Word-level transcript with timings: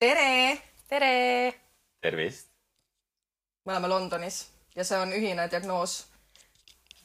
tere! 0.00 0.58
tere! 0.88 1.52
tervist! 2.00 2.48
me 3.64 3.72
oleme 3.72 3.88
Londonis 3.88 4.46
ja 4.72 4.84
see 4.84 4.96
on 4.96 5.12
ühine 5.12 5.44
diagnoos. 5.52 5.96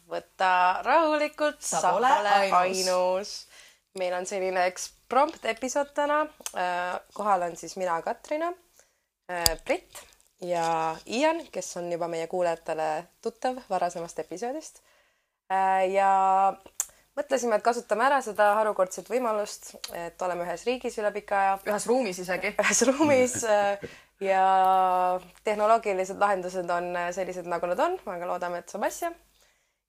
võta 0.08 0.80
rahulikult, 0.86 1.60
sa 1.60 1.82
pole 1.92 2.08
pole 2.08 2.36
ainus. 2.36 2.56
ainus. 2.62 3.34
meil 4.00 4.16
on 4.16 4.28
selline 4.30 4.64
eksprompt 4.72 5.44
episood 5.52 5.92
täna. 5.98 6.22
kohal 7.14 7.44
on 7.50 7.60
siis 7.60 7.76
mina, 7.76 7.98
Katrina, 8.06 8.54
Brit 9.66 10.00
ja 10.48 10.96
Ian, 11.06 11.44
kes 11.52 11.76
on 11.82 11.92
juba 11.92 12.08
meie 12.08 12.32
kuulajatele 12.32 12.90
tuttav 13.22 13.60
varasemast 13.70 14.24
episoodist. 14.24 14.80
ja 15.92 16.12
mõtlesime, 17.16 17.58
et 17.58 17.66
kasutame 17.66 18.06
ära 18.08 18.20
seda 18.24 18.52
harukordset 18.60 19.10
võimalust, 19.12 19.76
et 19.96 20.22
oleme 20.26 20.46
ühes 20.48 20.66
riigis 20.68 20.98
üle 21.00 21.12
pika 21.16 21.38
aja 21.42 21.54
ühes 21.72 21.88
ruumis 21.90 22.20
isegi. 22.24 22.54
ühes 22.64 22.82
ruumis 22.90 23.38
äh, 23.50 23.86
ja 24.24 24.42
tehnoloogilised 25.48 26.20
lahendused 26.20 26.70
on 26.70 26.92
äh, 26.96 27.12
sellised, 27.16 27.48
nagu 27.52 27.72
nad 27.72 27.80
on, 27.88 27.98
aga 28.16 28.30
loodame, 28.32 28.64
et 28.64 28.74
saab 28.74 28.88
asja. 28.90 29.12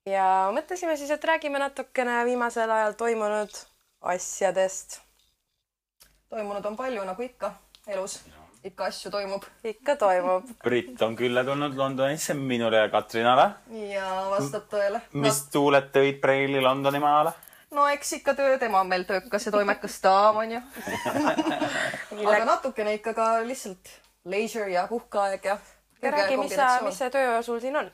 ja 0.07 0.27
mõtlesime 0.55 0.97
siis, 0.97 1.11
et 1.11 1.25
räägime 1.33 1.63
natukene 1.63 2.23
viimasel 2.31 2.71
ajal 2.71 2.99
toimunud 2.99 3.63
asjadest. 4.15 5.01
toimunud 6.31 6.73
on 6.73 6.77
palju, 6.79 7.05
nagu 7.05 7.23
ikka 7.23 7.55
elus. 7.87 8.21
Ikka 8.67 8.89
asju 8.91 9.11
toimub. 9.11 9.45
ikka 9.65 9.97
toimub. 10.01 10.49
Brit 10.65 11.03
on 11.03 11.17
külla 11.17 11.45
tulnud 11.45 11.77
Londonisse 11.77 12.35
minule 12.35 12.85
ja 12.85 12.89
Katrinale. 12.93 13.51
ja 13.91 14.09
vastab 14.31 14.67
tõele. 14.73 15.03
mis 15.13 15.43
tuuled 15.53 15.91
tõid 15.95 16.21
Preili 16.23 16.63
Londoni 16.63 17.03
majale? 17.03 17.33
no 17.77 17.87
eks 17.93 18.13
ikka 18.21 18.35
töö, 18.39 18.59
tema 18.59 18.81
on 18.81 18.91
meil 18.91 19.07
töökas 19.09 19.47
ja 19.47 19.53
toimekas 19.55 20.01
daam 20.03 20.43
onju. 20.43 20.61
aga 22.33 22.45
natukene 22.45 22.97
ikka 22.99 23.15
ka 23.15 23.31
lihtsalt 23.47 23.97
leisure 24.25 24.71
ja 24.73 24.87
puhkeaeg 24.91 25.51
ja. 25.53 25.59
räägi, 26.03 26.37
mis 26.37 26.55
sa, 26.55 26.77
mis 26.85 26.99
see 26.99 27.11
töö 27.11 27.43
sul 27.43 27.61
siin 27.61 27.77
on? 27.77 27.91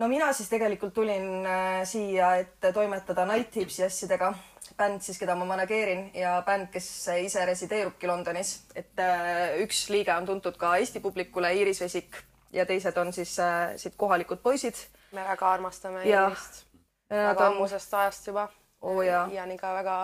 no 0.00 0.08
mina 0.08 0.32
siis 0.32 0.48
tegelikult 0.48 0.94
tulin 0.96 1.46
äh, 1.46 1.82
siia, 1.84 2.34
et 2.40 2.72
toimetada 2.74 3.26
Night 3.28 3.50
Tipsi 3.50 3.84
asjadega. 3.84 4.32
Bänd 4.80 5.04
siis, 5.04 5.18
keda 5.20 5.34
ma 5.36 5.44
manageerin 5.48 6.06
ja 6.16 6.38
bänd, 6.46 6.70
kes 6.72 6.88
ise 7.20 7.44
resideerubki 7.48 8.08
Londonis, 8.08 8.54
et 8.74 8.98
äh, 8.98 9.58
üks 9.64 9.84
liige 9.92 10.14
on 10.16 10.26
tuntud 10.28 10.56
ka 10.60 10.74
Eesti 10.80 11.02
publikule, 11.04 11.52
Iiris 11.54 11.82
Vesik 11.84 12.16
ja 12.52 12.64
teised 12.66 12.96
on 12.98 13.12
siis 13.12 13.36
äh, 13.40 13.76
siit 13.76 13.94
kohalikud 14.00 14.40
poisid. 14.42 14.74
me 15.12 15.24
väga 15.26 15.52
armastame. 15.52 16.04
Iirist. 16.06 16.64
väga 17.10 17.46
on- 17.46 17.52
ammusest 17.52 17.94
ajast 17.94 18.26
juba. 18.32 18.48
Oo 18.80 19.02
jaa. 19.02 19.26
Ianiga 19.32 19.74
väga 19.74 19.96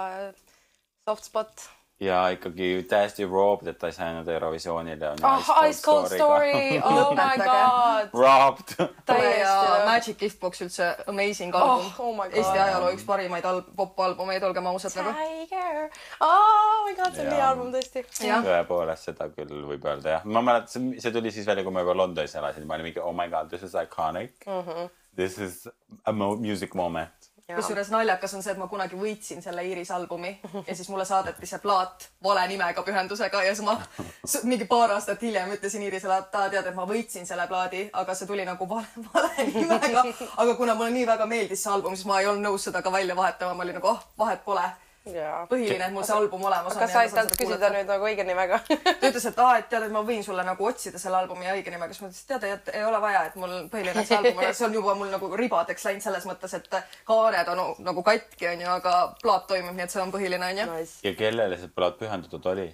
soft 1.09 1.25
spot. 1.25 1.69
Ja 2.01 2.29
ikkagi 2.29 2.87
täiesti 2.89 3.25
robbed, 3.25 3.71
et 3.71 3.79
ta 3.79 3.89
ei 3.89 3.95
saanud 3.97 4.29
Eurovisioonile. 4.29 5.15
oh, 5.25 5.51
Ice 5.69 5.83
Cold 5.83 6.11
Story, 6.13 6.79
oh 6.85 7.15
my 7.17 7.37
god. 7.41 8.11
Robbed. 8.13 8.75
Täiesti. 9.07 9.87
Magic 9.87 10.19
Giftbox 10.21 10.61
üldse 10.67 10.91
amazing 11.07 11.55
album 11.55 11.87
Oh, 11.87 12.01
oh 12.01 12.13
my 12.17 12.29
God. 12.29 12.37
Eesti 12.43 12.59
ajaloo 12.59 12.93
üks 12.97 13.07
parimaid 13.09 13.49
al- 13.49 13.63
popalbumeid, 13.77 14.45
olgem 14.45 14.69
ausad 14.73 14.99
nagu. 15.01 15.15
Tiger. 15.17 15.89
Oh 16.21 16.85
my 16.85 16.95
god, 17.01 17.17
see 17.17 17.25
on 17.25 17.33
nii 17.33 17.47
album 17.49 17.73
tõesti. 17.73 18.05
tõepoolest, 18.21 19.11
seda 19.11 19.31
küll 19.33 19.65
võib 19.73 19.89
öelda 19.89 20.19
jah. 20.19 20.29
ma 20.29 20.45
mäletan, 20.45 20.93
see 21.01 21.17
tuli 21.17 21.33
siis 21.33 21.49
välja, 21.49 21.65
kui 21.65 21.73
ma 21.73 21.87
juba 21.87 21.97
Londonis 21.97 22.37
elasin, 22.37 22.69
ma 22.69 22.77
olin 22.77 22.91
mingi 22.91 23.01
oh 23.01 23.17
my 23.17 23.29
god, 23.33 23.49
this 23.49 23.65
is 23.65 23.75
iconic 23.75 24.37
mm. 24.45 24.63
-hmm. 24.63 24.95
This 25.17 25.39
is 25.39 25.67
a 26.05 26.13
mo 26.13 26.37
music 26.37 26.75
moment. 26.75 27.09
Kusjuures 27.55 27.91
naljakas 27.91 28.35
on 28.35 28.43
see, 28.43 28.53
et 28.53 28.59
ma 28.59 28.67
kunagi 28.67 28.99
võitsin 28.99 29.43
selle 29.43 29.63
Iiris 29.67 29.91
albumi 29.95 30.33
ja 30.67 30.75
siis 30.75 30.89
mulle 30.91 31.05
saadeti 31.07 31.47
see 31.47 31.61
plaat 31.63 32.09
vale 32.25 32.43
nimega 32.51 32.83
pühendusega 32.83 33.43
ja 33.47 33.53
siis 33.55 33.67
ma 33.67 33.77
mingi 34.51 34.67
paar 34.67 34.97
aastat 34.97 35.23
hiljem 35.23 35.53
ütlesin 35.55 35.85
Iirisele, 35.87 36.19
et 36.19 36.35
aa, 36.35 36.49
tead, 36.51 36.67
et 36.67 36.75
ma 36.75 36.87
võitsin 36.91 37.29
selle 37.29 37.47
plaadi, 37.47 37.85
aga 37.93 38.17
see 38.19 38.27
tuli 38.27 38.47
nagu 38.49 38.69
vale, 38.69 38.89
vale 39.15 39.47
nimega. 39.53 40.03
aga 40.37 40.57
kuna 40.59 40.75
mulle 40.75 40.91
nii 40.97 41.07
väga 41.07 41.29
meeldis 41.31 41.63
see 41.63 41.73
album, 41.73 41.95
siis 41.95 42.09
ma 42.11 42.19
ei 42.21 42.27
olnud 42.33 42.49
nõus 42.49 42.67
seda 42.67 42.83
ka 42.83 42.93
välja 42.93 43.17
vahetama, 43.17 43.55
ma 43.55 43.67
olin 43.67 43.79
nagu, 43.79 43.95
oh, 43.95 44.03
vahet 44.19 44.43
pole. 44.45 44.67
Põhiline, 45.07 45.89
et 45.89 45.95
mul 45.95 46.05
see 46.07 46.17
album 46.17 46.45
olemas 46.49 46.75
on. 46.75 46.81
kas 46.83 46.93
sa 46.93 47.03
ei 47.07 47.11
saanud 47.13 47.35
küsida 47.39 47.71
nüüd 47.75 47.91
nagu 47.91 48.09
õige 48.09 48.25
nimega 48.27 48.59
ta 48.67 49.11
ütles, 49.11 49.27
et 49.31 49.39
aa, 49.43 49.59
et 49.61 49.69
tead, 49.73 49.87
et 49.87 49.95
ma 49.95 50.03
võin 50.07 50.25
sulle 50.27 50.45
nagu 50.47 50.67
otsida 50.67 51.01
selle 51.03 51.21
albumi 51.21 51.51
õige 51.53 51.75
nimega, 51.75 51.95
siis 51.95 52.05
ma 52.05 52.11
ütlesin, 52.11 52.25
et 52.27 52.33
tead, 52.33 52.47
et 52.57 52.73
ei 52.81 52.87
ole 52.87 53.01
vaja, 53.03 53.27
et 53.31 53.37
mul 53.41 53.55
põhiline 53.73 54.07
see 54.07 54.19
album 54.19 54.43
on, 54.43 54.57
see 54.61 54.67
on 54.69 54.79
juba 54.79 54.97
mul 54.99 55.13
nagu 55.13 55.31
ribadeks 55.43 55.87
läinud 55.89 56.07
selles 56.07 56.27
mõttes, 56.29 56.57
et 56.59 56.81
kaared 57.09 57.53
on 57.55 57.63
nagu 57.87 58.07
katki, 58.07 58.49
onju, 58.55 58.73
aga 58.79 58.97
plaat 59.23 59.47
toimib, 59.53 59.77
nii 59.77 59.87
et 59.87 59.95
see 59.95 60.03
on 60.03 60.15
põhiline, 60.15 60.51
onju. 60.55 60.67
nice. 60.73 60.99
ja 61.07 61.15
kellele 61.19 61.61
see 61.61 61.71
plaat 61.77 62.01
pühendatud 62.01 62.51
oli? 62.55 62.67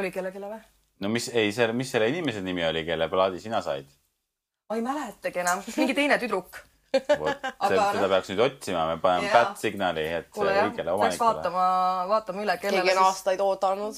oli 0.00 0.14
kellelegi 0.14 0.42
või? 0.42 0.62
no 1.04 1.12
mis, 1.12 1.28
ei, 1.34 1.52
see, 1.52 1.68
mis 1.76 1.92
selle 1.92 2.08
inimese 2.12 2.42
nimi 2.44 2.64
oli, 2.66 2.84
kelle 2.88 3.08
plaadi 3.12 3.42
sina 3.42 3.60
said? 3.64 3.88
ma 4.70 4.78
ei 4.78 4.82
mäletagi 4.82 5.44
enam, 5.44 5.62
mingi 5.76 5.94
teine 5.94 6.18
tüdruk. 6.22 6.58
Vot, 7.20 7.46
Aga 7.58 7.68
seda 7.68 8.00
noh- 8.02 8.08
peaks 8.12 8.28
nüüd 8.32 8.40
otsima, 8.44 8.82
me 8.90 8.96
paneme 9.02 9.30
bad 9.32 9.56
signali, 9.60 10.04
et 10.18 10.28
kuule 10.34 10.52
jah, 10.54 10.68
õigele 10.70 10.92
omanikule. 10.94 11.26
vaatama, 11.28 11.64
vaatama 12.08 12.42
üle, 12.44 12.56
keegi 12.62 12.76
kellele 12.76 12.92
on 12.92 13.04
siis. 13.04 13.06
aastaid 13.10 13.40
oodanud 13.40 13.94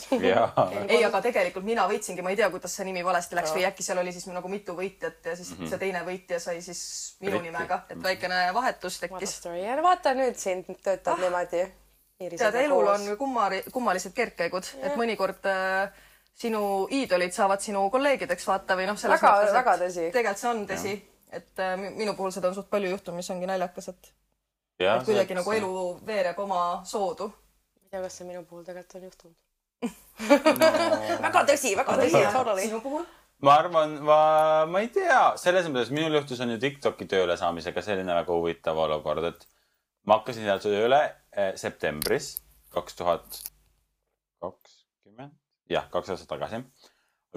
ei, 0.88 1.02
aga 1.04 1.20
tegelikult 1.28 1.64
mina 1.68 1.84
võitsingi, 1.90 2.22
ma 2.26 2.30
ei 2.34 2.36
tea, 2.40 2.48
kuidas 2.50 2.74
see 2.78 2.84
nimi 2.88 3.04
valesti 3.06 3.38
läks 3.38 3.52
või 3.54 3.66
äkki 3.68 3.82
seal 3.86 3.98
oli 4.02 4.12
siis 4.16 4.26
nagu 4.32 4.48
mitu 4.48 4.74
võitjat 4.78 5.30
ja 5.30 5.36
siis 5.36 5.50
mm 5.52 5.60
-hmm. 5.62 5.68
see 5.74 5.78
teine 5.84 6.02
võitja 6.06 6.40
sai 6.40 6.62
siis 6.62 6.82
minu 7.20 7.38
Britti. 7.38 7.50
nimega, 7.52 7.82
et 7.90 8.02
väikene 8.02 8.40
vahetus 8.54 8.98
tekkis. 9.00 9.38
ja 9.44 9.76
no 9.76 9.82
vaata 9.82 10.14
nüüd 10.14 10.36
sind 10.36 10.64
töötab 10.82 11.14
Ah. 11.18 11.20
niimoodi 11.20 11.62
tead, 12.36 12.54
elul 12.64 12.86
on 12.88 13.16
kummari, 13.18 13.62
kummalised 13.72 14.12
kergkäigud, 14.12 14.64
et 14.82 14.96
mõnikord 14.96 15.44
äh, 15.46 15.90
sinu 16.38 16.86
iidolid 16.90 17.32
saavad 17.34 17.60
sinu 17.60 17.90
kolleegideks 17.90 18.46
vaata 18.46 18.74
või 18.78 18.86
noh, 18.86 18.96
selles 18.98 19.20
Väga- 19.22 19.34
mõttes, 19.36 19.54
väga 19.54 19.74
et 19.74 19.80
tõsi. 19.82 20.04
tegelikult 20.12 20.38
see 20.38 20.50
on 20.50 20.66
tõsi, 20.66 20.92
et 21.32 21.60
äh, 21.64 21.76
mi- 21.80 21.92
minu 22.02 22.14
puhul 22.18 22.32
seda 22.34 22.48
on 22.48 22.56
suht 22.56 22.70
palju 22.70 22.90
juhtunud, 22.94 23.18
mis 23.20 23.30
ongi 23.34 23.48
naljakas, 23.50 23.90
et, 23.92 24.12
jah. 24.80 25.00
et 25.00 25.06
kuidagi 25.08 25.36
nagu 25.38 25.52
elu 25.52 25.74
veereb 26.06 26.38
oma 26.44 26.62
soodu. 26.88 27.28
ma 27.28 27.84
ei 27.84 27.90
tea, 27.90 28.02
kas 28.06 28.18
see 28.20 28.28
minu 28.28 28.44
puhul 28.48 28.64
tegelikult 28.64 28.98
on 28.98 29.06
juhtunud 29.08 29.44
väga 31.26 31.44
tõsi, 31.46 31.76
väga 31.78 31.96
tõsi, 32.00 32.22
totally. 32.34 32.66
sinu 32.66 32.80
puhul? 32.82 33.04
ma 33.46 33.54
arvan, 33.60 33.94
ma, 34.02 34.18
ma 34.66 34.82
ei 34.82 34.90
tea, 34.94 35.20
selles 35.38 35.68
mõttes 35.70 35.92
minul 35.94 36.18
juhtus 36.18 36.40
on 36.42 36.50
ju 36.54 36.58
Tiktoki 36.62 37.06
tööle 37.10 37.36
saamisega 37.38 37.84
selline 37.86 38.16
väga 38.22 38.34
huvitav 38.34 38.80
olukord, 38.86 39.28
et 39.30 39.46
ma 40.08 40.18
hakkasin 40.18 40.48
seal 40.48 40.62
tööle 40.64 41.00
eh, 41.06 41.52
septembris 41.60 42.36
kaks 42.74 42.98
tuhat 42.98 43.38
kakskümmend, 44.42 45.34
jah, 45.70 45.86
kaks 45.92 46.12
aastat 46.14 46.28
tagasi. 46.30 46.60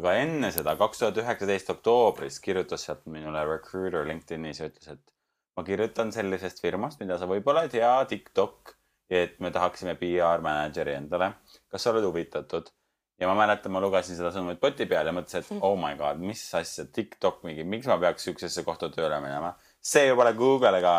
Aga 0.01 0.17
enne 0.17 0.49
seda, 0.49 0.73
kaks 0.79 1.03
tuhat 1.03 1.17
üheksateist 1.21 1.69
oktoobris 1.75 2.39
kirjutas 2.41 2.87
sealt 2.87 3.03
minule 3.13 3.43
recruiter 3.45 4.07
LinkedInis 4.09 4.61
ja 4.63 4.69
ütles, 4.71 4.95
et 4.95 5.13
ma 5.57 5.65
kirjutan 5.67 6.09
sellisest 6.15 6.61
firmast, 6.63 6.97
mida 7.03 7.19
sa 7.21 7.29
võib-olla 7.29 7.67
ei 7.67 7.73
tea, 7.75 7.91
TikTok, 8.09 8.73
et 9.13 9.37
me 9.43 9.51
tahaksime 9.53 9.93
PR 9.99 10.41
manager'i 10.41 10.97
endale. 10.97 11.35
kas 11.69 11.85
sa 11.85 11.93
oled 11.93 12.07
huvitatud? 12.07 12.73
ja 13.21 13.29
ma 13.29 13.35
mäletan, 13.37 13.69
ma 13.69 13.83
lugesin 13.83 14.17
seda 14.17 14.31
sõnumit 14.33 14.57
poti 14.57 14.87
peal 14.89 15.05
ja 15.05 15.13
mõtlesin, 15.13 15.45
et 15.45 15.61
oh 15.67 15.77
my 15.77 15.93
god, 15.99 16.17
mis 16.25 16.41
asja, 16.57 16.87
TikTok 16.89 17.43
mingi, 17.45 17.67
miks 17.67 17.89
ma 17.91 17.99
peaks 18.01 18.25
siuksesse 18.25 18.65
kohta 18.65 18.89
tööle 18.89 19.21
minema. 19.21 19.53
see 19.77 20.07
ju 20.07 20.17
pole 20.17 20.33
Google 20.33 20.81
ega 20.81 20.95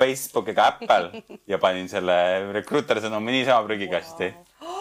Facebook 0.00 0.50
ega 0.50 0.72
Apple 0.74 1.22
ja 1.52 1.62
panin 1.62 1.86
selle 1.92 2.50
recruiter 2.56 2.98
sõnumi 2.98 3.38
niisama 3.38 3.62
prügikasti. 3.68 4.34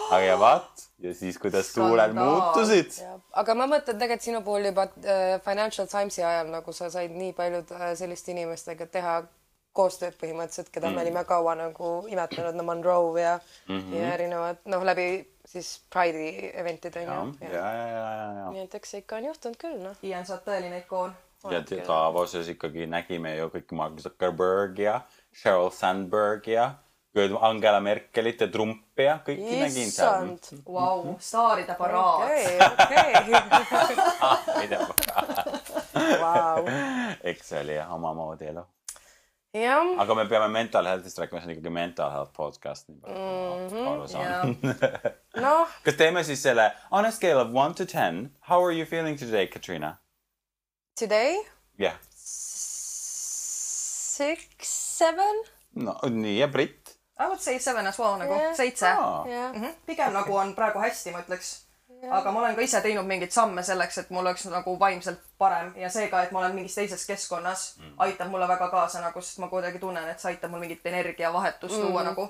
aga 0.10 0.26
ja 0.26 0.42
vaat 0.42 0.89
ja 1.00 1.14
siis, 1.16 1.38
kuidas 1.40 1.74
tuuled 1.74 2.14
muutusid. 2.18 3.00
aga 3.32 3.56
ma 3.56 3.68
mõtlen 3.72 4.00
tegelikult 4.00 4.26
sinu 4.26 4.42
puhul 4.46 4.70
juba 4.70 4.88
äh, 5.04 5.40
Financial 5.46 5.88
Timesi 5.88 6.24
ajal 6.24 6.52
nagu 6.52 6.74
sa 6.76 6.90
said 6.94 7.16
nii 7.16 7.34
paljud 7.38 7.72
äh, 7.76 7.92
selliste 8.00 8.34
inimestega 8.36 8.90
teha 8.92 9.20
koostööd 9.80 10.16
põhimõtteliselt, 10.20 10.72
keda 10.74 10.90
mm. 10.90 10.98
me 10.98 11.04
olime 11.06 11.24
kaua 11.30 11.54
nagu 11.56 11.92
imetlenud, 12.12 12.58
no 12.58 12.66
Monroe 12.68 13.22
ja 13.22 13.36
mm. 13.40 13.78
-hmm. 13.78 13.96
ja 13.96 14.14
erinevad 14.16 14.66
noh, 14.66 14.84
läbi 14.84 15.08
siis 15.46 15.72
Pride'i 15.94 16.52
event'ide 16.54 17.06
ja, 17.06 17.20
onju. 17.22 17.38
ja, 17.42 17.72
ja, 17.78 17.88
ja, 17.88 18.04
ja. 18.42 18.52
nii 18.56 18.66
et 18.66 18.76
eks 18.76 18.96
see 18.96 19.04
ikka 19.06 19.22
on 19.22 19.30
juhtunud 19.30 19.58
küll 19.62 19.80
noh. 19.84 19.98
Ian, 20.04 20.26
sa 20.26 20.38
oled 20.38 20.46
tõeline 20.50 20.84
ikoon. 20.84 21.16
ja 21.54 21.64
Davoses 21.88 22.50
ikkagi 22.52 22.90
nägime 22.90 23.36
ju 23.38 23.48
kõik 23.54 23.72
Mark 23.72 24.02
Zuckerberg 24.04 24.80
ja 24.80 25.02
Sheryl 25.34 25.72
Sandberg 25.72 26.48
ja 26.48 26.74
Angela 27.42 27.80
Merkelit 27.84 28.42
ja 28.42 28.48
Trumpi 28.52 29.04
ja 29.06 29.20
kõiki 29.26 29.60
nägin 29.62 29.92
seal. 29.92 30.30
issand. 30.34 30.64
Vau, 30.68 31.16
staaride 31.20 31.76
paraad. 31.78 32.24
okei, 32.24 32.58
okei. 32.72 33.14
ei 34.62 34.68
tea, 34.68 34.80
Vau. 36.22 36.64
eks 37.24 37.48
see 37.52 37.60
oli 37.64 37.76
jah 37.78 37.94
omamoodi 37.96 38.46
elu. 38.52 38.64
jah, 39.54 39.88
aga 40.04 40.16
me 40.16 40.26
peame 40.30 40.48
mental 40.54 40.86
health'ist 40.86 41.18
rääkima, 41.22 41.40
see 41.42 41.50
on 41.50 41.56
ikkagi 41.58 41.72
mental 41.74 42.12
health 42.14 42.34
podcast, 42.38 42.88
nii 42.90 43.00
palju 43.02 43.16
Mhm. 43.20 43.70
kui 43.70 43.82
ma 43.84 43.92
aru 43.94 44.08
saan. 44.08 44.58
noh, 45.46 45.68
kas 45.86 45.96
teeme 45.98 46.24
siis 46.24 46.42
selle 46.44 46.68
on 46.92 47.06
a 47.06 47.12
scale 47.12 47.42
of 47.42 47.50
one 47.54 47.74
to 47.74 47.86
ten, 47.86 48.30
how 48.50 48.62
are 48.64 48.74
you 48.78 48.86
feeling 48.86 49.18
today, 49.20 49.48
Katrina? 49.48 49.96
today 51.00 51.38
jah, 51.80 51.96
six, 54.20 54.40
seven 55.00 55.36
no 55.80 55.94
nii 56.10 56.38
ja 56.42 56.48
Brit. 56.52 56.79
I 57.20 57.28
would 57.28 57.40
say 57.40 57.60
seven 57.60 57.88
as 57.88 58.00
well 58.00 58.18
nagu 58.20 58.34
Jah. 58.34 58.54
seitse 58.56 58.88
Aa. 58.88 59.26
jah 59.28 59.54
mm. 59.54 59.62
-hmm. 59.62 59.74
pigem 59.86 60.14
nagu 60.14 60.36
on 60.36 60.56
praegu 60.56 60.80
hästi, 60.80 61.12
ma 61.12 61.20
ütleks. 61.20 61.66
aga 62.12 62.32
ma 62.32 62.40
olen 62.40 62.56
ka 62.56 62.62
ise 62.62 62.82
teinud 62.82 63.06
mingeid 63.06 63.32
samme 63.32 63.64
selleks, 63.64 63.98
et 63.98 64.10
mul 64.10 64.22
oleks 64.22 64.46
nagu 64.46 64.80
vaimselt 64.80 65.20
parem 65.38 65.74
ja 65.76 65.90
see 65.90 66.08
ka, 66.08 66.24
et 66.24 66.32
ma 66.32 66.40
olen 66.40 66.56
mingis 66.56 66.76
teises 66.76 67.06
keskkonnas 67.08 67.78
mm., 67.78 67.94
aitab 67.98 68.28
mulle 68.28 68.48
väga 68.48 68.70
kaasa 68.70 69.02
nagu, 69.02 69.22
sest 69.22 69.38
ma 69.38 69.48
kuidagi 69.48 69.80
tunnen, 69.80 70.10
et 70.10 70.20
see 70.20 70.32
aitab 70.32 70.52
mul 70.52 70.60
mingit 70.60 70.86
energiavahetust 70.86 71.76
mm. 71.76 71.82
luua 71.82 72.04
nagu. 72.04 72.30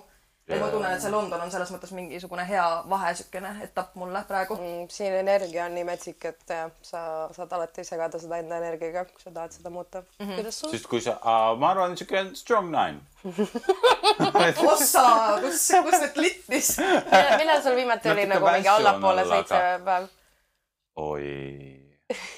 Et 0.50 0.62
ma 0.62 0.70
tunnen, 0.74 0.94
et 0.96 1.02
see 1.04 1.12
London 1.14 1.44
on 1.46 1.52
selles 1.54 1.70
mõttes 1.74 1.92
mingisugune 1.94 2.44
hea 2.50 2.66
vahe, 2.90 3.12
siukene 3.20 3.52
etapp 3.66 3.98
mulle 4.00 4.22
praegu. 4.30 4.58
Mm, 4.58 4.88
siin 4.94 5.16
energia 5.20 5.68
on 5.68 5.76
nii 5.78 5.86
metsik, 5.88 6.26
et 6.32 6.54
sa 6.86 7.02
saad 7.36 7.54
alati 7.58 7.86
segada 7.88 8.22
seda 8.22 8.40
enda 8.42 8.58
energiaga, 8.62 9.06
kui 9.10 9.22
sa 9.22 9.34
tahad 9.36 9.54
seda 9.54 9.70
muuta 9.74 10.02
mm. 10.02 10.26
-hmm. 10.26 10.36
kuidas 10.40 10.60
sul? 10.60 10.72
sest 10.74 10.88
kui 10.90 11.02
sa 11.06 11.18
uh,, 11.22 11.58
ma 11.60 11.72
arvan, 11.74 11.98
siuke 11.98 12.24
strong 12.34 12.72
nine. 12.74 13.00
ossa, 14.74 15.04
kus, 15.42 15.68
kus 15.86 16.00
nüüd 16.00 16.14
klittis? 16.14 16.78
millal 16.80 17.62
sul 17.62 17.76
viimati 17.76 18.10
oli 18.10 18.26
nagu 18.26 18.50
mingi 18.50 18.72
allapoole 18.72 19.28
seitse 19.28 19.62
päev? 19.86 20.08
oi, 21.00 21.28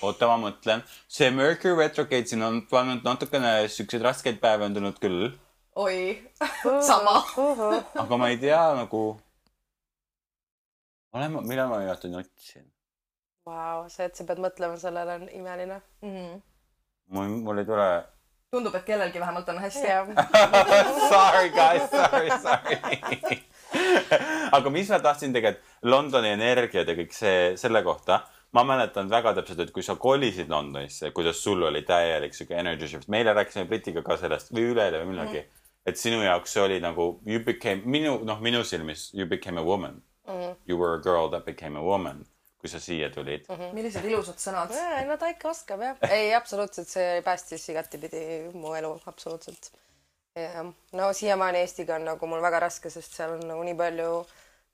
oota, 0.01 0.27
ma 0.27 0.37
mõtlen, 0.41 0.83
see 1.07 1.31
Mercury 1.31 1.77
retrograde 1.79 2.27
siin 2.29 2.43
on 2.45 2.61
pannud 2.69 3.05
natukene 3.07 3.53
siukseid 3.71 4.03
raskeid 4.05 4.41
päevi 4.43 4.67
on 4.67 4.77
tulnud 4.77 4.99
küll, 5.01 5.31
oi, 5.75 6.31
sama. 6.89 7.23
aga 7.95 8.17
ma 8.17 8.29
ei 8.29 8.37
tea 8.37 8.73
nagu. 8.75 9.19
olen 11.13 11.31
ma, 11.31 11.41
millal 11.41 11.69
ma 11.69 11.79
viimati 11.79 12.11
nutsin? 12.11 12.65
Vau, 13.45 13.85
see, 13.89 14.05
et 14.05 14.15
sa 14.15 14.25
pead 14.27 14.41
mõtlema 14.43 14.77
sellele, 14.79 15.19
on 15.21 15.29
imeline. 15.33 15.79
mul, 17.11 17.37
mul 17.45 17.61
ei 17.63 17.65
tule. 17.65 17.87
tundub, 18.51 18.75
et 18.75 18.85
kellelgi 18.85 19.19
vähemalt 19.19 19.49
on 19.49 19.61
hästi. 19.63 19.87
jah, 19.87 20.11
Sorry 21.13 21.49
guys, 21.55 21.87
sorry, 21.89 22.29
sorry. 22.43 23.39
aga 24.57 24.69
mis 24.69 24.91
ma 24.91 24.99
tahtsin 24.99 25.33
tegelikult, 25.33 25.65
Londoni 25.87 26.35
energiat 26.35 26.87
ja 26.87 26.97
kõik 26.99 27.15
see, 27.15 27.55
selle 27.57 27.83
kohta. 27.83 28.25
ma 28.51 28.65
mäletan 28.67 29.07
väga 29.07 29.31
täpselt, 29.33 29.59
et 29.63 29.71
kui 29.71 29.83
sa 29.83 29.95
kolisid 29.95 30.49
Londonisse, 30.51 31.13
kuidas 31.15 31.39
sul 31.39 31.63
oli 31.63 31.85
täielik 31.87 32.35
sihuke 32.35 32.57
energy 32.59 32.87
shift. 32.87 33.07
me 33.07 33.23
eile 33.23 33.33
rääkisime 33.33 33.65
Britiga 33.65 34.03
ka 34.03 34.17
sellest 34.19 34.51
või 34.51 34.73
üleeile 34.73 34.99
või 34.99 35.13
millalgi 35.13 35.39
mm. 35.39 35.47
-hmm. 35.47 35.60
Et 35.85 35.97
sinu 35.97 36.21
jaoks 36.23 36.53
see 36.53 36.63
oli 36.63 36.79
nagu 36.79 37.19
you 37.25 37.39
became, 37.43 37.81
minu, 37.85 38.19
noh, 38.25 38.41
minu 38.41 38.63
silmis 38.63 39.09
you 39.13 39.25
became 39.25 39.59
a 39.59 39.63
woman 39.63 40.01
mm. 40.27 40.33
-hmm. 40.33 40.55
You 40.65 40.77
were 40.77 40.93
a 40.95 41.01
girl 41.01 41.29
that 41.29 41.45
became 41.45 41.79
a 41.79 41.81
woman, 41.81 42.25
kui 42.59 42.69
sa 42.69 42.79
siia 42.79 43.09
tulid 43.09 43.45
mm. 43.49 43.55
-hmm. 43.55 43.73
millised 43.73 44.05
ilusad 44.05 44.35
sõnad. 44.35 44.75
no 45.07 45.17
ta 45.17 45.29
ikka 45.29 45.49
oskab 45.49 45.81
jah. 45.81 45.97
ei, 46.17 46.33
absoluutselt, 46.33 46.87
see 46.87 47.21
päästis 47.21 47.69
igatipidi 47.69 48.51
mu 48.53 48.75
elu, 48.75 48.99
absoluutselt. 49.05 49.71
no 50.91 51.13
siiamaani 51.13 51.57
Eestiga 51.57 51.95
on 51.95 52.05
nagu 52.05 52.27
mul 52.27 52.41
väga 52.41 52.59
raske, 52.59 52.89
sest 52.89 53.13
seal 53.13 53.31
on 53.31 53.47
nagu 53.47 53.63
nii 53.63 53.75
palju 53.75 54.25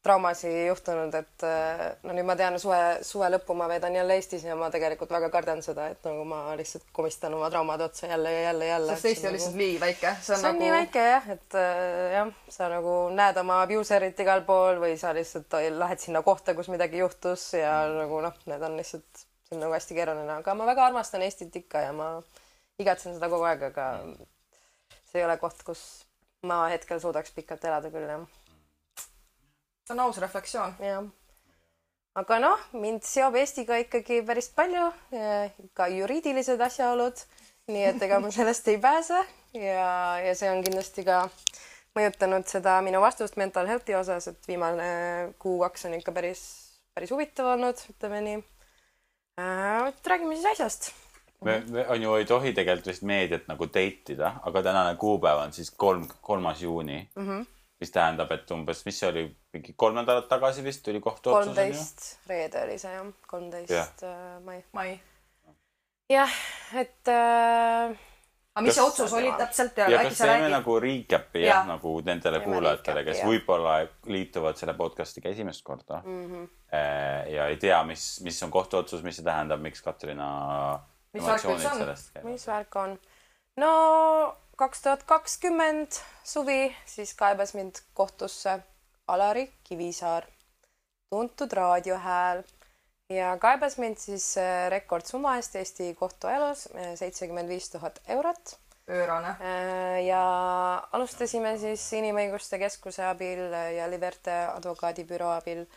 traumasid 0.08 0.56
juhtunud, 0.70 1.14
et 1.20 1.46
äh, 1.46 1.84
no 2.08 2.16
nüüd 2.16 2.28
ma 2.28 2.36
tean, 2.40 2.56
suve, 2.62 2.80
suve 3.06 3.28
lõppu 3.34 3.56
ma 3.60 3.68
veedan 3.70 3.96
jälle 3.98 4.16
Eestis 4.18 4.46
ja 4.48 4.56
ma 4.60 4.70
tegelikult 4.74 5.12
väga 5.14 5.30
kardan 5.34 5.62
seda, 5.66 5.90
et 5.94 6.08
nagu 6.08 6.24
ma 6.28 6.42
lihtsalt 6.58 6.88
komistan 6.96 7.36
oma 7.38 7.52
traumade 7.54 7.86
otsa 7.86 8.10
jälle 8.14 8.32
ja 8.34 8.42
jälle 8.48 8.70
ja 8.70 8.78
jälle. 8.78 8.96
sest 8.96 9.10
Eesti 9.12 9.30
on 9.30 9.38
lihtsalt 9.38 9.60
nii 9.60 9.76
väike, 9.84 10.16
see 10.22 10.38
on 10.38 10.42
see 10.42 10.50
on 10.50 10.58
nagu 10.58 10.64
nii 10.64 10.74
väike 10.78 11.06
jah, 11.12 11.30
et 11.36 11.60
äh, 11.60 12.16
jah, 12.16 12.34
sa 12.58 12.72
nagu 12.72 12.96
näed 13.20 13.42
oma 13.44 13.62
abuserit 13.66 14.26
igal 14.26 14.44
pool 14.48 14.82
või 14.84 14.96
sa 15.02 15.14
lihtsalt 15.18 15.60
lähed 15.78 16.04
sinna 16.04 16.24
kohta, 16.26 16.56
kus 16.58 16.72
midagi 16.74 17.04
juhtus 17.04 17.50
ja 17.60 17.78
nagu 17.92 18.24
noh, 18.24 18.42
need 18.50 18.66
on 18.70 18.80
lihtsalt, 18.80 19.28
see 19.48 19.60
on 19.60 19.66
nagu 19.68 19.76
hästi 19.76 20.00
keeruline, 20.00 20.40
aga 20.40 20.58
ma 20.58 20.72
väga 20.72 20.88
armastan 20.90 21.28
Eestit 21.28 21.56
ikka 21.62 21.86
ja 21.90 21.94
ma 21.96 22.16
igatsen 22.82 23.16
seda 23.18 23.30
kogu 23.32 23.48
aeg, 23.50 23.70
aga 23.72 23.92
see 25.12 25.22
ei 25.22 25.26
ole 25.28 25.38
koht, 25.42 25.64
kus 25.68 25.84
ma 26.48 26.68
hetkel 26.72 27.02
suudaks 27.02 27.34
pikalt 27.36 27.66
elada 27.66 27.90
küll 27.94 28.06
jah, 28.08 28.26
see 29.88 29.96
on 29.96 30.00
aus 30.04 30.18
refleksioon. 30.18 30.76
jah. 30.84 31.06
aga 32.20 32.40
noh, 32.44 32.64
mind 32.74 33.06
seob 33.08 33.38
Eestiga 33.40 33.78
ikkagi 33.80 34.20
päris 34.28 34.50
palju, 34.56 34.90
ka 35.78 35.88
juriidilised 35.94 36.62
asjaolud, 36.68 37.22
nii 37.72 37.86
et 37.94 38.04
ega 38.08 38.20
ma 38.24 38.32
sellest 38.34 38.68
ei 38.74 38.82
pääse 38.84 39.22
ja, 39.54 39.88
ja 40.26 40.36
see 40.36 40.52
on 40.52 40.64
kindlasti 40.66 41.06
ka 41.08 41.24
mõjutanud 41.98 42.46
seda 42.50 42.78
minu 42.86 43.02
vastust 43.02 43.40
mental 43.40 43.70
health'i 43.70 43.96
osas, 43.98 44.30
et 44.32 44.48
viimane 44.50 45.34
kuu-kaks 45.42 45.88
on 45.88 45.98
ikka 45.98 46.14
päris, 46.16 46.44
päris 46.96 47.14
huvitav 47.14 47.54
olnud, 47.56 47.80
ütleme 47.96 48.24
nii 48.28 48.38
äh,. 49.40 49.92
räägime 50.06 50.36
siis 50.36 50.52
asjast. 50.52 50.92
me, 51.46 51.62
me 51.70 51.88
on 51.88 52.02
ju 52.02 52.16
ei 52.20 52.26
tohi 52.26 52.54
tegelikult 52.54 52.92
vist 52.92 53.08
meediat 53.08 53.48
nagu 53.48 53.70
date 53.72 54.18
ida, 54.18 54.36
aga 54.44 54.64
tänane 54.68 54.98
kuupäev 55.00 55.46
on 55.46 55.54
siis 55.54 55.72
kolm, 55.72 56.10
kolmas 56.22 56.62
juuni 56.62 57.08
mm. 57.16 57.24
Mhm. 57.24 57.32
-hmm. 57.32 57.54
Mis 57.80 57.94
tähendab, 57.94 58.32
et 58.34 58.52
umbes, 58.56 58.82
mis 58.88 58.98
see 59.00 59.10
oli, 59.12 59.24
mingi 59.54 59.76
kolm 59.78 60.00
nädalat 60.00 60.28
tagasi 60.32 60.64
vist 60.66 60.84
tuli 60.86 61.02
kohtuotsus 61.04 61.52
kolmteist, 61.52 62.06
reede 62.30 62.64
oli 62.66 62.78
see 62.82 62.94
jah, 62.96 63.12
kolmteist 63.30 64.04
äh, 64.08 64.38
mai. 64.46 64.62
mai. 64.74 64.96
jah, 66.10 66.38
et 66.82 67.12
äh, 67.14 67.94
aga 68.58 68.66
mis 68.66 68.74
Kas- 68.74 68.80
see 68.80 68.88
otsus 68.88 69.14
oli 69.20 69.34
täpselt 69.38 69.78
ja 69.78 69.90
ja 69.94 70.02
kas 70.08 70.18
teeme 70.24 70.40
räägid? 70.40 70.56
nagu 70.56 70.80
recap'i 70.82 71.44
jah 71.44 71.52
Jah. 71.52 71.62
ja., 71.62 71.74
nagu 71.76 71.94
nendele 72.06 72.42
kuulajatele, 72.46 73.04
kes 73.06 73.22
võib-olla 73.28 73.78
liituvad 74.10 74.58
selle 74.58 74.74
podcast'iga 74.80 75.30
esimest 75.36 75.64
korda 75.68 76.02
mm. 76.02 76.26
-hmm. 76.32 76.50
ja 77.36 77.48
ei 77.48 77.62
tea, 77.62 77.84
mis, 77.84 78.10
mis 78.26 78.42
on 78.44 78.52
kohtuotsus, 78.52 79.06
mis 79.06 79.22
see 79.22 79.28
tähendab, 79.28 79.62
miks 79.62 79.86
Katrina 79.86 80.32
Mis 81.14 81.24
värk 81.24 81.46
üldse 81.46 81.70
on? 81.70 82.32
mis 82.32 82.48
värk 82.48 82.76
on? 82.76 82.98
no 83.62 83.72
kaks 84.58 84.82
tuhat 84.82 85.04
kakskümmend 85.06 86.00
suvi, 86.26 86.76
siis 86.86 87.14
kaebas 87.14 87.54
mind 87.54 87.82
kohtusse 87.94 88.60
Alari 89.08 89.46
Kivisaar, 89.64 90.26
tuntud 91.10 91.54
raadiohääl 91.54 92.42
ja 93.14 93.38
kaebas 93.40 93.78
mind 93.78 94.02
siis 94.02 94.34
äh, 94.38 94.70
rekordsumma 94.74 95.36
eest 95.38 95.56
Eesti 95.56 95.94
kohtuelus, 95.96 96.68
seitsekümmend 96.96 97.50
viis 97.50 97.70
tuhat 97.70 98.02
eurot 98.08 98.58
pöörane. 98.86 99.36
Äh, 99.40 100.06
ja 100.08 100.24
alustasime 100.92 101.58
siis 101.62 101.86
Inimõiguste 101.94 102.60
Keskuse 102.60 103.06
abil 103.06 103.46
ja 103.78 103.90
Liberte 103.92 104.40
advokaadibüroo 104.56 105.32
abil 105.38 105.68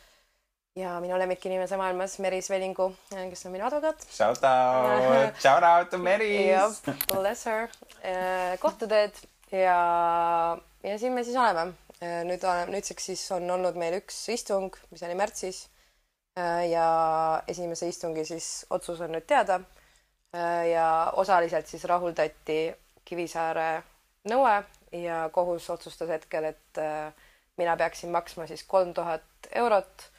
ja 0.81 0.97
minu 1.03 1.19
lemmikinimese 1.21 1.77
maailmas 1.81 2.17
Meris 2.25 2.51
Velingu, 2.51 2.91
kes 3.13 3.47
on 3.47 3.55
minu 3.55 3.67
advokaat 3.67 4.07
Shout 4.09 4.45
out, 4.47 5.37
shout 5.45 5.67
out 5.67 5.91
to 5.93 5.99
Meri. 5.99 6.33
jah, 6.49 6.73
bless 7.13 7.47
her. 7.47 7.69
kohtuteed 8.63 9.21
ja, 9.53 9.79
ja 10.83 10.99
siin 10.99 11.13
me 11.17 11.25
siis 11.25 11.37
oleme. 11.37 11.73
nüüd, 12.25 12.47
nüüdseks 12.73 13.11
siis 13.13 13.27
on 13.37 13.51
olnud 13.51 13.77
meil 13.77 13.99
üks 14.01 14.23
istung, 14.33 14.77
mis 14.91 15.05
oli 15.05 15.19
märtsis. 15.19 15.67
ja 16.71 16.89
esimese 17.49 17.89
istungi 17.89 18.25
siis 18.25 18.51
otsus 18.71 19.01
on 19.01 19.13
nüüd 19.17 19.29
teada. 19.29 19.61
ja 20.73 21.13
osaliselt 21.17 21.67
siis 21.67 21.85
rahuldati 21.85 22.63
Kivisaare 23.05 23.83
nõue 24.29 24.61
ja 24.93 25.29
kohus 25.33 25.71
otsustas 25.71 26.09
hetkel, 26.09 26.51
et 26.53 26.79
äh, 26.79 27.13
mina 27.57 27.77
peaksin 27.77 28.11
maksma 28.11 28.47
siis 28.47 28.65
kolm 28.69 28.95
tuhat 28.95 29.51
eurot 29.55 30.11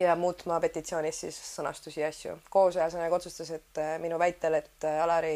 ja 0.00 0.16
muutma 0.16 0.60
petitsioonis 0.60 1.20
siis 1.26 1.38
sõnastusi 1.56 2.00
ja 2.00 2.08
asju. 2.08 2.38
kohus 2.50 2.78
ühesõnaga 2.80 3.20
otsustas, 3.20 3.50
et 3.56 3.80
äh, 3.82 3.96
minu 4.00 4.18
väitel, 4.18 4.56
et 4.60 4.88
äh, 4.88 5.02
Alari 5.04 5.34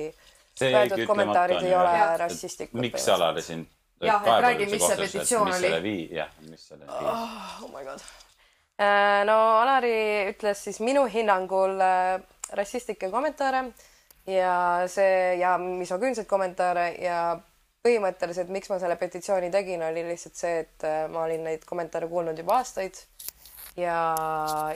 öeldud 0.62 1.06
kommentaarid 1.06 1.58
on 1.60 1.68
ei 1.68 1.74
ole 1.74 1.94
rassistlikud. 2.24 2.80
miks 2.80 3.08
Alari 3.08 3.42
sind 3.42 3.70
Jah, 4.04 4.26
et 4.26 4.42
räägi, 4.42 4.66
mis 4.68 4.82
see 4.82 4.96
petitsioon 4.96 5.48
oli. 5.54 5.94
jah, 6.12 6.30
mis 6.50 6.68
selle 6.68 6.86
viis. 6.86 7.62
oh 7.62 7.70
my 7.70 7.84
god. 7.86 8.02
no 9.28 9.38
Alari 9.62 9.94
ütles 10.32 10.64
siis 10.66 10.80
minu 10.84 11.06
hinnangul 11.06 11.80
äh, 11.80 12.20
rassistlikke 12.52 13.10
kommentaare 13.10 13.64
ja 14.26 14.56
see 14.90 15.36
ja 15.40 15.56
misogüünseid 15.58 16.26
kommentaare 16.28 16.88
ja 17.00 17.20
põhimõtteliselt, 17.84 18.48
miks 18.52 18.70
ma 18.72 18.78
selle 18.80 18.96
petitsiooni 18.96 19.50
tegin, 19.52 19.82
oli 19.84 20.06
lihtsalt 20.08 20.38
see, 20.40 20.60
et 20.64 20.86
äh, 20.88 21.04
ma 21.12 21.26
olin 21.26 21.44
neid 21.50 21.66
kommentaare 21.68 22.08
kuulnud 22.08 22.38
juba 22.40 22.58
aastaid. 22.62 22.96
ja, 23.76 23.98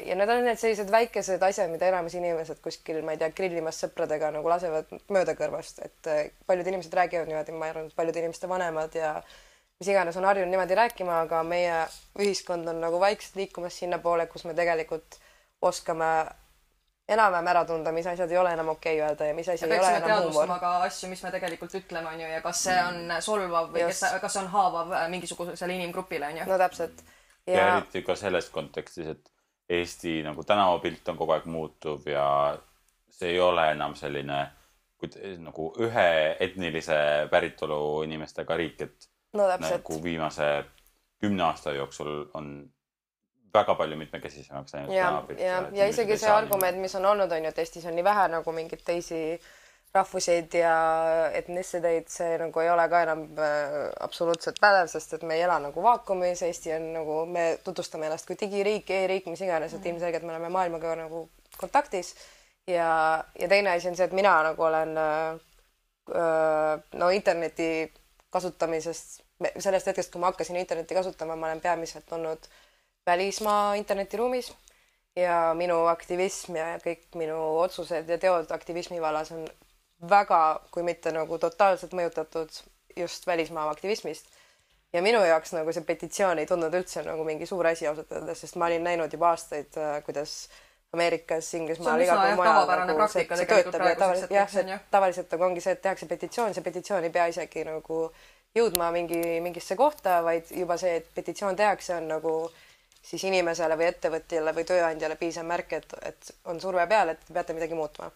ja 0.05 0.17
need 0.19 0.33
on 0.33 0.45
need 0.47 0.61
sellised 0.61 0.91
väikesed 0.93 1.43
asjad, 1.43 1.71
mida 1.73 1.91
enamus 1.91 2.17
inimesed 2.19 2.63
kuskil, 2.65 3.01
ma 3.07 3.15
ei 3.15 3.21
tea, 3.21 3.31
grillimas 3.37 3.79
sõpradega 3.85 4.33
nagu 4.35 4.51
lasevad 4.51 4.91
mööda 5.15 5.37
kõrvast, 5.39 5.83
et 5.87 6.11
äh, 6.11 6.25
paljud 6.49 6.73
inimesed 6.73 6.97
räägivad 6.99 7.31
niimoodi, 7.31 7.55
ma 7.55 7.71
arvan, 7.71 7.91
et 7.91 7.99
paljude 7.99 8.25
inimeste 8.25 8.51
vanemad 8.51 8.99
ja 8.99 9.15
mis 9.79 9.93
iganes 9.93 10.19
on 10.19 10.27
harjunud 10.27 10.51
niimoodi 10.51 10.79
rääkima, 10.79 11.23
aga 11.29 11.45
meie 11.47 11.79
ühiskond 12.19 12.69
on 12.69 12.83
nagu 12.83 13.01
vaikselt 13.01 13.39
liikumas 13.39 13.79
sinnapoole, 13.79 14.27
kus 14.27 14.45
me 14.49 14.57
tegelikult 14.59 15.21
oskame 15.63 16.11
enam-vähem 17.09 17.47
ära 17.49 17.65
tunda, 17.65 17.93
mis 17.93 18.07
asjad 18.07 18.31
ei 18.31 18.39
ole 18.39 18.53
enam 18.53 18.69
okei 18.75 18.99
öelda 19.01 19.31
ja 19.31 19.35
mis 19.35 19.49
asi 19.49 19.67
me 19.67 19.79
ei 19.79 19.81
ole 19.81 19.93
enam 19.97 20.27
huumor 20.27 20.59
ka 20.61 20.73
asju, 20.89 21.09
mis 21.09 21.23
me 21.25 21.31
tegelikult 21.33 21.77
ütleme, 21.79 22.11
onju, 22.11 22.27
ja 22.29 22.41
kas 22.45 22.65
see 22.67 22.81
on 22.83 23.15
solvav 23.25 23.71
või 23.73 23.87
kas 23.87 24.03
Just., 24.03 24.19
kas 24.25 24.37
see 24.37 24.43
on 24.43 24.51
haavav 24.53 24.93
mingisugusele 25.15 25.79
inimgrupile, 25.79 26.29
onju. 26.35 26.49
no 26.51 26.59
täpselt. 26.61 27.07
Ja 27.49 27.59
ja 27.59 27.77
eriti 27.77 28.03
ka 28.07 28.17
selles 28.17 28.51
kontekstis, 28.55 29.07
et 29.07 29.33
Eesti 29.69 30.23
nagu 30.25 30.45
tänavapilt 30.49 31.09
on 31.13 31.17
kogu 31.17 31.35
aeg 31.35 31.45
muutuv 31.45 32.07
ja 32.09 32.25
see 33.13 33.35
ei 33.35 33.41
ole 33.41 33.67
enam 33.75 33.95
selline 33.99 34.39
nagu 35.45 35.69
ühe 35.85 36.09
etnilise 36.41 36.97
päritolu 37.31 38.03
inimestega 38.07 38.57
riik, 38.57 38.81
et 38.83 39.09
no 39.37 39.47
täpselt 39.51 39.85
nagu 39.85 40.03
viimase 40.03 40.49
kümne 41.21 41.45
aasta 41.45 41.73
jooksul 41.77 42.25
on 42.35 42.51
väga 43.55 43.75
palju 43.75 43.97
mitmekesisemaks 43.97 44.75
läinud. 44.75 44.95
ja, 44.95 45.25
ja, 45.39 45.63
ja 45.73 45.87
isegi 45.89 46.19
see 46.19 46.31
argument, 46.33 46.81
mis 46.81 46.95
on 46.95 47.07
olnud, 47.13 47.33
on 47.33 47.45
ju, 47.45 47.53
et 47.53 47.59
Eestis 47.59 47.87
on 47.87 47.97
nii 47.97 48.05
vähe 48.05 48.27
nagu 48.33 48.53
mingeid 48.53 48.83
teisi 48.85 49.21
rahvuseid 49.95 50.55
ja 50.59 50.73
etnicideid, 51.39 52.09
see 52.13 52.37
nagu 52.41 52.61
ei 52.61 52.71
ole 52.71 52.85
ka 52.93 53.03
enam 53.07 53.23
äh, 53.41 53.77
absoluutselt 54.05 54.61
pädev, 54.61 54.91
sest 54.93 55.15
et 55.17 55.25
me 55.27 55.39
ei 55.39 55.45
ela 55.47 55.57
nagu 55.63 55.83
vaakumis, 55.83 56.43
Eesti 56.45 56.75
on 56.77 56.89
nagu, 56.99 57.21
me 57.27 57.47
tutvustame 57.65 58.09
ennast 58.09 58.29
kui 58.29 58.37
digiriik 58.41 58.91
e, 58.93 59.05
e-riik, 59.05 59.31
mis 59.33 59.43
iganes, 59.45 59.75
et 59.75 59.87
ilmselgelt 59.89 60.27
me 60.27 60.35
oleme 60.35 60.51
maailmaga 60.53 60.95
nagu 61.05 61.25
kontaktis. 61.57 62.15
Ja, 62.69 63.25
ja 63.41 63.49
teine 63.49 63.73
asi 63.73 63.89
on 63.89 63.97
see, 63.97 64.05
et 64.05 64.17
mina 64.17 64.35
nagu 64.51 64.67
olen 64.69 64.93
äh, 65.01 65.41
äh, 66.13 66.75
no 67.01 67.09
interneti 67.15 67.89
kasutamisest, 68.31 69.23
sellest 69.57 69.89
hetkest, 69.89 70.13
kui 70.13 70.21
ma 70.21 70.29
hakkasin 70.29 70.59
internetti 70.61 70.97
kasutama, 70.99 71.37
ma 71.37 71.49
olen 71.49 71.63
peamiselt 71.65 72.13
olnud 72.13 72.51
välismaa 73.09 73.75
internetiruumis. 73.81 74.53
Ja 75.17 75.55
minu 75.57 75.81
aktivism 75.91 76.55
ja 76.61 76.67
kõik 76.79 77.17
minu 77.19 77.39
otsused 77.59 78.07
ja 78.13 78.19
teod 78.23 78.53
aktivismi 78.55 79.01
vallas 79.03 79.33
on 79.35 79.49
väga, 80.11 80.61
kui 80.71 80.85
mitte 80.87 81.13
nagu 81.13 81.39
totaalselt 81.39 81.95
mõjutatud 81.97 82.61
just 82.97 83.27
välismaa 83.27 83.69
aktivismist. 83.71 84.27
ja 84.93 85.03
minu 85.03 85.21
jaoks 85.25 85.53
nagu 85.53 85.73
see 85.73 85.85
petitsioon 85.85 86.39
ei 86.39 86.47
tundunud 86.47 86.75
üldse 86.79 87.03
nagu 87.05 87.25
mingi 87.25 87.47
suur 87.47 87.67
asi 87.67 87.87
ausalt 87.87 88.13
öeldes, 88.13 88.41
sest 88.41 88.57
ma 88.57 88.71
olin 88.71 88.85
näinud 88.85 89.13
juba 89.13 89.35
aastaid, 89.35 89.77
kuidas 90.07 90.49
Ameerikas, 90.93 91.51
Inglismaal, 91.55 92.01
igal 92.01 92.23
pool 92.23 92.39
mujal 92.39 92.87
nagu 92.89 93.09
see, 93.13 93.27
see 93.29 93.49
töötab 93.51 93.83
ja 93.85 93.97
tavaliselt 94.01 94.31
jah, 94.33 94.49
see 94.49 94.79
tavaliselt 94.91 95.35
nagu 95.35 95.45
ongi 95.45 95.61
see, 95.61 95.75
et 95.77 95.83
tehakse 95.85 96.09
petitsioon, 96.09 96.55
see 96.57 96.65
petitsioon 96.65 97.05
ei 97.05 97.13
pea 97.13 97.27
isegi 97.29 97.65
nagu 97.69 97.99
jõudma 98.57 98.89
mingi, 98.95 99.21
mingisse 99.45 99.77
kohta, 99.77 100.23
vaid 100.25 100.49
juba 100.57 100.79
see, 100.81 100.95
et 101.03 101.11
petitsioon 101.15 101.59
tehakse, 101.61 101.99
on 101.99 102.09
nagu 102.15 102.33
siis 103.05 103.25
inimesele 103.29 103.77
või 103.77 103.91
ettevõtjale 103.91 104.55
või 104.57 104.65
tööandjale 104.69 105.21
piisav 105.21 105.45
märk, 105.49 105.77
et, 105.77 105.95
et 106.09 106.33
on 106.49 106.61
surve 106.61 106.89
peal, 106.89 107.13
et 107.13 107.21
te 107.27 107.37
peate 107.37 107.57
midagi 107.57 107.77
muutma. 107.77 108.09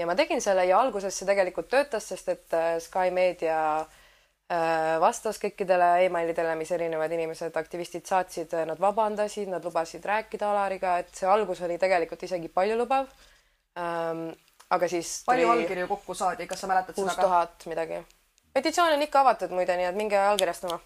Ja 0.00 0.08
ma 0.08 0.16
tegin 0.18 0.42
selle 0.42 0.64
ja 0.68 0.80
alguses 0.80 1.16
see 1.16 1.28
tegelikult 1.28 1.70
töötas, 1.70 2.08
sest 2.12 2.30
et 2.32 2.56
äh, 2.56 2.74
Sky 2.82 3.12
Media 3.14 3.60
äh, 3.80 4.98
vastas 5.02 5.40
kõikidele 5.42 5.90
emailidele, 6.06 6.54
mis 6.58 6.72
erinevad 6.76 7.12
inimesed, 7.16 7.56
aktivistid 7.56 8.08
saatsid, 8.08 8.54
nad 8.68 8.80
vabandasid, 8.80 9.50
nad 9.52 9.64
lubasid 9.64 10.06
rääkida 10.08 10.50
Alariga, 10.50 10.98
et 11.04 11.12
see 11.14 11.28
algus 11.28 11.60
oli 11.66 11.78
tegelikult 11.78 12.24
isegi 12.28 12.48
paljulubav 12.48 13.10
ähm,. 13.78 14.30
aga 14.70 14.86
siis 14.88 15.24
palju 15.26 15.48
allkirju 15.50 15.88
kokku 15.90 16.14
saadi, 16.14 16.46
kas 16.46 16.60
sa 16.62 16.68
mäletad 16.70 16.94
kuus 16.94 17.10
seda 17.10 17.16
ka? 17.18 17.28
tuhat 17.28 17.68
midagi. 17.70 18.02
petitsioon 18.54 18.94
on 18.94 19.02
ikka 19.02 19.24
avatud 19.24 19.54
muide, 19.54 19.76
nii 19.76 19.88
et 19.90 19.98
minge 19.98 20.18
allkirjastama 20.18 20.78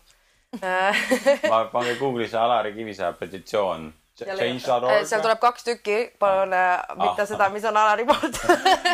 Äh, 0.63 0.95
ma 1.51 1.65
pange 1.65 1.97
Google'isse 1.99 2.39
Alari 2.39 2.73
Kivisäe 2.75 3.13
petitsioon. 3.13 3.93
Ja 4.21 4.37
Change.org. 4.39 4.93
Äh, 4.93 5.05
seal 5.11 5.23
tuleb 5.25 5.41
kaks 5.43 5.65
tükki, 5.67 5.97
palun 6.23 6.53
äh, 6.55 6.85
mitte 7.01 7.23
Ah. 7.25 7.27
seda, 7.27 7.49
mis 7.51 7.65
on 7.67 7.77
Alari 7.77 8.05
poolt. 8.07 8.39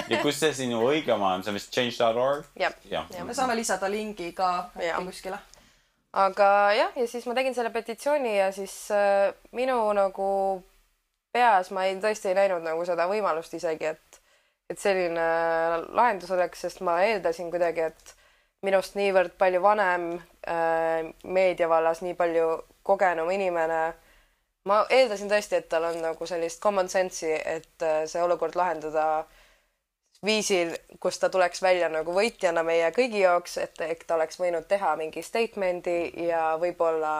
ja 0.08 0.20
kus 0.22 0.38
see 0.40 0.52
sinu 0.56 0.80
õige 0.88 1.12
oma 1.12 1.34
on, 1.34 1.42
see 1.44 1.52
on 1.52 1.58
vist 1.58 1.74
change.org? 1.74 2.46
jah, 2.56 2.72
jah. 2.88 3.04
me 3.28 3.34
saame 3.36 3.56
lisada 3.58 3.90
lingi 3.92 4.30
ka 4.32 4.70
kuskile. 5.04 5.36
aga 6.12 6.48
jah, 6.78 6.96
ja 6.96 7.06
siis 7.06 7.26
ma 7.28 7.34
tegin 7.36 7.54
selle 7.54 7.70
petitsiooni 7.74 8.32
ja 8.38 8.48
siis 8.52 8.72
äh, 8.96 9.28
minu 9.52 9.76
nagu 9.92 10.30
peas 11.32 11.70
ma 11.70 11.84
ei 11.86 12.00
tõesti 12.02 12.32
ei 12.32 12.38
näinud 12.40 12.64
nagu 12.64 12.84
seda 12.88 13.04
võimalust 13.10 13.54
isegi, 13.60 13.92
et 13.92 14.20
et 14.70 14.78
selline 14.78 15.22
lahendus 15.98 16.30
oleks, 16.30 16.60
sest 16.64 16.80
ma 16.86 17.00
eeldasin 17.02 17.50
kuidagi, 17.50 17.90
et 17.90 18.12
minust 18.62 18.94
niivõrd 18.96 19.34
palju 19.38 19.60
vanem 19.64 20.12
äh, 20.46 21.10
meedia 21.24 21.68
vallas, 21.68 22.00
nii 22.06 22.14
palju 22.14 22.52
kogenum 22.86 23.28
inimene. 23.34 23.80
Ma 24.70 24.80
eeldasin 24.94 25.30
tõesti, 25.30 25.58
et 25.58 25.68
tal 25.68 25.88
on 25.90 26.00
nagu 26.04 26.26
sellist 26.26 26.62
common 26.62 26.88
sense'i, 26.88 27.34
et 27.56 27.86
äh, 27.86 28.02
see 28.10 28.22
olukord 28.22 28.56
lahendada 28.58 29.24
viisil, 30.26 30.74
kus 31.00 31.18
ta 31.18 31.30
tuleks 31.32 31.62
välja 31.64 31.88
nagu 31.88 32.14
võitjana 32.14 32.62
meie 32.66 32.90
kõigi 32.96 33.24
jaoks, 33.24 33.56
et 33.62 33.80
ehk 33.86 34.04
ta 34.06 34.18
oleks 34.18 34.40
võinud 34.40 34.68
teha 34.68 34.94
mingi 35.00 35.22
statement'i 35.24 36.26
ja 36.28 36.58
võib-olla 36.60 37.14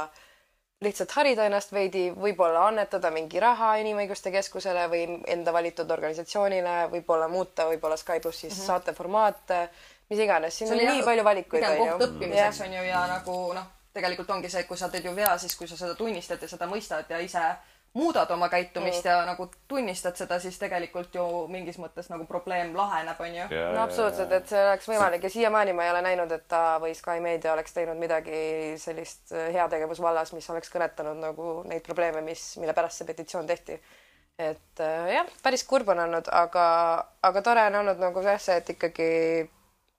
lihtsalt 0.84 1.12
harida 1.16 1.46
ennast 1.48 1.72
veidi, 1.76 2.06
võib-olla 2.16 2.66
annetada 2.68 3.10
mingi 3.12 3.40
raha 3.40 3.74
Inimõiguste 3.82 4.32
Keskusele 4.32 4.86
või 4.92 5.02
enda 5.28 5.52
valitud 5.52 5.90
organisatsioonile, 5.90 6.76
võib-olla 6.92 7.28
muuta 7.28 7.66
võib-olla 7.68 7.98
Sky 8.00 8.20
plussis 8.20 8.52
mm 8.52 8.56
-hmm. 8.56 8.66
saateformaate, 8.66 9.60
mis 10.12 10.24
iganes, 10.24 10.56
siin 10.58 10.72
on 10.72 10.80
nii 10.80 11.02
palju 11.04 11.24
valikuid 11.24 11.66
koht 11.66 12.08
õppimiseks 12.08 12.64
on 12.66 12.78
ju 12.78 12.86
ja 12.88 13.04
nagu 13.12 13.36
noh, 13.56 13.68
tegelikult 13.92 14.30
ongi 14.30 14.50
see, 14.50 14.62
et 14.62 14.68
kui 14.68 14.78
sa 14.78 14.88
teed 14.88 15.04
ju 15.04 15.14
vea, 15.16 15.32
siis 15.38 15.56
kui 15.58 15.68
sa 15.68 15.76
seda 15.76 15.94
tunnistad 15.98 16.42
ja 16.42 16.48
seda 16.48 16.68
mõistad 16.70 17.10
ja 17.10 17.18
ise 17.22 17.44
muudad 17.94 18.30
oma 18.30 18.48
käitumist 18.48 19.04
mm. 19.04 19.10
ja 19.10 19.26
nagu 19.26 19.50
tunnistad 19.68 20.16
seda, 20.16 20.38
siis 20.38 20.58
tegelikult 20.58 21.14
ju 21.14 21.24
mingis 21.50 21.78
mõttes 21.82 22.06
nagu 22.10 22.24
probleem 22.28 22.70
laheneb, 22.76 23.18
on 23.18 23.34
ju. 23.34 23.46
no 23.74 23.82
absoluutselt, 23.82 24.30
et 24.36 24.50
see 24.50 24.60
oleks 24.62 24.90
võimalik 24.92 25.26
ja 25.26 25.32
siiamaani 25.34 25.74
ma 25.74 25.86
ei 25.86 25.94
ole 25.94 26.04
näinud, 26.06 26.30
et 26.36 26.46
ta 26.48 26.78
või 26.82 26.94
Sky 26.94 27.18
Media 27.24 27.54
oleks 27.56 27.74
teinud 27.74 27.98
midagi 27.98 28.76
sellist 28.78 29.34
äh, 29.34 29.50
heategevusvallas, 29.56 30.30
mis 30.38 30.50
oleks 30.54 30.70
kõnetanud 30.70 31.18
nagu 31.18 31.56
neid 31.66 31.82
probleeme, 31.86 32.22
mis, 32.26 32.52
mille 32.62 32.76
pärast 32.78 33.02
see 33.02 33.10
petitsioon 33.10 33.50
tehti. 33.50 33.80
et 34.38 34.80
äh, 34.86 35.14
jah, 35.16 35.34
päris 35.42 35.66
kurb 35.66 35.90
on 35.90 36.06
olnud, 36.06 36.30
aga, 36.30 36.66
aga 37.26 37.42
tore 37.42 37.66
on 37.72 37.82
olnud 37.82 37.98
nagu 37.98 38.22
jah, 38.22 38.38
see, 38.38 38.62
et 38.62 38.70
ikkagi 38.76 39.10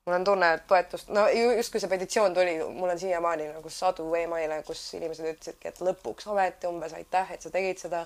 mul 0.06 0.16
on 0.16 0.24
tunne, 0.24 0.54
et 0.54 0.64
toetust, 0.68 1.10
no 1.14 1.28
ju- 1.30 1.54
justkui 1.58 1.80
see 1.82 1.90
petitsioon 1.90 2.34
tuli, 2.34 2.58
mul 2.74 2.90
on 2.90 3.00
siiamaani 3.00 3.48
nagu 3.52 3.70
sadu 3.70 4.08
emaile, 4.18 4.62
kus 4.68 4.82
inimesed 4.98 5.28
ütlesidki, 5.34 5.70
et 5.70 5.82
lõpuks 5.86 6.28
ometi 6.32 6.70
umbes 6.70 6.96
aitäh, 6.98 7.36
et 7.36 7.42
sa 7.42 7.52
tegid 7.54 7.82
seda 7.82 8.06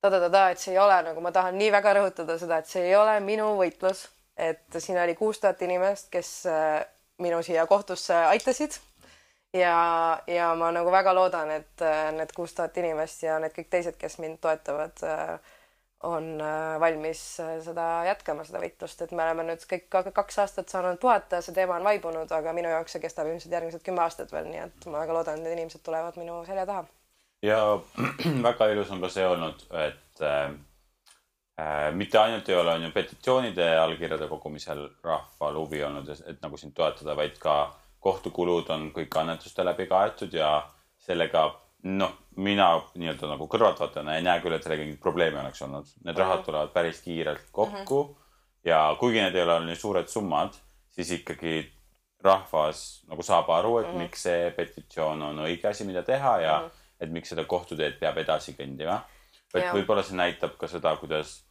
ta-ta-ta-ta, 0.00 0.44
et 0.50 0.62
see 0.62 0.74
ei 0.76 0.78
ole 0.78 1.00
nagu, 1.10 1.20
ma 1.20 1.32
tahan 1.34 1.58
nii 1.58 1.72
väga 1.74 1.96
rõhutada 1.98 2.38
seda, 2.40 2.60
et 2.62 2.70
see 2.70 2.86
ei 2.88 2.96
ole 2.96 3.18
minu 3.24 3.50
võitlus, 3.58 4.06
et 4.38 4.78
siin 4.78 5.00
oli 5.02 5.16
kuus 5.18 5.42
tuhat 5.42 5.60
inimest, 5.66 6.08
kes 6.14 6.30
äh, 6.48 6.78
minu 7.20 7.42
siia 7.42 7.66
kohtusse 7.66 8.14
aitasid. 8.30 8.78
ja, 9.52 9.74
ja 10.26 10.54
ma 10.54 10.70
nagu 10.70 10.92
väga 10.94 11.14
loodan, 11.14 11.50
et 11.50 11.82
äh, 11.82 12.12
need 12.14 12.32
kuus 12.36 12.54
tuhat 12.54 12.76
inimest 12.78 13.26
ja 13.26 13.38
need 13.42 13.52
kõik 13.56 13.68
teised, 13.70 13.98
kes 13.98 14.18
mind 14.22 14.38
toetavad, 14.40 15.02
on 16.02 16.40
äh, 16.40 16.80
valmis 16.80 17.40
äh, 17.40 17.58
seda 17.64 18.04
jätkama, 18.08 18.44
seda 18.48 18.60
võitlust, 18.62 19.02
et 19.04 19.12
me 19.12 19.24
oleme 19.26 19.44
nüüd 19.50 19.64
kõik 19.68 19.88
ka- 19.92 20.12
kaks 20.16 20.38
aastat 20.44 20.72
saanud 20.72 21.00
puhata, 21.00 21.42
see 21.44 21.54
teema 21.56 21.76
on 21.76 21.84
vaibunud, 21.84 22.30
aga 22.32 22.54
minu 22.56 22.72
jaoks 22.72 22.96
see 22.96 23.02
kestab 23.02 23.28
ilmselt 23.28 23.52
järgmised 23.52 23.84
kümme 23.84 24.02
aastat 24.06 24.32
veel, 24.32 24.48
nii 24.48 24.62
et 24.64 24.88
ma 24.88 25.02
väga 25.02 25.18
loodan, 25.18 25.36
et 25.36 25.44
need 25.44 25.58
inimesed 25.58 25.84
tulevad 25.84 26.16
minu 26.20 26.40
selja 26.48 26.64
taha. 26.70 26.86
ja 27.44 27.60
väga 28.48 28.70
ilus 28.72 28.90
on 28.96 29.04
ka 29.04 29.12
see 29.12 29.26
olnud, 29.28 29.66
et 29.84 30.24
äh, 30.24 30.40
äh, 31.60 31.86
mitte 31.92 32.22
ainult 32.22 32.48
ei 32.48 32.56
ole, 32.56 32.78
on 32.78 32.88
ju 32.88 32.92
petitsioonide 32.96 33.70
allkirjade 33.84 34.28
kogumisel 34.32 34.86
rahval 35.04 35.62
huvi 35.64 35.84
olnud, 35.84 36.08
et 36.16 36.40
nagu 36.40 36.56
sind 36.56 36.72
toetada, 36.76 37.16
vaid 37.16 37.36
ka 37.42 37.60
kohtukulud 38.00 38.72
on 38.72 38.88
kõik 38.96 39.20
annetuste 39.20 39.64
läbi 39.64 39.84
kaetud 39.86 40.32
ja 40.32 40.62
sellega 41.04 41.50
noh, 41.82 42.12
mina 42.36 42.70
nii-öelda 42.94 43.28
nagu 43.32 43.48
kõrvaltvaatajana 43.50 44.16
ei 44.16 44.24
näe 44.24 44.40
küll, 44.44 44.54
et 44.56 44.64
sellega 44.64 44.84
mingit 44.84 45.00
probleemi 45.02 45.40
oleks 45.40 45.62
olnud. 45.64 45.92
Need 46.04 46.18
rahad 46.20 46.44
tulevad 46.44 46.72
päris 46.74 47.00
kiirelt 47.04 47.46
kokku 47.52 48.02
mm 48.02 48.08
-hmm. 48.08 48.16
ja 48.64 48.96
kuigi 49.00 49.20
need 49.20 49.34
ei 49.34 49.42
ole 49.42 49.60
nii 49.66 49.76
suured 49.76 50.08
summad, 50.08 50.56
siis 50.90 51.10
ikkagi 51.10 51.72
rahvas 52.24 53.04
nagu 53.08 53.22
saab 53.22 53.50
aru, 53.50 53.78
et 53.78 53.86
mm 53.86 53.92
-hmm. 53.92 53.98
miks 53.98 54.22
see 54.22 54.50
petitsioon 54.50 55.22
on 55.22 55.38
õige 55.38 55.68
asi, 55.68 55.84
mida 55.84 56.02
teha 56.02 56.40
ja 56.40 56.58
mm 56.58 56.66
-hmm. 56.66 56.72
et 57.00 57.10
miks 57.10 57.28
seda 57.28 57.44
kohtuteed 57.44 57.98
peab 58.00 58.18
edasi 58.18 58.52
kõndima. 58.52 59.00
et 59.54 59.72
võib-olla 59.74 60.02
see 60.02 60.16
näitab 60.16 60.56
ka 60.56 60.66
seda, 60.66 60.96
kuidas 60.96 61.44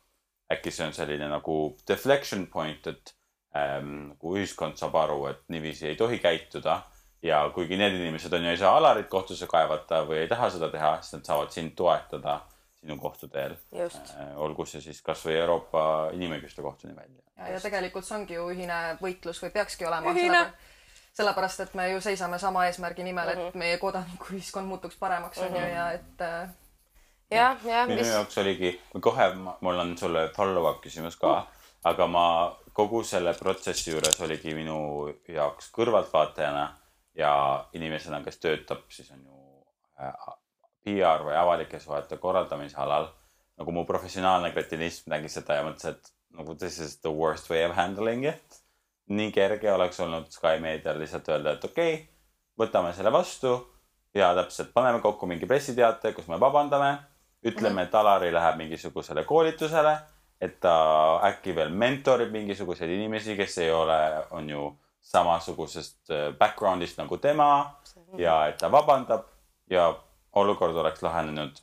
äkki 0.53 0.71
see 0.71 0.87
on 0.87 0.93
selline 0.93 1.27
nagu 1.27 1.77
deflection 1.87 2.47
point, 2.47 2.87
et 2.87 3.15
ähm, 3.55 4.11
kui 4.19 4.39
ühiskond 4.39 4.77
saab 4.77 4.95
aru, 4.95 5.25
et 5.25 5.41
niiviisi 5.47 5.87
ei 5.87 5.95
tohi 5.95 6.19
käituda 6.19 6.81
ja 7.23 7.49
kuigi 7.53 7.77
need 7.77 7.93
inimesed 7.97 8.33
on 8.33 8.43
ju 8.45 8.49
ei 8.53 8.57
saa 8.57 8.77
Alarit 8.77 9.07
kohtusse 9.11 9.47
kaevata 9.47 10.03
või 10.07 10.21
ei 10.23 10.27
taha 10.31 10.49
seda 10.49 10.69
teha, 10.71 10.93
siis 11.01 11.13
nad 11.17 11.25
saavad 11.27 11.51
sind 11.51 11.73
toetada 11.75 12.39
sinu 12.79 12.95
kohtuteel. 12.97 13.55
just, 13.75 14.13
olgu 14.35 14.65
see 14.65 14.81
siis 14.81 15.01
kasvõi 15.01 15.35
Euroopa 15.35 15.81
Inimõiguste 16.15 16.61
Kohtuni 16.61 16.95
välja. 16.95 17.21
ja, 17.37 17.53
ja 17.53 17.59
tegelikult 17.59 18.05
see 18.07 18.15
ongi 18.17 18.33
ju 18.37 18.45
ühine 18.53 18.77
võitlus 19.01 19.41
või 19.43 19.51
peakski 19.51 19.85
olema. 19.85 20.13
Ühine. 20.15 20.45
sellepärast, 21.19 21.59
et 21.59 21.73
me 21.75 21.89
ju 21.91 21.99
seisame 22.01 22.39
sama 22.39 22.65
eesmärgi 22.69 23.03
nimel, 23.03 23.33
Mhm. 23.35 23.47
et 23.47 23.55
meie 23.55 23.77
kodanikuühiskond 23.77 24.67
muutuks 24.67 24.95
paremaks, 24.95 25.37
on 25.37 25.55
ju, 25.55 25.65
ja 25.67 25.91
et 25.91 26.21
äh, 26.21 26.49
jah, 27.31 27.57
jah, 27.65 27.87
minu 27.87 27.99
mis, 27.99 28.07
jaoks 28.07 28.37
oligi, 28.37 28.81
kohe 29.01 29.33
mul 29.61 29.79
on 29.79 29.97
sulle 29.97 30.29
follow-up 30.35 30.79
küsimus 30.85 31.17
ka, 31.19 31.47
aga 31.83 32.07
ma 32.07 32.55
kogu 32.73 33.03
selle 33.03 33.33
protsessi 33.33 33.91
juures 33.91 34.21
oligi 34.21 34.53
minu 34.55 35.09
jaoks 35.27 35.71
kõrvaltvaatajana 35.75 36.69
ja 37.15 37.31
inimesena, 37.73 38.21
kes 38.23 38.39
töötab 38.39 38.85
siis 38.89 39.11
on 39.11 39.23
ju 39.25 39.39
äh, 40.01 40.13
PR 40.83 41.25
või 41.25 41.35
avalike 41.37 41.79
suhete 41.79 42.17
korraldamise 42.17 42.77
alal. 42.77 43.09
nagu 43.59 43.71
mu 43.75 43.83
professionaalne 43.85 44.53
kretinism 44.55 45.09
nägi 45.11 45.29
seda 45.29 45.57
ja 45.57 45.63
mõtles, 45.67 45.85
et 45.85 46.13
nagu 46.37 46.55
this 46.55 46.79
is 46.79 47.01
the 47.01 47.11
worst 47.11 47.49
way 47.49 47.65
of 47.65 47.75
handling 47.75 48.25
it. 48.25 48.61
nii 49.07 49.31
kerge 49.31 49.71
oleks 49.73 49.99
olnud 49.99 50.29
Sky 50.31 50.59
Medial 50.61 50.99
lihtsalt 50.99 51.27
öelda, 51.29 51.57
et 51.57 51.65
okei 51.65 51.93
okay,, 51.93 52.07
võtame 52.59 52.93
selle 52.93 53.11
vastu 53.11 53.55
ja 54.13 54.33
täpselt 54.35 54.73
paneme 54.73 55.01
kokku 55.01 55.27
mingi 55.27 55.45
pressiteate, 55.45 56.13
kus 56.13 56.27
me 56.27 56.39
vabandame 56.39 56.97
ütleme, 57.45 57.83
et 57.83 57.95
Alari 57.95 58.31
läheb 58.33 58.57
mingisugusele 58.59 59.23
koolitusele, 59.23 59.95
et 60.41 60.59
ta 60.63 60.73
äkki 61.27 61.55
veel 61.55 61.71
mentorib 61.71 62.31
mingisuguseid 62.35 62.91
inimesi, 62.91 63.35
kes 63.39 63.57
ei 63.63 63.71
ole, 63.71 63.99
on 64.35 64.49
ju 64.49 64.65
samasugusest 65.09 66.11
äh, 66.13 66.27
background'ist 66.37 66.99
nagu 67.01 67.17
tema 67.17 67.49
ja 68.17 68.41
et 68.47 68.59
ta 68.61 68.71
vabandab 68.71 69.25
ja 69.69 69.91
olukord 70.37 70.75
oleks 70.75 71.01
lahenenud 71.01 71.61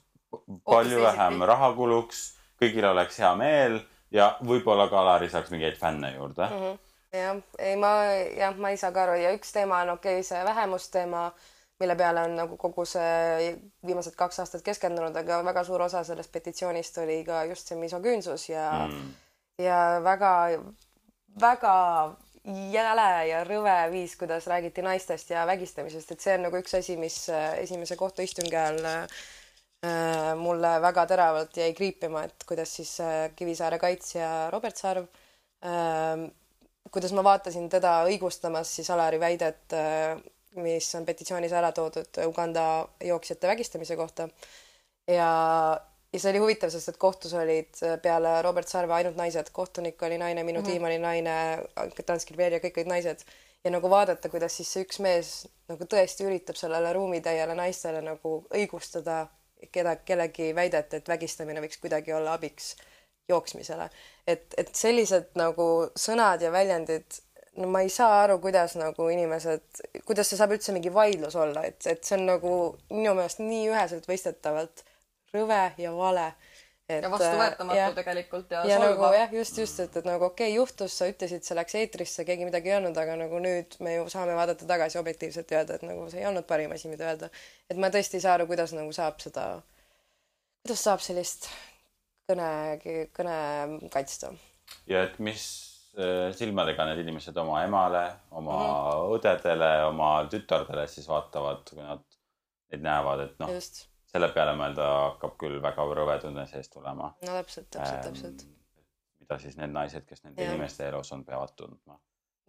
palju 0.66 1.02
vähem 1.02 1.42
raha 1.46 1.70
kuluks, 1.76 2.24
kõigil 2.60 2.88
oleks 2.90 3.20
hea 3.22 3.34
meel 3.38 3.78
ja 4.10 4.34
võib-olla 4.42 4.88
ka 4.90 5.00
Alari 5.00 5.30
saaks 5.30 5.52
mingeid 5.54 5.78
fänne 5.78 6.14
juurde 6.16 6.48
mm. 6.50 6.58
-hmm 6.64 6.82
jah, 7.16 7.36
ei 7.58 7.76
ma 7.76 7.92
jah, 8.36 8.56
ma 8.56 8.70
ei 8.70 8.76
saa 8.80 8.92
ka 8.92 9.04
aru 9.06 9.18
ja 9.20 9.32
üks 9.36 9.52
teema 9.54 9.82
on 9.84 9.94
okei 9.96 10.20
okay,, 10.20 10.26
see 10.26 10.42
vähemusteema, 10.44 11.30
mille 11.80 11.96
peale 11.96 12.24
on 12.28 12.36
nagu 12.36 12.56
kogu 12.60 12.84
see 12.88 13.52
viimased 13.86 14.16
kaks 14.18 14.40
aastat 14.42 14.64
keskendunud, 14.66 15.16
aga 15.16 15.42
väga 15.44 15.64
suur 15.64 15.86
osa 15.86 16.04
sellest 16.04 16.32
petitsioonist 16.32 16.98
oli 17.04 17.22
ka 17.24 17.44
just 17.50 17.68
see 17.68 17.78
misogüünsus 17.80 18.48
ja 18.50 18.70
mm. 18.86 19.10
ja 19.64 19.80
väga, 20.04 20.32
väga 21.40 21.74
jäle 22.46 23.08
ja 23.28 23.42
rõve 23.46 23.74
viis, 23.90 24.14
kuidas 24.18 24.46
räägiti 24.46 24.84
naistest 24.84 25.30
ja 25.30 25.46
vägistamisest, 25.48 26.12
et 26.12 26.22
see 26.22 26.36
on 26.38 26.46
nagu 26.46 26.60
üks 26.60 26.76
asi, 26.78 26.96
mis 27.00 27.24
äh, 27.32 27.58
esimese 27.64 27.96
kohtuistungi 27.98 28.56
ajal 28.56 28.80
äh, 28.86 30.32
mulle 30.38 30.76
väga 30.82 31.06
teravalt 31.10 31.56
jäi 31.58 31.72
kriipima, 31.74 32.26
et 32.28 32.46
kuidas 32.46 32.76
siis 32.78 32.96
äh, 33.02 33.30
Kivisaare 33.36 33.80
kaitsja 33.82 34.50
Robert 34.54 34.78
Sarv 34.78 35.08
äh, 35.66 36.26
kuidas 36.90 37.12
ma 37.16 37.24
vaatasin 37.26 37.68
teda 37.70 37.98
õigustamas 38.06 38.70
siis 38.78 38.90
Alari 38.94 39.18
väidet, 39.20 39.74
mis 40.62 40.86
on 40.94 41.04
petitsioonis 41.04 41.52
ära 41.52 41.72
toodud 41.74 42.20
Uganda 42.24 42.86
jooksjate 43.04 43.50
vägistamise 43.50 43.96
kohta. 43.96 44.28
ja, 45.10 45.30
ja 46.16 46.20
see 46.22 46.32
oli 46.32 46.40
huvitav, 46.40 46.70
sest 46.72 46.88
et 46.92 47.00
kohtus 47.00 47.34
olid 47.36 47.80
peale 48.02 48.38
Robert 48.44 48.68
Sarve 48.70 48.94
ainult 48.96 49.18
naised, 49.20 49.50
kohtunik 49.52 50.00
oli 50.08 50.16
naine, 50.20 50.44
minu 50.48 50.62
mm 50.62 50.70
tiim 50.70 50.86
oli 50.88 50.96
naine, 50.98 51.34
Danskil 52.08 52.38
veel 52.40 52.56
ja 52.56 52.62
kõik 52.62 52.80
olid 52.80 52.92
naised. 52.94 53.24
ja 53.64 53.70
nagu 53.74 53.90
vaadata, 53.90 54.30
kuidas 54.30 54.56
siis 54.56 54.70
see 54.72 54.84
üks 54.86 55.00
mees 55.02 55.30
nagu 55.68 55.84
tõesti 55.90 56.24
üritab 56.24 56.56
sellele 56.56 56.92
ruumitäiele 56.94 57.54
naistele 57.58 58.00
nagu 58.04 58.36
õigustada 58.54 59.26
keda, 59.72 59.96
kellegi 60.06 60.54
väidet, 60.54 60.94
et 60.94 61.08
vägistamine 61.08 61.60
võiks 61.64 61.80
kuidagi 61.82 62.14
olla 62.16 62.36
abiks 62.38 62.76
jooksmisele. 63.28 63.90
et, 64.26 64.54
et 64.56 64.74
sellised 64.74 65.34
nagu 65.34 65.68
sõnad 65.98 66.42
ja 66.42 66.52
väljendid, 66.52 67.20
no 67.60 67.68
ma 67.68 67.82
ei 67.84 67.92
saa 67.92 68.22
aru, 68.22 68.38
kuidas 68.38 68.76
nagu 68.80 69.08
inimesed, 69.12 69.64
kuidas 70.04 70.30
see 70.30 70.38
saab 70.38 70.56
üldse 70.56 70.72
mingi 70.72 70.92
vaidlus 70.94 71.36
olla, 71.36 71.64
et, 71.66 71.80
et 71.86 72.04
see 72.04 72.18
on 72.18 72.26
nagu 72.30 72.52
minu 72.90 73.14
meelest 73.14 73.42
nii 73.42 73.70
üheselt 73.72 74.08
mõistetavalt 74.10 74.84
rõve 75.34 75.60
ja 75.82 75.92
vale. 75.96 76.26
ja 76.88 77.10
vastuvõetamatu 77.10 77.94
tegelikult 77.96 78.52
ja, 78.54 78.60
ja 78.68 78.76
solvav 78.78 79.00
nagu 79.00 79.18
jah, 79.18 79.32
just, 79.34 79.58
just, 79.58 79.80
et, 79.82 79.96
et 79.98 80.06
nagu 80.06 80.28
okei 80.28 80.52
okay,, 80.52 80.56
juhtus, 80.56 80.94
sa 80.94 81.08
ütlesid, 81.10 81.42
see 81.42 81.56
läks 81.58 81.74
eetrisse, 81.80 82.24
keegi 82.28 82.46
midagi 82.46 82.70
ei 82.70 82.76
öelnud, 82.76 82.98
aga 83.02 83.16
nagu 83.18 83.40
nüüd 83.42 83.74
me 83.82 83.96
ju 83.96 84.04
saame 84.12 84.36
vaadata 84.38 84.68
tagasi 84.68 85.00
objektiivselt 85.00 85.50
ja 85.50 85.62
öelda, 85.62 85.80
et 85.80 85.86
nagu 85.86 86.06
see 86.12 86.22
ei 86.22 86.28
olnud 86.30 86.46
parim 86.46 86.74
asi, 86.76 86.90
mida 86.92 87.08
öelda. 87.10 87.30
et 87.70 87.80
ma 87.82 87.90
tõesti 87.90 88.20
ei 88.20 88.26
saa 88.26 88.36
aru, 88.38 88.46
kuidas 88.52 88.74
nagu 88.76 88.94
saab 88.94 89.18
seda, 89.24 89.48
kuidas 90.62 90.84
saab 90.86 91.02
sellist 91.02 91.50
kõne, 92.30 92.50
kõne 93.16 93.36
kaitsta. 93.90 94.30
ja 94.90 95.02
et 95.08 95.18
mis 95.18 95.42
äh, 95.98 96.30
silmadega 96.38 96.86
need 96.90 97.02
inimesed 97.02 97.36
oma 97.42 97.64
emale, 97.66 98.06
oma 98.30 98.60
mm 98.60 98.70
-hmm. 98.70 99.18
õdedele, 99.18 99.72
oma 99.90 100.14
tütardele 100.30 100.86
siis 100.86 101.08
vaatavad, 101.10 101.66
kui 101.70 101.82
nad 101.82 102.06
neid 102.70 102.82
näevad, 102.82 103.26
et 103.26 103.38
noh, 103.42 103.52
just, 103.58 103.86
selle 104.16 104.32
peale 104.34 104.56
mõelda 104.58 104.88
hakkab 104.94 105.36
küll 105.40 105.60
väga 105.62 105.86
rõve 106.00 106.18
tunne 106.22 106.46
sees 106.50 106.72
tulema. 106.72 107.12
no 107.22 107.38
täpselt, 107.38 107.70
täpselt, 107.76 108.02
täpselt. 108.08 108.44
mida 109.20 109.38
siis 109.42 109.56
need 109.60 109.72
naised, 109.74 110.06
kes 110.08 110.24
nende 110.24 110.42
Jah. 110.42 110.52
inimeste 110.54 110.88
elus 110.88 111.12
on, 111.16 111.24
peavad 111.24 111.52
tundma. 111.58 111.98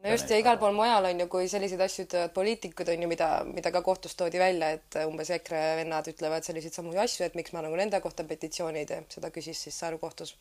no 0.04 0.14
just 0.14 0.32
ja 0.32 0.40
igal 0.42 0.60
pool 0.62 0.76
mujal 0.78 1.10
on 1.10 1.24
ju, 1.24 1.28
kui 1.34 1.50
selliseid 1.52 1.84
asju 1.88 2.08
ütlevad 2.08 2.36
poliitikud 2.38 2.94
on 2.94 3.04
ju, 3.06 3.12
mida, 3.12 3.32
mida 3.50 3.74
ka 3.76 3.82
kohtus 3.86 4.16
toodi 4.20 4.40
välja, 4.42 4.72
et 4.78 5.00
umbes 5.06 5.34
EKRE 5.40 5.64
vennad 5.82 6.08
ütlevad 6.14 6.48
selliseid 6.48 6.80
samu 6.80 6.96
asju, 7.06 7.26
et 7.28 7.36
miks 7.40 7.54
ma 7.56 7.66
nagu 7.66 7.80
nende 7.80 8.02
kohta 8.04 8.26
petitsiooni 8.28 8.86
ei 8.86 8.90
tee, 8.94 9.04
seda 9.18 9.34
küsis 9.34 9.68
siis 9.68 9.80
Saaru 9.80 10.00
kohtus. 10.04 10.38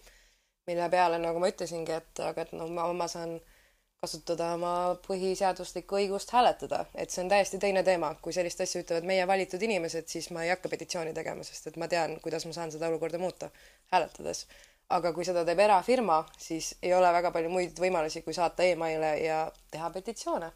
mille 0.67 0.89
peale, 0.91 1.19
nagu 1.23 1.39
ma 1.39 1.47
ütlesingi, 1.47 1.95
et 1.95 2.21
aga 2.27 2.43
et 2.43 2.53
no 2.53 2.67
ma, 2.67 2.89
ma 2.93 3.07
saan 3.09 3.37
kasutada 4.07 4.53
oma 4.55 4.73
põhiseaduslikku 5.07 5.99
õigust 5.99 6.31
hääletada, 6.35 6.85
et 6.95 7.11
see 7.11 7.25
on 7.25 7.31
täiesti 7.33 7.59
teine 7.63 7.83
teema, 7.87 8.13
kui 8.23 8.35
sellist 8.35 8.63
asja 8.63 8.85
ütlevad 8.85 9.09
meie 9.09 9.27
valitud 9.27 9.63
inimesed, 9.67 10.07
siis 10.11 10.31
ma 10.35 10.45
ei 10.47 10.53
hakka 10.53 10.71
petitsiooni 10.71 11.15
tegema, 11.17 11.43
sest 11.47 11.73
et 11.73 11.79
ma 11.81 11.89
tean, 11.91 12.17
kuidas 12.23 12.47
ma 12.47 12.55
saan 12.55 12.73
seda 12.75 12.91
olukorda 12.93 13.19
muuta 13.23 13.51
hääletades. 13.95 14.47
aga 14.95 15.11
kui 15.13 15.25
seda 15.27 15.43
teeb 15.43 15.59
erafirma, 15.59 16.21
siis 16.39 16.77
ei 16.79 16.93
ole 16.95 17.09
väga 17.11 17.33
palju 17.35 17.49
muid 17.51 17.81
võimalusi, 17.83 18.23
kui 18.23 18.35
saata 18.35 18.63
emaile 18.63 19.17
ja 19.19 19.41
teha 19.75 19.91
petitsioone. 19.91 20.53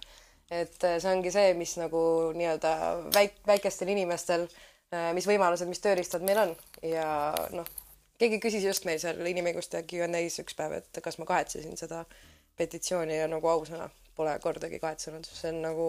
et 0.51 0.85
eh, 0.85 0.97
see 1.03 1.11
ongi 1.11 1.31
see, 1.35 1.55
mis 1.59 1.77
nagu 1.79 2.01
nii-öelda 2.39 2.75
väik-, 3.15 3.43
väikestel 3.47 3.91
inimestel, 3.91 4.47
mis 5.15 5.27
võimalused, 5.27 5.69
mis 5.71 5.83
tööriistad 5.83 6.23
meil 6.27 6.39
on 6.39 6.57
ja 6.83 7.07
noh, 7.55 7.67
keegi 8.19 8.41
küsis 8.43 8.67
just 8.67 8.87
meil 8.87 8.99
seal 9.03 9.19
inimõiguste 9.27 9.83
Q&A-s 9.91 10.43
üks 10.43 10.59
päev, 10.59 10.79
et 10.81 11.03
kas 11.03 11.19
ma 11.19 11.27
kahetsesin 11.29 11.79
seda 11.79 12.05
petitsiooni 12.57 13.19
ja 13.19 13.29
nagu 13.29 13.49
ausõna 13.49 13.89
pole 14.17 14.39
kordagi 14.43 14.79
kahetsenud, 14.83 15.25
see 15.25 15.53
on 15.53 15.63
nagu 15.63 15.89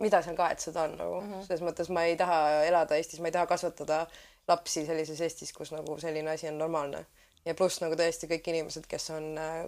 mida 0.00 0.22
seal 0.24 0.36
kahetseda 0.36 0.82
on 0.88 0.96
nagu? 0.96 1.20
Mm 1.20 1.32
-hmm. 1.32 1.46
selles 1.46 1.62
mõttes 1.66 1.92
ma 1.92 2.04
ei 2.08 2.16
taha 2.16 2.64
elada 2.64 2.96
Eestis, 2.96 3.20
ma 3.20 3.28
ei 3.28 3.32
taha 3.32 3.46
kasvatada 3.46 4.06
lapsi 4.48 4.86
sellises 4.86 5.20
Eestis, 5.20 5.52
kus 5.52 5.72
nagu 5.72 5.98
selline 6.00 6.30
asi 6.30 6.48
on 6.48 6.58
normaalne. 6.58 7.06
Ja 7.44 7.54
pluss 7.54 7.80
nagu 7.80 7.94
tõesti 7.94 8.28
kõik 8.28 8.48
inimesed, 8.52 8.86
kes 8.88 9.10
on 9.10 9.38
äh, 9.38 9.66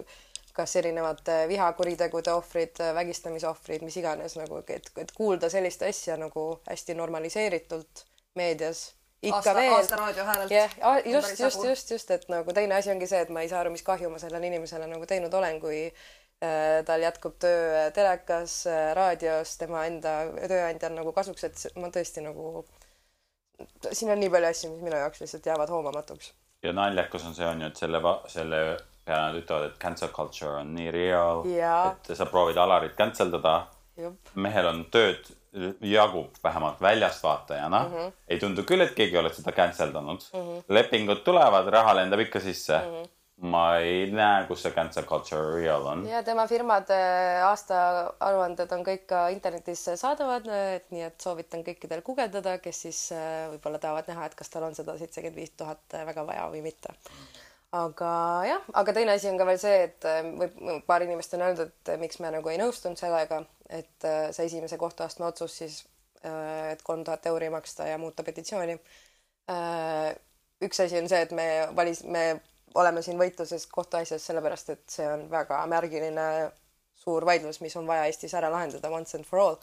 kas 0.53 0.77
erinevate 0.77 1.49
vihakuritegude 1.49 2.33
ohvrid, 2.33 2.81
vägistamise 2.95 3.49
ohvrid, 3.49 3.83
mis 3.83 3.97
iganes 3.97 4.37
nagu, 4.37 4.61
et, 4.69 4.91
et 4.97 5.13
kuulda 5.17 5.49
sellist 5.53 5.83
asja 5.83 6.17
nagu 6.21 6.61
hästi 6.69 6.95
normaliseeritult 6.95 8.05
meedias 8.35 8.93
ikka 9.23 9.37
aasta, 9.39 9.55
veel. 9.55 9.75
aasta 9.77 9.97
raadio 9.97 10.25
häälelt 10.27 10.51
jah, 10.51 10.75
On 10.83 11.13
just, 11.13 11.41
just, 11.41 11.65
just, 11.65 11.91
just, 11.91 12.11
et 12.11 12.29
nagu 12.33 12.53
teine 12.53 12.75
asi 12.75 12.91
ongi 12.91 13.07
see, 13.07 13.23
et 13.23 13.31
ma 13.31 13.45
ei 13.45 13.51
saa 13.51 13.63
aru, 13.63 13.73
mis 13.75 13.85
kahju 13.87 14.11
ma 14.11 14.19
sellele 14.19 14.51
inimesele 14.51 14.89
nagu 14.91 15.07
teinud 15.07 15.35
olen, 15.39 15.61
kui 15.63 15.81
äh, 15.87 16.83
tal 16.87 17.05
jätkub 17.05 17.39
töö 17.43 17.89
telekas 17.95 18.57
äh,, 18.67 18.93
raadios, 18.99 19.57
tema 19.61 19.85
enda 19.91 20.17
tööandja 20.41 20.91
on 20.91 20.99
nagu 20.99 21.15
kasuks, 21.15 21.47
et 21.49 21.67
ma 21.79 21.91
tõesti 21.95 22.25
nagu, 22.27 22.65
siin 23.91 24.11
on 24.15 24.23
nii 24.23 24.33
palju 24.35 24.51
asju, 24.51 24.73
mis 24.75 24.87
minu 24.89 25.03
jaoks 25.05 25.23
lihtsalt 25.23 25.47
jäävad 25.53 25.71
hoomamatuks. 25.71 26.33
ja 26.63 26.73
naljakas 26.75 27.29
on 27.29 27.39
see 27.39 27.47
on 27.47 27.63
ju, 27.63 27.71
et 27.71 27.85
selle, 27.85 28.03
selle 28.33 28.65
peale 29.05 29.29
nad 29.29 29.39
ütlevad, 29.39 29.71
et 29.71 29.79
cancel 29.83 30.11
culture 30.15 30.57
on 30.63 30.75
nii 30.75 30.91
real, 30.95 31.47
et 31.47 32.17
sa 32.17 32.27
proovid 32.27 32.59
Alarit 32.59 32.99
cancel 32.99 33.31
dada. 33.31 33.69
jupp, 33.97 34.35
mehel 34.35 34.67
on 34.67 34.85
tööd 34.91 35.31
jagub 35.81 36.37
vähemalt 36.45 36.81
väljast 36.81 37.23
vaatajana 37.23 37.83
mm. 37.85 37.95
-hmm. 37.95 38.13
ei 38.29 38.39
tundu 38.39 38.63
küll, 38.63 38.81
et 38.81 38.95
keegi 38.97 39.19
oleks 39.19 39.37
seda 39.37 39.53
cancel 39.53 39.93
danud 39.93 40.21
mm. 40.33 40.41
-hmm. 40.41 40.63
lepingud 40.69 41.25
tulevad, 41.25 41.69
raha 41.69 41.97
lendab 41.97 42.21
ikka 42.21 42.41
sisse 42.41 42.79
mm. 42.79 42.95
-hmm. 42.95 43.09
ma 43.47 43.77
ei 43.77 44.11
näe, 44.11 44.47
kus 44.47 44.63
see 44.63 44.73
cancel 44.73 45.05
culture 45.05 45.61
real 45.61 45.87
on. 45.87 46.07
ja 46.09 46.23
tema 46.23 46.47
firmade 46.47 46.99
aastaaruanded 47.45 48.73
on 48.73 48.85
kõik 48.87 49.07
ka 49.07 49.29
internetis 49.29 49.85
saadavad, 49.95 50.49
et 50.77 50.91
nii 50.91 51.03
et 51.03 51.21
soovitan 51.21 51.65
kõikidel 51.65 52.03
guugeldada, 52.03 52.59
kes 52.59 52.83
siis 52.83 53.13
äh, 53.13 53.51
võib-olla 53.53 53.79
tahavad 53.79 54.09
näha, 54.09 54.27
et 54.27 54.35
kas 54.35 54.49
tal 54.49 54.63
on 54.63 54.75
seda 54.75 54.99
seitsekümmend 54.99 55.37
viis 55.37 55.51
tuhat 55.51 56.01
väga 56.07 56.27
vaja 56.27 56.49
või 56.51 56.63
mitte. 56.63 56.89
aga 57.73 58.11
jah, 58.47 58.63
aga 58.73 58.93
teine 58.93 59.13
asi 59.13 59.29
on 59.29 59.39
ka 59.39 59.47
veel 59.47 59.59
see, 59.59 59.83
et 59.83 60.05
võib, 60.39 60.85
paar 60.87 61.03
inimest 61.03 61.35
on 61.35 61.43
öeldud, 61.43 61.73
et 61.89 62.01
miks 62.01 62.21
me 62.21 62.31
nagu 62.31 62.49
ei 62.49 62.59
nõustunud 62.59 62.97
sellega, 62.97 63.45
et 63.73 64.07
äh, 64.09 64.29
see 64.37 64.47
esimese 64.51 64.79
kohtuastme 64.79 65.27
otsus 65.27 65.57
siis, 65.63 65.83
et 66.23 66.83
kolm 66.87 67.03
tuhat 67.03 67.25
euri 67.27 67.49
maksta 67.51 67.89
ja 67.89 67.99
muuta 67.99 68.23
petitsiooni. 68.23 68.77
üks 70.63 70.81
asi 70.85 70.99
on 71.01 71.09
see, 71.11 71.19
et 71.25 71.33
me 71.35 71.47
valis, 71.75 72.05
me 72.07 72.23
oleme 72.79 73.03
siin 73.03 73.19
võitluses 73.19 73.67
kohtuasjas 73.71 74.27
sellepärast, 74.27 74.71
et 74.71 74.85
see 74.95 75.09
on 75.09 75.25
väga 75.31 75.59
märgiline 75.67 76.27
suur 77.03 77.27
vaidlus, 77.27 77.61
mis 77.61 77.75
on 77.77 77.89
vaja 77.89 78.07
Eestis 78.07 78.35
ära 78.39 78.51
lahendada 78.53 78.91
once 78.91 79.17
and 79.19 79.27
for 79.27 79.43
all. 79.43 79.57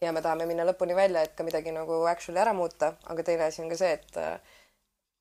ja 0.00 0.12
me 0.14 0.22
tahame 0.22 0.46
minna 0.46 0.64
lõpuni 0.64 0.94
välja, 0.94 1.24
et 1.26 1.34
ka 1.34 1.44
midagi 1.44 1.72
nagu 1.74 2.04
actually 2.06 2.38
ära 2.40 2.52
muuta, 2.54 2.92
aga 3.10 3.24
teine 3.26 3.48
asi 3.48 3.62
on 3.64 3.72
ka 3.72 3.78
see, 3.80 3.96
et 3.98 4.18
äh, 4.22 4.57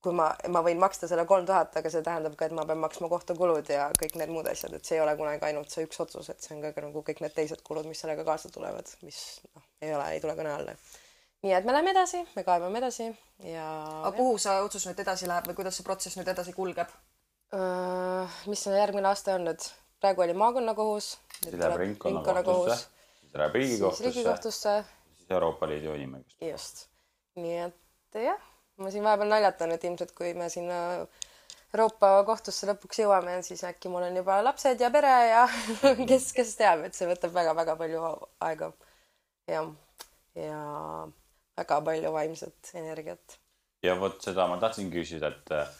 kui 0.03 0.13
ma, 0.15 0.27
ma 0.53 0.61
võin 0.65 0.79
maksta 0.81 1.09
selle 1.09 1.25
kolm 1.29 1.47
tuhat, 1.47 1.73
aga 1.79 1.89
see 1.91 2.03
tähendab 2.05 2.35
ka, 2.37 2.47
et 2.47 2.55
ma 2.55 2.65
pean 2.69 2.79
maksma 2.81 3.09
kohtukulud 3.11 3.69
ja 3.73 3.87
kõik 3.97 4.15
need 4.21 4.31
muud 4.33 4.47
asjad, 4.51 4.75
et 4.77 4.85
see 4.85 4.97
ei 4.99 5.03
ole 5.03 5.15
kunagi 5.19 5.49
ainult 5.49 5.73
see 5.73 5.87
üks 5.87 5.99
otsus, 6.03 6.29
et 6.33 6.43
see 6.43 6.53
on 6.55 6.61
ka 6.63 6.85
nagu 6.85 7.03
kõik 7.07 7.23
need 7.23 7.33
teised 7.35 7.63
kulud, 7.65 7.87
mis 7.89 8.03
sellega 8.03 8.25
kaasa 8.27 8.51
tulevad, 8.53 8.89
mis 9.07 9.21
noh, 9.55 9.65
ei 9.81 9.93
ole, 9.97 10.05
ei 10.13 10.23
tule 10.23 10.37
kõne 10.37 10.53
alla. 10.53 10.77
nii 11.45 11.53
et 11.57 11.65
me 11.65 11.73
läheme 11.75 11.93
edasi, 11.95 12.23
me 12.35 12.45
kaebame 12.45 12.81
edasi 12.83 13.09
ja 13.45 13.65
aga 14.03 14.13
kuhu 14.17 14.37
see 14.41 14.61
otsus 14.65 14.87
nüüd 14.89 15.01
edasi 15.05 15.29
läheb 15.29 15.49
või 15.49 15.57
kuidas 15.61 15.79
see 15.79 15.87
protsess 15.87 16.19
nüüd 16.19 16.29
edasi 16.33 16.53
kulgeb? 16.53 16.93
Mis 18.51 18.65
on 18.67 18.75
järgmine 18.75 19.07
aasta 19.07 19.37
olnud? 19.37 19.69
praegu 20.01 20.21
oli 20.21 20.33
maakonnakohus. 20.33 21.17
siis 21.43 21.55
läheb 21.57 21.79
ringkonnakohtusse, 21.81 22.87
siis 23.21 23.33
läheb 23.33 23.53
riigikohtusse, 23.53 24.83
siis 25.17 25.31
Euroopa 25.31 25.69
Liidu 25.69 25.93
inimõiguste. 25.97 26.51
just. 26.51 26.85
nii 27.35 27.57
et 27.65 28.21
jah, 28.21 28.49
ma 28.77 28.91
siin 28.93 29.05
vahepeal 29.05 29.31
naljatan, 29.31 29.73
et 29.73 29.87
ilmselt 29.87 30.13
kui 30.17 30.33
me 30.37 30.49
sinna 30.53 30.77
Euroopa 31.73 32.11
kohtusse 32.27 32.67
lõpuks 32.69 33.01
jõuame, 33.01 33.39
siis 33.43 33.63
äkki 33.67 33.89
mul 33.91 34.05
on 34.07 34.15
juba 34.15 34.37
lapsed 34.45 34.79
ja 34.81 34.89
pere 34.93 35.13
ja 35.27 35.41
kes, 36.09 36.29
kes 36.35 36.53
teab, 36.59 36.85
et 36.87 36.95
see 36.95 37.09
võtab 37.09 37.33
väga-väga 37.35 37.75
palju 37.79 38.03
aega. 38.47 38.71
jah, 39.51 39.67
ja 40.37 40.61
väga 41.57 41.81
palju 41.89 42.13
vaimset 42.13 42.71
energiat. 42.79 43.39
ja 43.83 43.97
vot 43.99 44.21
seda 44.23 44.47
ma 44.47 44.57
tahtsin 44.61 44.89
küsida, 44.93 45.33
et 45.33 45.51
äh, 45.57 45.75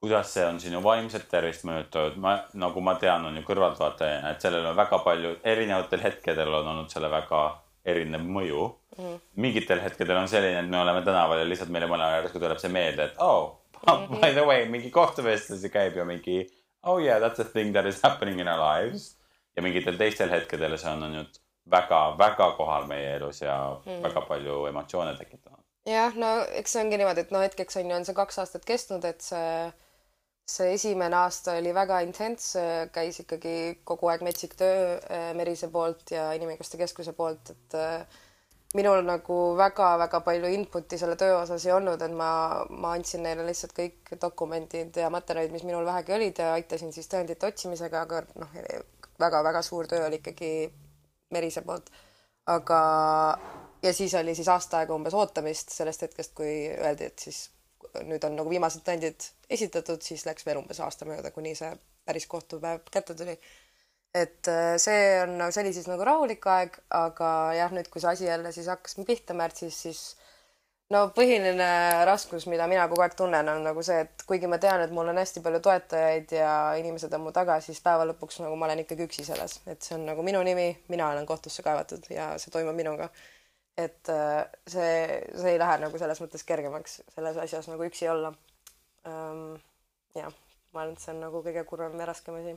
kuidas 0.00 0.32
see 0.32 0.46
on 0.46 0.60
sinu 0.62 0.82
vaimset 0.84 1.28
tervist 1.30 1.66
mõjutanud, 1.68 2.18
ma 2.22 2.38
nagu 2.54 2.80
ma 2.80 2.94
tean, 3.02 3.26
on 3.28 3.36
ju 3.36 3.44
kõrvaltvaatajana, 3.46 4.32
et 4.32 4.44
sellel 4.44 4.70
on 4.70 4.76
väga 4.78 5.02
palju, 5.04 5.36
erinevatel 5.44 6.04
hetkedel 6.06 6.60
on 6.60 6.72
olnud 6.74 6.92
selle 6.92 7.10
väga 7.12 7.42
erinev 7.84 8.26
mõju 8.26 8.66
mm. 8.66 9.04
-hmm. 9.04 9.20
mingitel 9.36 9.80
hetkedel 9.80 10.16
on 10.16 10.28
selline, 10.28 10.60
et 10.60 10.70
me 10.70 10.80
oleme 10.80 11.02
tänaval 11.02 11.38
ja 11.38 11.48
lihtsalt 11.48 11.70
meile 11.70 11.86
mõne 11.86 12.04
aja 12.04 12.22
järsku 12.22 12.38
tuleb 12.38 12.58
see 12.58 12.72
meelde, 12.72 13.04
et 13.04 13.14
oh, 13.18 13.58
Mhm. 13.86 14.20
by 14.20 14.32
the 14.32 14.44
way, 14.46 14.64
mingi 14.68 14.90
kohtuvestlusi 14.90 15.70
käib 15.70 15.96
ja 15.96 16.04
mingi 16.04 16.46
oh 16.82 16.98
yeah, 17.02 17.20
that's 17.20 17.40
a 17.40 17.44
thing 17.44 17.72
that 17.72 17.86
is 17.86 18.02
happening 18.02 18.40
in 18.40 18.48
our 18.48 18.58
lives. 18.58 19.16
ja 19.56 19.62
mingitel 19.62 19.96
teistel 19.98 20.30
hetkedel 20.30 20.76
see 20.78 20.90
on 20.90 21.00
nüüd 21.10 21.38
väga-väga 21.70 22.52
kohal 22.54 22.84
meie 22.86 23.16
elus 23.16 23.40
ja 23.42 23.56
mm. 23.86 24.02
väga 24.04 24.20
palju 24.28 24.66
emotsioone 24.70 25.16
tekitanud. 25.18 25.64
jah, 25.86 26.14
no 26.14 26.30
eks 26.60 26.72
see 26.72 26.84
ongi 26.84 27.00
niimoodi, 27.00 27.26
et 27.26 27.34
no 27.34 27.42
hetkeks 27.42 27.80
on 27.80 27.90
ju, 27.90 27.96
on 27.96 28.06
see 28.06 28.14
kaks 28.14 28.38
aastat 28.38 28.68
kestnud, 28.68 29.04
et 29.08 29.24
see, 29.24 29.72
see 30.48 30.72
esimene 30.74 31.16
aasta 31.16 31.58
oli 31.58 31.74
väga 31.76 32.00
intens, 32.06 32.54
käis 32.92 33.20
ikkagi 33.20 33.82
kogu 33.84 34.08
aeg 34.08 34.24
metsik 34.24 34.56
töö 34.56 34.96
eh, 34.96 35.28
Merise 35.36 35.68
poolt 35.72 36.14
ja 36.14 36.30
Inimõiguste 36.38 36.80
Keskuse 36.80 37.12
poolt, 37.16 37.52
et 37.52 37.76
äh, 37.76 38.18
minul 38.76 39.02
nagu 39.04 39.36
väga-väga 39.56 40.20
palju 40.24 40.50
input'i 40.52 40.98
selle 41.00 41.16
töö 41.20 41.38
osas 41.40 41.64
ei 41.66 41.72
olnud, 41.72 42.02
et 42.04 42.16
ma, 42.16 42.30
ma 42.68 42.92
andsin 42.96 43.24
neile 43.24 43.46
lihtsalt 43.46 43.72
kõik 43.76 44.12
dokumendid 44.20 44.96
ja 45.00 45.08
materjalid, 45.12 45.52
mis 45.52 45.64
minul 45.68 45.86
vähegi 45.88 46.16
olid 46.16 46.40
ja 46.42 46.52
aitasin 46.56 46.92
siis 46.92 47.08
tõendite 47.12 47.48
otsimisega, 47.48 48.04
aga 48.04 48.24
noh, 48.40 48.58
väga-väga 49.20 49.62
suur 49.64 49.88
töö 49.88 50.06
oli 50.08 50.20
ikkagi 50.20 50.52
Merise 51.32 51.60
poolt. 51.64 51.90
aga, 52.48 52.80
ja 53.84 53.92
siis 53.92 54.14
oli 54.16 54.32
siis 54.34 54.48
aasta 54.48 54.78
aega 54.78 54.94
umbes 54.96 55.14
ootamist 55.14 55.72
sellest 55.72 56.06
hetkest, 56.06 56.32
kui 56.36 56.52
öeldi, 56.72 57.08
et 57.12 57.18
siis 57.20 57.42
nüüd 58.08 58.24
on 58.24 58.36
nagu 58.38 58.50
viimased 58.50 58.84
tõendid 58.86 59.30
esitatud, 59.50 60.02
siis 60.04 60.26
läks 60.28 60.46
veel 60.46 60.60
umbes 60.60 60.80
aasta 60.84 61.08
mööda, 61.08 61.32
kuni 61.34 61.54
see 61.58 61.70
päris 62.08 62.26
kohtupäev 62.30 62.86
kätte 62.92 63.14
tuli 63.14 63.36
et 64.14 64.48
äh, 64.48 64.76
see 64.80 65.20
on 65.22 65.36
nagu, 65.38 65.52
see 65.52 65.64
oli 65.64 65.74
siis 65.76 65.88
nagu 65.90 66.04
rahulik 66.06 66.46
aeg, 66.48 66.78
aga 66.96 67.28
jah, 67.58 67.74
nüüd, 67.74 67.90
kui 67.92 68.02
see 68.02 68.12
asi 68.14 68.28
jälle 68.28 68.52
siis 68.54 68.68
hakkas 68.70 68.96
pihta 69.06 69.36
märtsis, 69.36 69.76
siis 69.84 70.02
no 70.94 71.04
põhiline 71.16 71.68
raskus, 72.08 72.46
mida 72.50 72.66
mina 72.70 72.86
kogu 72.88 73.04
aeg 73.04 73.16
tunnen, 73.18 73.50
on 73.52 73.66
nagu 73.68 73.84
see, 73.84 74.00
et 74.06 74.24
kuigi 74.28 74.50
ma 74.50 74.60
tean, 74.62 74.82
et 74.84 74.94
mul 74.94 75.12
on 75.12 75.20
hästi 75.20 75.42
palju 75.44 75.60
toetajaid 75.64 76.36
ja 76.38 76.52
inimesed 76.80 77.12
on 77.18 77.26
mu 77.26 77.34
taga, 77.36 77.58
siis 77.64 77.82
päeva 77.84 78.08
lõpuks 78.08 78.40
nagu 78.44 78.56
ma 78.56 78.68
olen 78.70 78.84
ikkagi 78.86 79.08
üksi 79.08 79.26
selles, 79.28 79.60
et 79.68 79.84
see 79.84 79.98
on 79.98 80.08
nagu 80.08 80.24
minu 80.24 80.42
nimi, 80.46 80.70
mina 80.88 81.12
olen 81.12 81.28
kohtusse 81.28 81.64
kaevatud 81.66 82.08
ja 82.14 82.32
see 82.40 82.54
toimub 82.54 82.76
minuga. 82.78 83.12
Et 83.78 84.10
äh, 84.10 84.42
see, 84.66 84.94
see 85.38 85.54
ei 85.54 85.60
lähe 85.60 85.78
nagu 85.84 86.00
selles 86.00 86.20
mõttes 86.22 86.44
kergemaks 86.46 87.00
selles 87.14 87.38
asjas 87.44 87.70
nagu 87.70 87.86
üksi 87.86 88.10
olla. 88.10 88.32
jah, 90.18 90.32
ma 90.74 90.82
arvan, 90.82 90.96
et 90.96 91.00
see 91.00 91.14
on 91.14 91.22
nagu 91.22 91.40
kõige 91.44 91.62
kurvem 91.64 91.94
ja 92.00 92.08
raskem 92.10 92.36
asi 92.40 92.56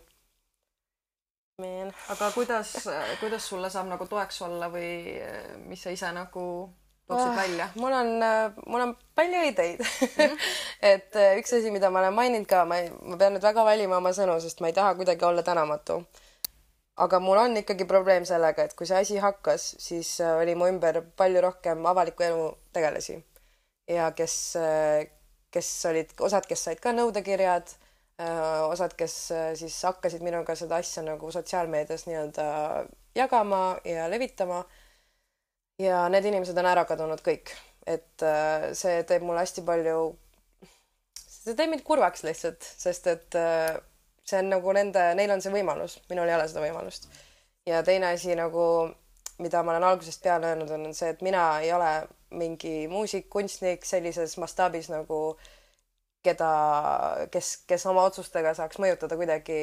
aga 2.10 2.31
kuidas, 2.34 2.73
kuidas 3.19 3.45
sulle 3.47 3.69
saab 3.69 3.88
nagu 3.91 4.07
toeks 4.10 4.41
olla 4.41 4.69
või 4.73 5.13
mis 5.69 5.84
sa 5.84 5.93
ise 5.93 6.10
nagu 6.15 6.45
tooksid 7.07 7.29
oh, 7.29 7.36
välja? 7.38 7.67
mul 7.75 7.93
on, 7.93 8.10
mul 8.65 8.86
on 8.88 8.95
palju 9.15 9.43
ideid 9.51 9.79
mm. 9.84 10.17
-hmm. 10.17 10.38
et 10.93 11.19
üks 11.38 11.53
asi, 11.57 11.71
mida 11.71 11.89
ma 11.89 11.99
olen 11.99 12.13
maininud 12.13 12.47
ka, 12.49 12.65
ma, 12.65 12.81
ma 13.03 13.17
pean 13.17 13.36
nüüd 13.36 13.45
väga 13.45 13.65
valima 13.65 13.97
oma 14.01 14.13
sõnu, 14.15 14.39
sest 14.41 14.62
ma 14.62 14.71
ei 14.71 14.77
taha 14.77 14.95
kuidagi 14.95 15.25
olla 15.25 15.43
tänamatu. 15.43 16.01
Aga 16.97 17.19
mul 17.19 17.38
on 17.38 17.58
ikkagi 17.58 17.86
probleem 17.86 18.25
sellega, 18.25 18.63
et 18.63 18.75
kui 18.75 18.88
see 18.88 18.97
asi 18.99 19.17
hakkas, 19.17 19.75
siis 19.80 20.19
eh, 20.19 20.34
oli 20.43 20.56
mu 20.56 20.67
ümber 20.67 21.01
palju 21.17 21.41
rohkem 21.41 21.86
avaliku 21.86 22.23
elu 22.23 22.49
tegelasi 22.73 23.19
ja 23.88 24.12
kes, 24.15 24.36
eh, 24.56 25.08
kes 25.51 25.71
olid 25.89 26.12
osad, 26.19 26.45
kes 26.49 26.67
said 26.67 26.84
ka 26.84 26.93
nõudekirjad 26.95 27.75
Äh, 28.21 28.62
osad, 28.69 28.93
kes 28.97 29.13
äh, 29.32 29.51
siis 29.58 29.75
hakkasid 29.88 30.21
minuga 30.21 30.54
seda 30.58 30.77
asja 30.82 31.01
nagu 31.06 31.32
sotsiaalmeedias 31.34 32.04
nii-öelda 32.06 32.45
jagama 33.17 33.62
ja 33.88 34.10
levitama. 34.12 34.63
ja 35.82 36.04
need 36.13 36.25
inimesed 36.30 36.58
on 36.62 36.67
ära 36.69 36.84
kadunud 36.86 37.23
kõik, 37.25 37.49
et 37.89 38.21
äh, 38.21 38.67
see 38.77 38.99
teeb 39.10 39.23
mulle 39.25 39.41
hästi 39.41 39.63
palju, 39.65 40.04
see 41.17 41.56
teeb 41.56 41.71
mind 41.71 41.82
kurvaks 41.88 42.21
lihtsalt, 42.27 42.67
sest 42.84 43.08
et 43.10 43.39
see 44.31 44.39
on 44.41 44.49
nagu 44.55 44.73
nende, 44.75 45.03
neil 45.19 45.35
on 45.35 45.43
see 45.43 45.53
võimalus, 45.53 45.99
minul 46.09 46.29
ei 46.29 46.37
ole 46.37 46.47
seda 46.49 46.63
võimalust. 46.63 47.07
ja 47.67 47.83
teine 47.85 48.13
asi 48.15 48.35
nagu, 48.39 48.65
mida 49.43 49.63
ma 49.63 49.75
olen 49.75 49.87
algusest 49.91 50.23
peale 50.23 50.51
öelnud, 50.51 50.71
on 50.73 50.93
see, 50.97 51.11
et 51.13 51.21
mina 51.25 51.45
ei 51.61 51.73
ole 51.75 51.91
mingi 52.41 52.87
muusik, 52.87 53.27
kunstnik 53.29 53.85
sellises 53.85 54.37
mastaabis 54.39 54.89
nagu 54.89 55.21
keda, 56.23 56.51
kes, 57.33 57.55
kes 57.67 57.85
oma 57.89 58.05
otsustega 58.09 58.53
saaks 58.57 58.79
mõjutada 58.81 59.17
kuidagi 59.19 59.59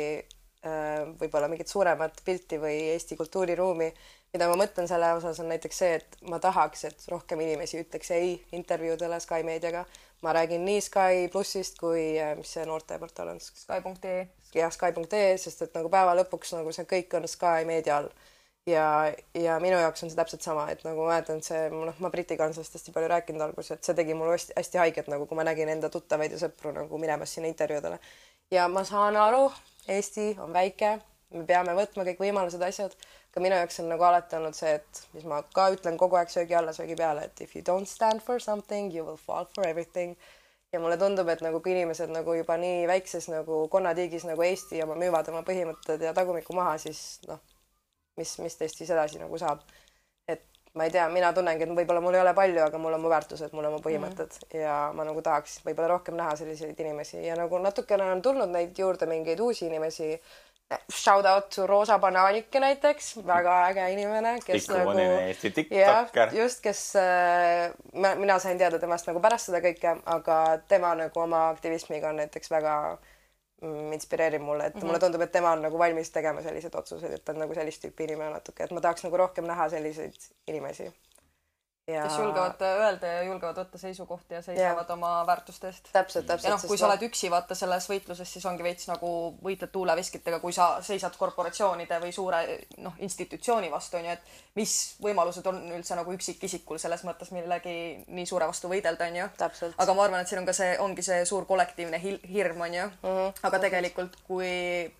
võib-olla 0.62 1.48
mingit 1.48 1.68
suuremat 1.70 2.22
pilti 2.24 2.58
või 2.58 2.76
Eesti 2.94 3.16
kultuuriruumi. 3.16 3.92
mida 4.32 4.48
ma 4.48 4.56
mõtlen 4.60 4.88
selle 4.88 5.12
osas, 5.14 5.38
on 5.40 5.48
näiteks 5.48 5.78
see, 5.78 5.94
et 5.94 6.16
ma 6.28 6.38
tahaks, 6.38 6.84
et 6.84 7.04
rohkem 7.08 7.40
inimesi 7.40 7.78
ütleks 7.80 8.10
ei 8.10 8.44
intervjuudele 8.52 9.20
Sky 9.20 9.42
meediaga. 9.42 9.84
ma 10.22 10.32
räägin 10.32 10.64
nii 10.64 10.80
Sky 10.80 11.28
plussist 11.32 11.78
kui, 11.78 12.18
äh, 12.20 12.36
mis 12.36 12.52
see 12.52 12.66
noorteportaal 12.66 13.28
on? 13.28 13.40
Sky.ee. 13.40 14.28
jah, 14.54 14.72
Sky.ee, 14.72 15.36
sest 15.38 15.62
et 15.62 15.74
nagu 15.74 15.88
päeva 15.88 16.14
lõpuks 16.14 16.56
nagu 16.56 16.72
see 16.72 16.84
kõik 16.84 17.14
on 17.14 17.28
Sky 17.28 17.64
meedia 17.64 17.96
all 17.96 18.10
ja, 18.70 19.12
ja 19.34 19.56
minu 19.60 19.78
jaoks 19.80 20.02
on 20.02 20.10
see 20.10 20.18
täpselt 20.18 20.44
sama, 20.44 20.66
et 20.72 20.82
nagu 20.86 21.02
ma 21.04 21.12
mäletan, 21.14 21.40
see 21.44 21.68
noh, 21.72 21.96
ma 22.02 22.10
Briti 22.12 22.36
kanslast 22.38 22.76
hästi 22.76 22.94
palju 22.94 23.10
rääkinud 23.12 23.44
alguses, 23.44 23.78
et 23.78 23.88
see 23.88 23.96
tegi 23.98 24.16
mulle 24.18 24.36
hästi, 24.36 24.56
hästi 24.56 24.80
haiget 24.82 25.10
nagu, 25.12 25.26
kui 25.28 25.38
ma 25.38 25.46
nägin 25.48 25.70
enda 25.72 25.90
tuttavaid 25.92 26.34
ja 26.34 26.40
sõpru 26.42 26.72
nagu 26.76 27.00
minemas 27.00 27.34
sinna 27.34 27.50
intervjuudele. 27.50 28.00
Ja 28.50 28.68
ma 28.68 28.84
saan 28.84 29.16
aru, 29.16 29.48
Eesti 29.88 30.34
on 30.44 30.52
väike, 30.52 30.98
me 31.34 31.44
peame 31.48 31.74
võtma 31.76 32.04
kõik 32.08 32.20
võimalused, 32.20 32.62
asjad, 32.64 32.96
aga 33.30 33.42
minu 33.44 33.56
jaoks 33.56 33.80
on 33.82 33.88
nagu 33.92 34.04
alati 34.04 34.36
olnud 34.36 34.56
see, 34.56 34.74
et 34.80 35.02
mis 35.14 35.24
ma 35.28 35.42
ka 35.56 35.68
ütlen 35.74 35.96
kogu 36.00 36.18
aeg 36.20 36.32
söögi 36.32 36.56
alla, 36.58 36.74
söögi 36.76 36.96
peale, 36.96 37.24
et 37.28 37.40
if 37.44 37.56
you 37.56 37.64
don't 37.64 37.88
stand 37.88 38.24
for 38.24 38.40
something, 38.40 38.92
you 38.94 39.04
will 39.06 39.20
fall 39.20 39.48
for 39.54 39.66
everything 39.68 40.16
ja 40.72 40.80
mulle 40.80 40.98
tundub, 41.00 41.28
et 41.32 41.44
nagu 41.44 41.60
kui 41.64 41.72
inimesed 41.72 42.12
nagu 42.12 42.36
juba 42.36 42.58
nii 42.60 42.84
väikses 42.88 43.30
nagu 43.32 43.66
konnatiigis 43.72 44.28
nagu 44.28 44.44
Eesti 44.44 44.82
oma 44.84 44.98
müüvad 45.00 45.32
oma 45.32 45.44
põhimõtted 45.48 46.04
ja 46.04 46.12
tagumikku 46.16 46.56
maha, 46.56 46.76
siis 46.82 47.22
noh 47.28 47.40
mis, 48.18 48.38
mis 48.42 48.56
teist 48.58 48.80
siis 48.80 48.90
edasi 48.94 49.20
nagu 49.22 49.38
saab. 49.40 49.62
Ma 50.74 50.84
ei 50.84 50.90
tea, 50.90 51.06
mina 51.12 51.30
tunnengi, 51.32 51.64
et 51.64 51.72
võib-olla 51.80 52.02
mul 52.04 52.16
ei 52.16 52.22
ole 52.22 52.34
palju, 52.36 52.60
aga 52.64 52.80
mul 52.82 52.96
on 52.96 53.04
mu 53.04 53.12
väärtused, 53.12 53.54
mul 53.56 53.68
on 53.68 53.76
mu 53.76 53.80
põhimõtted 53.84 54.34
mm 54.34 54.44
-hmm. 54.44 54.60
ja 54.60 54.74
ma 54.94 55.06
nagu 55.08 55.22
tahaks 55.22 55.60
võib-olla 55.64 55.94
rohkem 55.94 56.16
näha 56.18 56.36
selliseid 56.36 56.80
inimesi 56.80 57.24
ja 57.26 57.36
nagu 57.36 57.58
natukene 57.58 58.10
on 58.12 58.22
tulnud 58.22 58.52
neid 58.52 58.78
juurde 58.78 59.06
mingeid 59.06 59.40
uusi 59.40 59.66
inimesi. 59.66 60.20
Shout 60.92 61.24
out 61.26 61.48
to 61.48 61.66
Roosa 61.66 61.98
Banaanike 61.98 62.60
näiteks, 62.60 63.26
väga 63.26 63.52
äge 63.68 63.86
inimene, 63.92 64.34
kes 64.44 64.68
nagu 64.68 64.92
jah, 65.70 66.34
just, 66.36 66.60
kes 66.60 66.96
äh,, 66.96 67.72
mina 68.18 68.38
sain 68.38 68.58
teada 68.58 68.78
temast 68.78 69.06
nagu 69.06 69.20
pärast 69.20 69.48
seda 69.48 69.62
kõike, 69.64 69.96
aga 70.04 70.58
tema 70.68 70.94
nagu 70.94 71.20
oma 71.20 71.48
aktivismiga 71.48 72.08
on 72.08 72.20
näiteks 72.20 72.50
väga 72.50 72.98
Mm, 72.98 73.08
inspireerib 73.92 74.42
mulle, 74.42 74.66
et 74.66 74.74
mm 74.74 74.80
-hmm. 74.80 74.86
mulle 74.86 74.98
tundub, 74.98 75.20
et 75.20 75.32
tema 75.32 75.52
on 75.52 75.62
nagu 75.62 75.78
valmis 75.78 76.10
tegema 76.10 76.42
selliseid 76.42 76.74
otsuseid, 76.74 77.12
et 77.12 77.24
ta 77.24 77.32
on 77.32 77.38
nagu 77.38 77.54
sellist 77.54 77.84
tüüpi 77.84 78.04
inimene 78.04 78.30
natuke, 78.30 78.64
et 78.64 78.70
ma 78.70 78.80
tahaks 78.80 79.04
nagu 79.04 79.16
rohkem 79.16 79.44
näha 79.44 79.68
selliseid 79.68 80.14
inimesi 80.46 80.92
ja.... 81.88 82.02
kes 82.02 82.18
julgevad 82.18 82.62
öelda 82.62 83.06
ja 83.06 83.22
julgevad 83.22 83.56
võtta 83.62 83.80
seisukohti 83.80 84.36
ja 84.36 84.42
seisavad 84.42 84.84
yeah. 84.84 84.92
oma 84.92 85.12
väärtuste 85.26 85.70
eest. 85.70 85.88
täpselt, 85.92 86.26
täpselt. 86.26 86.48
ja 86.48 86.54
noh, 86.54 86.64
kui 86.68 86.78
sa 86.78 86.86
oled 86.88 87.04
üksi 87.08 87.30
vaata 87.32 87.56
selles 87.58 87.88
võitluses, 87.90 88.28
siis 88.32 88.44
ongi 88.48 88.64
veits 88.66 88.88
nagu 88.90 89.10
võitled 89.44 89.72
tuuleveskitega, 89.72 90.40
kui 90.42 90.52
sa 90.56 90.68
seisad 90.84 91.16
korporatsioonide 91.18 92.00
või 92.04 92.12
suure 92.14 92.42
noh, 92.84 92.96
institutsiooni 93.04 93.72
vastu 93.72 94.00
onju, 94.00 94.14
et 94.16 94.60
mis 94.60 94.76
võimalused 95.02 95.48
on 95.50 95.60
üldse 95.78 95.98
nagu 95.98 96.14
üksikisikul 96.16 96.80
selles 96.82 97.04
mõttes 97.08 97.32
millegi 97.34 97.76
nii 98.06 98.28
suure 98.28 98.48
vastu 98.50 98.70
võidelda 98.70 99.08
onju. 99.08 99.28
aga 99.76 99.94
ma 99.94 100.06
arvan, 100.06 100.20
et 100.20 100.30
siin 100.30 100.42
on 100.42 100.48
ka 100.48 100.56
see, 100.56 100.76
ongi 100.84 101.04
see 101.06 101.24
suur 101.28 101.48
kollektiivne 101.48 102.00
hirm 102.02 102.60
onju 102.68 102.86
mm. 102.86 103.08
-hmm. 103.08 103.44
aga 103.48 103.62
tegelikult, 103.64 104.16
kui 104.28 104.50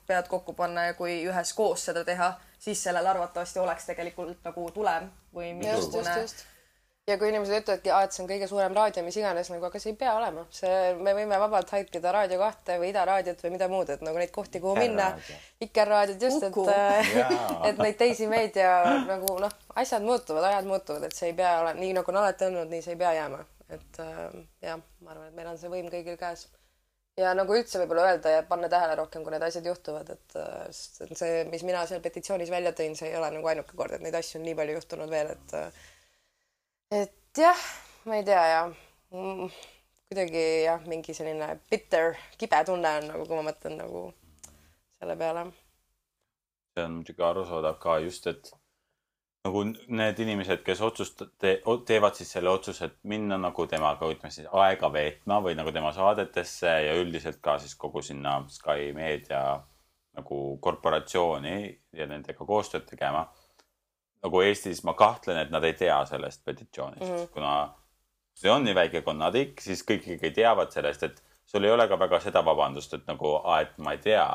pead 0.06 0.28
kokku 0.28 0.52
panna 0.52 0.90
ja 0.90 0.94
kui 0.94 1.20
üheskoos 1.28 1.84
seda 1.90 2.04
teha, 2.04 2.32
siis 2.58 2.82
sellel 2.82 3.06
arvatavasti 3.06 3.58
oleks 3.58 3.86
tegelikult 3.86 4.44
nagu 4.44 4.70
tulem 4.70 5.10
või 5.34 5.52
mingisugune 5.54 6.24
ja 7.08 7.16
kui 7.18 7.30
inimesed 7.30 7.62
ütlevadki, 7.62 7.90
et 7.94 8.14
see 8.14 8.22
on 8.22 8.28
kõige 8.28 8.48
suurem 8.50 8.74
raadio, 8.76 9.02
mis 9.06 9.16
iganes 9.16 9.48
nagu, 9.52 9.64
aga 9.68 9.80
see 9.80 9.92
ei 9.94 9.98
pea 10.00 10.12
olema, 10.18 10.44
see, 10.54 10.72
me 11.00 11.14
võime 11.16 11.38
vabalt 11.40 11.70
haikida 11.72 12.12
Raadio 12.14 12.40
kahte 12.42 12.76
või 12.80 12.90
Ida 12.92 13.04
raadiot 13.08 13.40
või 13.44 13.54
mida 13.54 13.68
muud, 13.72 13.92
et 13.94 14.04
nagu 14.04 14.20
neid 14.20 14.32
kohti, 14.34 14.60
kuhu 14.60 14.76
minna. 14.76 15.08
Vikerraadiot 15.62 16.26
just, 16.28 16.44
et, 16.44 17.24
et 17.70 17.80
neid 17.80 17.98
teisi 18.00 18.28
meedia 18.30 18.74
nagu 19.08 19.38
noh, 19.40 19.56
asjad 19.80 20.04
muutuvad, 20.04 20.50
ajad 20.50 20.68
muutuvad, 20.68 21.08
et 21.08 21.16
see 21.16 21.32
ei 21.32 21.38
pea 21.38 21.56
olema 21.62 21.80
nii 21.80 21.96
nagu 21.96 22.12
on 22.12 22.20
alati 22.20 22.48
olnud, 22.48 22.70
nii 22.72 22.84
see 22.84 22.94
ei 22.96 23.00
pea 23.00 23.16
jääma. 23.22 23.42
et 23.68 23.98
äh, 24.00 24.22
jah, 24.64 24.80
ma 25.04 25.12
arvan, 25.12 25.28
et 25.28 25.36
meil 25.36 25.50
on 25.50 25.58
see 25.60 25.68
võim 25.72 25.90
kõigil 25.92 26.16
käes. 26.20 26.46
ja 27.18 27.34
nagu 27.36 27.56
üldse 27.56 27.80
võib-olla 27.82 28.06
öelda 28.12 28.30
ja 28.36 28.46
panna 28.48 28.68
tähele 28.72 28.94
rohkem, 29.00 29.24
kui 29.24 29.32
need 29.34 29.44
asjad 29.44 29.66
juhtuvad, 29.66 30.12
et 30.14 30.40
äh, 30.40 30.56
see, 30.72 31.44
mis 31.52 31.64
mina 31.64 31.84
seal 31.88 32.04
petitsioonis 32.04 32.52
välja 32.52 32.72
tõin, 32.76 32.96
see 32.96 33.10
ei 33.10 33.16
ole 33.20 33.32
nagu 33.34 33.48
ainuke 33.52 33.76
kord, 33.76 33.96
et 33.96 34.04
neid 34.04 34.16
asju 34.16 34.40
on 34.40 34.48
nii 34.48 34.56
palju 34.58 34.76
juhtunud 34.78 35.12
veel, 35.12 35.32
et 35.36 35.56
äh, 35.58 35.86
et 36.90 37.12
jah, 37.36 37.64
ma 38.08 38.16
ei 38.16 38.24
tea 38.24 38.44
ja 38.48 38.62
mm, 39.12 39.48
kuidagi 40.08 40.44
jah, 40.64 40.84
mingi 40.88 41.14
selline 41.14 41.50
bitter, 41.70 42.16
kibe 42.40 42.62
tunne 42.64 42.94
on 43.00 43.10
nagu, 43.12 43.26
kui 43.28 43.36
ma 43.36 43.50
mõtlen 43.50 43.76
nagu 43.80 44.06
selle 44.98 45.16
peale. 45.20 45.44
see 46.74 46.84
on 46.86 46.98
muidugi 47.00 47.24
arusaadav 47.26 47.78
ka 47.82 47.98
just, 48.04 48.26
et 48.30 48.52
nagu 49.44 49.64
need 49.68 50.20
inimesed, 50.24 50.62
kes 50.64 50.80
otsust- 50.84 51.26
te, 51.40 51.58
teevad 51.86 52.16
siis 52.16 52.30
selle 52.36 52.50
otsuse, 52.50 52.84
et 52.88 52.96
minna 53.02 53.38
nagu 53.40 53.66
temaga, 53.66 54.08
ütleme 54.12 54.32
siis 54.34 54.48
aega 54.52 54.92
veetma 54.92 55.40
või 55.44 55.56
nagu 55.58 55.72
tema 55.72 55.92
saadetesse 55.96 56.72
ja 56.86 56.94
üldiselt 57.00 57.40
ka 57.42 57.58
siis 57.58 57.74
kogu 57.74 58.02
sinna 58.02 58.40
Sky 58.48 58.92
Meedia 58.96 59.42
nagu 60.18 60.38
korporatsiooni 60.60 61.58
ja 61.92 62.06
nendega 62.10 62.44
koostööd 62.44 62.88
tegema. 62.88 63.28
Nagu 64.22 64.40
Eestis 64.42 64.82
ma 64.84 64.94
kahtlen, 64.98 65.38
et 65.42 65.50
nad 65.54 65.64
ei 65.64 65.76
tea 65.78 65.98
sellest 66.08 66.44
petitsioonist 66.44 67.04
mm, 67.04 67.16
-hmm. 67.16 67.28
kuna 67.34 67.52
see 68.38 68.50
on 68.50 68.64
nii 68.64 68.74
väike 68.74 69.02
konnatiik, 69.06 69.60
siis 69.62 69.82
kõik 69.86 70.06
ikkagi 70.06 70.30
teavad 70.40 70.72
sellest, 70.74 71.02
et 71.02 71.22
sul 71.48 71.64
ei 71.64 71.74
ole 71.74 71.88
ka 71.88 71.98
väga 71.98 72.20
seda 72.22 72.42
vabandust, 72.46 72.94
et 72.94 73.06
nagu, 73.10 73.34
et 73.58 73.78
ma 73.78 73.94
ei 73.96 74.02
tea. 74.02 74.26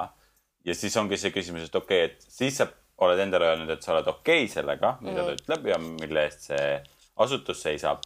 ja 0.65 0.75
siis 0.75 0.95
ongi 0.97 1.17
see 1.19 1.31
küsimus, 1.35 1.67
et 1.67 1.75
okei 1.75 2.05
okay,, 2.05 2.15
et 2.15 2.25
siis 2.31 2.57
sa 2.57 2.67
oled 3.03 3.19
endale 3.19 3.49
öelnud, 3.51 3.69
et 3.69 3.83
sa 3.83 3.93
oled 3.93 4.07
okei 4.07 4.45
okay 4.45 4.51
sellega, 4.51 4.97
mida 5.01 5.21
mm. 5.21 5.27
ta 5.27 5.35
ütleb 5.37 5.67
ja 5.67 5.77
mille 5.83 6.23
eest 6.23 6.47
see 6.49 6.67
asutus 7.25 7.61
seisab. 7.61 8.01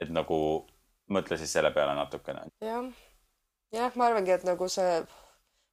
et 0.00 0.10
nagu 0.12 0.38
mõtle 1.08 1.38
siis 1.40 1.52
selle 1.52 1.70
peale 1.72 1.94
natukene. 1.96 2.46
jah, 2.60 2.88
jah, 3.72 3.94
ma 3.96 4.10
arvangi, 4.10 4.34
et 4.34 4.44
nagu 4.44 4.68
see, 4.68 4.98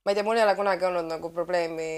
ma 0.05 0.11
ei 0.11 0.15
tea, 0.15 0.25
mul 0.27 0.37
ei 0.37 0.45
ole 0.45 0.55
kunagi 0.55 0.85
olnud 0.89 1.09
nagu 1.09 1.31
probleemi 1.33 1.89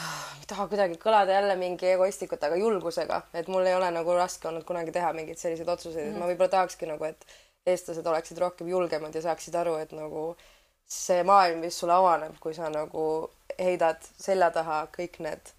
ei 0.00 0.46
taha 0.50 0.66
kuidagi 0.68 0.98
kõlada 1.00 1.38
jälle 1.38 1.56
mingi 1.56 1.88
egoistlikult, 1.94 2.42
aga 2.44 2.58
julgusega, 2.60 3.22
et 3.34 3.48
mul 3.48 3.66
ei 3.66 3.74
ole 3.74 3.88
nagu 3.94 4.14
raske 4.16 4.48
olnud 4.48 4.66
kunagi 4.68 4.92
teha 4.92 5.12
mingeid 5.16 5.40
selliseid 5.40 5.68
otsuseid. 5.68 6.04
Mm, 6.04 6.12
-hmm. 6.12 6.16
et 6.16 6.20
ma 6.20 6.30
võib-olla 6.30 6.54
tahakski 6.56 6.86
nagu, 6.90 7.04
et 7.04 7.26
eestlased 7.66 8.06
oleksid 8.06 8.38
rohkem 8.38 8.68
julgemad 8.68 9.14
ja 9.14 9.22
saaksid 9.22 9.54
aru, 9.54 9.74
et 9.82 9.92
nagu 9.96 10.36
see 10.86 11.22
maailm, 11.26 11.58
mis 11.64 11.78
sulle 11.78 11.96
avaneb, 11.96 12.36
kui 12.40 12.54
sa 12.54 12.70
nagu 12.70 13.30
heidad 13.58 14.02
selja 14.20 14.50
taha 14.54 14.86
kõik 14.98 15.18
need 15.18 15.52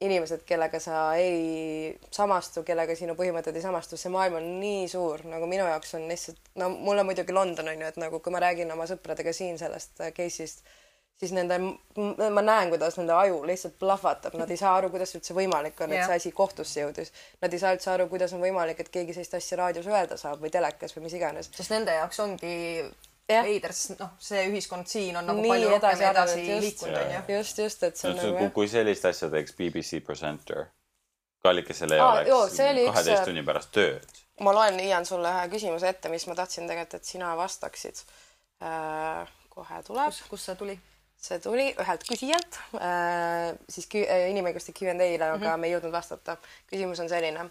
inimesed, 0.00 0.42
kellega 0.44 0.78
sa 0.80 1.14
ei 1.16 1.96
samastu, 2.12 2.62
kellega 2.62 2.94
sinu 2.98 3.14
põhimõtted 3.16 3.56
ei 3.56 3.64
samastu, 3.64 3.96
see 3.96 4.12
maailm 4.12 4.36
on 4.42 4.48
nii 4.60 4.88
suur, 4.92 5.24
nagu 5.24 5.48
minu 5.48 5.64
jaoks 5.64 5.94
on 5.96 6.04
lihtsalt, 6.10 6.50
no 6.60 6.68
mul 6.74 7.00
on 7.00 7.08
muidugi 7.08 7.32
London 7.32 7.72
on 7.72 7.80
ju, 7.80 7.88
et 7.88 8.00
nagu 8.02 8.20
kui 8.20 8.34
ma 8.34 8.42
räägin 8.44 8.72
oma 8.72 8.84
sõpradega 8.90 9.32
siin 9.32 9.56
sellest 9.58 9.96
case'ist, 10.18 10.60
siis 11.20 11.32
nende, 11.32 11.56
ma 11.96 12.42
näen, 12.44 12.70
kuidas 12.72 12.98
nende 13.00 13.14
aju 13.16 13.40
lihtsalt 13.48 13.78
plahvatab, 13.80 14.36
nad 14.36 14.50
ei 14.52 14.60
saa 14.60 14.74
aru, 14.76 14.90
kuidas 14.92 15.14
üldse 15.16 15.36
võimalik 15.36 15.80
on, 15.80 15.94
et 15.96 16.04
see 16.04 16.20
asi 16.20 16.32
kohtusse 16.36 16.82
jõudis. 16.82 17.12
Nad 17.42 17.56
ei 17.56 17.62
saa 17.62 17.72
üldse 17.76 17.90
aru, 17.94 18.08
kuidas 18.12 18.34
on 18.36 18.44
võimalik, 18.44 18.80
et 18.82 18.92
keegi 18.92 19.16
sellist 19.16 19.36
asja 19.38 19.60
raadios 19.62 19.88
öelda 19.88 20.18
saab 20.20 20.44
või 20.44 20.52
telekas 20.52 20.96
või 20.96 21.06
mis 21.06 21.16
iganes. 21.16 21.50
sest 21.56 21.72
nende 21.72 21.94
jaoks 21.96 22.20
ongi 22.24 22.56
veider, 23.26 23.72
sest 23.74 24.00
noh, 24.00 24.12
see 24.22 24.44
ühiskond 24.50 24.88
siin 24.90 25.16
on 25.18 25.26
nagu 25.26 25.42
Nii 25.42 25.52
palju 25.54 25.70
rohkem 25.72 25.86
edasi, 25.88 26.04
edasi 26.10 26.58
liikunud, 26.62 26.98
onju. 27.00 27.22
just, 27.38 27.62
just, 27.64 27.86
et 27.88 27.98
see 27.98 28.10
on 28.10 28.20
no, 28.20 28.26
nagu. 28.36 28.50
kui 28.54 28.68
sellist 28.70 29.08
asja 29.08 29.30
teeks 29.32 29.56
BBC 29.58 30.02
presenter, 30.06 30.68
kallikesel 31.46 31.96
ei 31.96 32.02
Aa, 32.02 32.20
oleks 32.22 32.60
kaheteist 32.60 33.26
tunni 33.30 33.42
pärast 33.46 33.72
tööd. 33.74 34.20
ma 34.46 34.54
loen, 34.54 34.78
Ian, 34.84 35.08
sulle 35.08 35.32
ühe 35.32 35.48
küsimuse 35.56 35.88
ette, 35.90 36.12
mis 36.12 36.28
ma 36.30 36.36
tahtsin 36.38 36.68
tegelikult, 36.68 37.00
et 37.00 37.14
sina 37.16 37.32
vastaksid 37.38 38.04
äh,. 38.62 39.24
kohe 39.56 39.82
tuleb. 39.88 40.22
kust 40.30 40.52
see 40.52 40.60
tuli? 40.60 40.78
See 41.16 41.38
tuli 41.42 41.70
ühelt 41.74 42.04
küsijalt 42.08 42.58
äh,, 42.76 43.54
siis 43.68 43.88
inimõiguste 43.94 44.72
Q&A-le, 44.76 45.16
aga 45.16 45.36
mm 45.36 45.42
-hmm. 45.42 45.56
me 45.60 45.66
ei 45.66 45.72
jõudnud 45.74 45.92
vastata. 45.92 46.36
küsimus 46.70 47.00
on 47.00 47.08
selline 47.08 47.48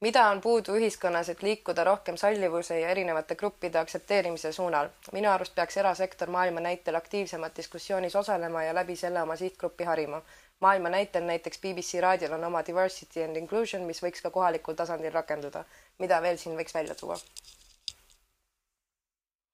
mida 0.00 0.26
on 0.28 0.40
puudu 0.40 0.74
ühiskonnas, 0.76 1.28
et 1.32 1.42
liikuda 1.42 1.84
rohkem 1.84 2.16
sallivuse 2.20 2.80
ja 2.80 2.88
erinevate 2.92 3.34
gruppide 3.34 3.78
aktsepteerimise 3.78 4.52
suunal? 4.52 4.88
minu 5.12 5.30
arust 5.30 5.54
peaks 5.54 5.76
erasektor 5.76 6.30
maailma 6.30 6.60
näitel 6.60 6.94
aktiivsemalt 6.94 7.56
diskussioonis 7.56 8.16
osalema 8.16 8.62
ja 8.62 8.74
läbi 8.74 8.96
selle 8.96 9.22
oma 9.22 9.36
sihtgruppi 9.36 9.84
harima. 9.84 10.22
maailma 10.60 10.88
näitel 10.88 11.24
näiteks 11.24 11.58
BBC 11.58 12.00
raadiol 12.00 12.32
on 12.32 12.44
oma 12.44 12.62
diversity 12.66 13.24
and 13.24 13.36
inclusion, 13.36 13.82
mis 13.82 14.02
võiks 14.02 14.22
ka 14.22 14.30
kohalikul 14.30 14.74
tasandil 14.74 15.12
rakenduda. 15.12 15.64
mida 15.98 16.22
veel 16.22 16.36
siin 16.36 16.56
võiks 16.56 16.74
välja 16.74 16.94
tuua? 16.94 17.16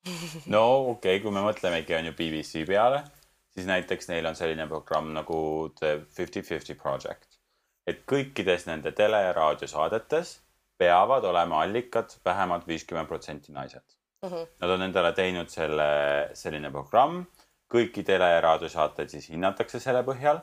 no 0.46 0.64
okei 0.90 1.16
okay,, 1.16 1.20
kui 1.20 1.30
me 1.30 1.40
mõtlemegi, 1.40 1.94
on 1.98 2.06
ju 2.10 2.12
BBC 2.12 2.66
peale, 2.66 3.04
siis 3.54 3.66
näiteks 3.66 4.08
neil 4.08 4.26
on 4.26 4.36
selline 4.36 4.66
programm 4.66 5.12
nagu 5.12 5.68
The 5.78 6.00
Fifty 6.08 6.42
Fifty 6.42 6.74
Project 6.74 7.42
et 7.86 8.02
kõikides 8.08 8.66
nende 8.68 8.92
tele- 8.96 9.22
ja 9.26 9.32
raadiosaadetes 9.36 10.36
peavad 10.78 11.24
olema 11.24 11.62
allikad 11.62 12.14
vähemalt 12.24 12.66
viiskümmend 12.66 13.08
protsenti 13.08 13.52
naised 13.52 13.84
mm. 14.22 14.28
-hmm. 14.28 14.46
Nad 14.60 14.70
on 14.70 14.82
endale 14.82 15.12
teinud 15.12 15.48
selle, 15.48 16.30
selline 16.34 16.70
programm, 16.70 17.24
kõiki 17.74 18.04
tele- 18.04 18.32
ja 18.34 18.40
raadiosaateid 18.40 19.08
siis 19.08 19.28
hinnatakse 19.28 19.80
selle 19.80 20.02
põhjal. 20.02 20.40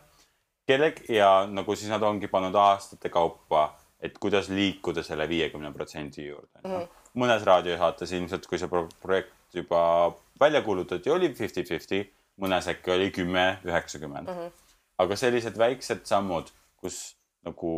kelleg 0.68 1.10
ja 1.10 1.48
nagu 1.50 1.76
siis 1.76 1.90
nad 1.90 2.04
ongi 2.04 2.28
pannud 2.28 2.56
aastate 2.56 3.10
kaupa, 3.10 3.80
et 4.00 4.18
kuidas 4.20 4.50
liikuda 4.50 5.04
selle 5.04 5.30
viiekümne 5.30 5.74
protsendi 5.74 6.28
juurde 6.28 6.60
mm. 6.64 6.72
-hmm. 6.72 6.88
mõnes 7.16 7.44
raadiosaates 7.44 8.12
ilmselt, 8.12 8.48
kui 8.48 8.58
see 8.58 8.70
projekt 9.02 9.34
juba 9.54 10.14
välja 10.40 10.62
kuulutati, 10.62 11.10
oli 11.10 11.30
fifty-fifty, 11.30 12.14
mõnes 12.40 12.68
äkki 12.72 12.92
oli 12.96 13.12
kümme, 13.12 13.60
üheksakümmend. 13.66 14.30
Mhm. 14.30 14.56
aga 15.00 15.16
sellised 15.16 15.58
väiksed 15.58 16.02
sammud, 16.04 16.50
kus 16.76 17.16
nagu 17.48 17.74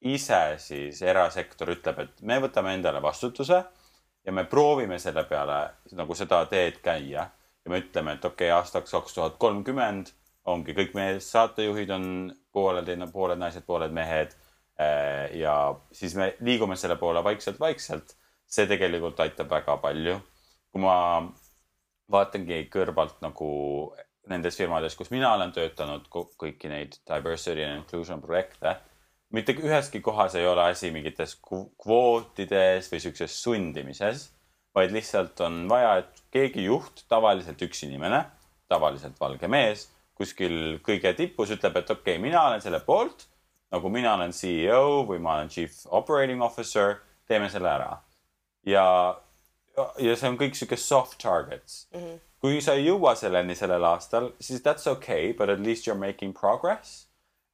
ise 0.00 0.56
siis 0.58 1.02
erasektor 1.02 1.68
ütleb, 1.74 1.98
et 1.98 2.22
me 2.22 2.38
võtame 2.40 2.72
endale 2.74 3.02
vastutuse 3.02 3.64
ja 4.24 4.32
me 4.32 4.44
proovime 4.44 4.98
selle 4.98 5.24
peale 5.28 5.58
nagu 5.92 6.14
seda 6.14 6.44
teed 6.48 6.80
käia 6.84 7.26
ja 7.64 7.70
me 7.72 7.80
ütleme, 7.80 8.16
et 8.16 8.24
okei 8.24 8.48
okay,, 8.48 8.56
aastaks 8.56 8.96
kaks 8.96 9.14
tuhat 9.14 9.36
kolmkümmend 9.38 10.12
ongi 10.50 10.74
kõik 10.76 10.92
meie 10.96 11.20
saatejuhid 11.24 11.92
on 11.94 12.06
pooled, 12.52 12.90
pooled 13.12 13.40
naised, 13.40 13.64
pooled 13.66 13.94
mehed. 13.94 14.34
Eh, 14.74 15.36
ja 15.38 15.54
siis 15.94 16.16
me 16.18 16.32
liigume 16.42 16.76
selle 16.76 16.96
poole 17.00 17.24
vaikselt-vaikselt. 17.24 18.16
see 18.54 18.66
tegelikult 18.70 19.20
aitab 19.20 19.48
väga 19.50 19.76
palju. 19.82 20.20
kui 20.70 20.82
ma 20.82 21.22
vaatangi 22.12 22.66
kõrvalt 22.72 23.20
nagu 23.24 23.50
nendes 24.28 24.56
firmades, 24.56 24.96
kus 24.96 25.10
mina 25.12 25.34
olen 25.36 25.52
töötanud, 25.52 26.08
kõiki 26.10 26.68
neid 26.72 26.96
diversity 27.08 27.64
and 27.64 27.82
inclusion 27.82 28.22
projekte 28.24 28.78
mitte 29.34 29.54
üheski 29.58 30.00
kohas 30.02 30.36
ei 30.38 30.46
ole 30.46 30.68
asi 30.70 30.90
mingites 30.94 31.34
kvootides 31.42 32.90
või 32.92 33.02
siukses 33.02 33.34
sundimises, 33.42 34.28
vaid 34.74 34.94
lihtsalt 34.94 35.40
on 35.46 35.64
vaja, 35.70 35.96
et 36.02 36.22
keegi 36.34 36.66
juht, 36.68 37.04
tavaliselt 37.10 37.62
üks 37.66 37.84
inimene, 37.86 38.24
tavaliselt 38.70 39.18
valge 39.20 39.50
mees, 39.50 39.88
kuskil 40.14 40.78
kõige 40.86 41.14
tipus 41.18 41.50
ütleb, 41.54 41.80
et 41.80 41.90
okei 41.90 42.14
okay,, 42.14 42.22
mina 42.22 42.44
olen 42.46 42.62
selle 42.62 42.80
poolt, 42.86 43.26
nagu 43.74 43.90
mina 43.90 44.14
olen 44.14 44.34
CEO 44.34 45.02
või 45.08 45.18
ma 45.22 45.38
olen 45.38 45.50
chief 45.50 45.82
operating 45.90 46.42
officer, 46.42 47.00
teeme 47.26 47.50
selle 47.50 47.70
ära. 47.70 47.90
ja, 48.66 48.86
ja 49.76 50.16
see 50.16 50.30
on 50.30 50.38
kõik 50.38 50.56
sihuke 50.58 50.76
soft 50.78 51.18
targets 51.22 51.86
mm. 51.92 52.00
-hmm. 52.00 52.18
kui 52.40 52.60
sa 52.62 52.74
ei 52.78 52.86
jõua 52.86 53.14
selleni 53.18 53.54
sellel 53.58 53.84
aastal, 53.84 54.32
siis 54.40 54.62
that's 54.62 54.90
okay, 54.90 55.32
but 55.32 55.50
at 55.50 55.60
least 55.60 55.86
you 55.86 55.94
are 55.96 56.06
making 56.06 56.34
progress 56.38 57.08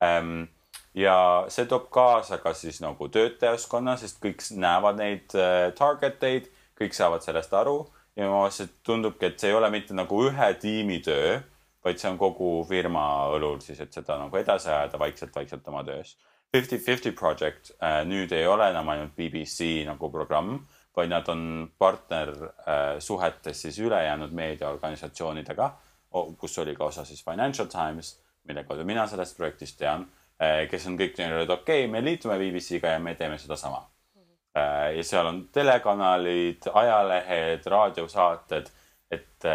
um, 0.05 0.49
ja 0.95 1.45
see 1.49 1.67
toob 1.71 1.89
kaasa 1.91 2.39
ka 2.39 2.55
siis 2.55 2.81
nagu 2.81 3.09
töötajaskonna, 3.09 3.97
sest 3.97 4.21
kõik 4.23 4.43
näevad 4.57 4.99
neid 4.99 5.37
äh, 5.39 5.71
target 5.79 6.23
eid, 6.27 6.51
kõik 6.81 6.97
saavad 6.97 7.23
sellest 7.23 7.55
aru 7.55 7.85
ja 8.17 8.27
minu 8.27 8.43
arust 8.43 8.81
tundubki, 8.87 9.31
et 9.31 9.41
see 9.41 9.53
ei 9.53 9.57
ole 9.57 9.71
mitte 9.71 9.95
nagu 9.95 10.25
ühe 10.27 10.51
tiimi 10.61 11.01
töö, 11.05 11.39
vaid 11.85 12.01
see 12.01 12.11
on 12.11 12.19
kogu 12.21 12.65
firma 12.69 13.05
õlul 13.37 13.61
siis, 13.65 13.81
et 13.81 13.95
seda 13.95 14.19
nagu 14.21 14.37
edasi 14.37 14.69
ajada 14.69 14.99
vaikselt-vaikselt 15.01 15.69
oma 15.73 15.85
töös. 15.87 16.17
Fifty-Fifty 16.51 17.13
Project 17.15 17.71
äh, 17.79 18.03
nüüd 18.05 18.33
ei 18.35 18.47
ole 18.51 18.67
enam 18.73 18.89
ainult 18.91 19.15
BBC 19.17 19.87
nagu 19.87 20.11
programm, 20.11 20.65
vaid 21.01 21.11
nad 21.11 21.29
on 21.33 21.43
partnersuhetes 21.79 23.57
äh, 23.57 23.61
siis 23.65 23.79
ülejäänud 23.81 24.33
meediaorganisatsioonidega, 24.37 25.73
kus 26.39 26.59
oli 26.59 26.77
ka 26.77 26.91
osa 26.93 27.05
siis 27.09 27.25
Financial 27.25 27.69
Times, 27.71 28.19
mille 28.45 28.65
kaudu 28.65 28.85
mina 28.85 29.07
sellest 29.09 29.37
projektist 29.37 29.79
tean 29.79 30.09
Eh, 30.41 30.65
kes 30.73 30.87
on 30.89 30.95
kõik 30.97 31.19
öelnud, 31.21 31.51
okei 31.53 31.83
okay,, 31.85 31.89
me 31.93 32.01
liitume 32.01 32.39
BBC-ga 32.41 32.95
ja 32.95 33.01
me 33.03 33.13
teeme 33.15 33.37
sedasama. 33.39 33.83
Eh, 34.57 34.87
ja 34.97 35.03
seal 35.05 35.27
on 35.29 35.43
telekanalid, 35.53 36.65
ajalehed, 36.81 37.67
raadiosaated, 37.69 38.71
et 39.11 39.47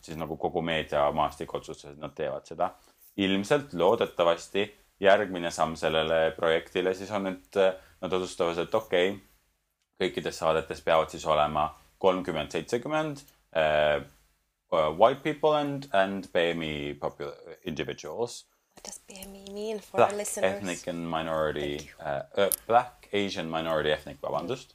siis 0.00 0.16
nagu 0.16 0.38
kogu 0.40 0.62
meediamaastik 0.64 1.52
otsustas, 1.54 1.92
et 1.92 2.00
nad 2.00 2.14
teevad 2.16 2.46
seda. 2.48 2.70
ilmselt 3.16 3.74
loodetavasti 3.78 4.64
järgmine 5.00 5.50
samm 5.50 5.76
sellele 5.76 6.32
projektile 6.36 6.94
siis 6.94 7.10
on, 7.14 7.26
et 7.26 7.58
nad 8.00 8.12
otsustavad, 8.12 8.58
et 8.58 8.74
okei 8.74 9.10
okay,, 9.10 9.20
kõikides 10.00 10.38
saadetes 10.42 10.82
peavad 10.84 11.12
siis 11.12 11.24
olema 11.26 11.68
kolmkümmend, 12.02 12.52
seitsekümmend 12.52 13.22
uh, 13.56 14.02
white 14.98 15.22
people 15.22 15.54
and, 15.56 15.88
and 15.92 16.28
BMI 16.32 16.98
popular 17.00 17.34
individuals. 17.64 18.44
What 18.74 18.84
does 18.84 19.00
BMI 19.08 19.52
mean 19.52 19.78
for 19.80 20.00
our 20.00 20.08
Black 20.08 20.18
listeners? 20.18 20.56
ethnic 20.56 20.86
and 20.88 21.06
minority 21.10 21.90
uh, 22.00 22.22
uh, 22.36 22.50
black 22.66 23.08
Asian 23.12 23.50
minority 23.50 23.92
ethnic, 23.92 24.18
vabandust 24.22 24.74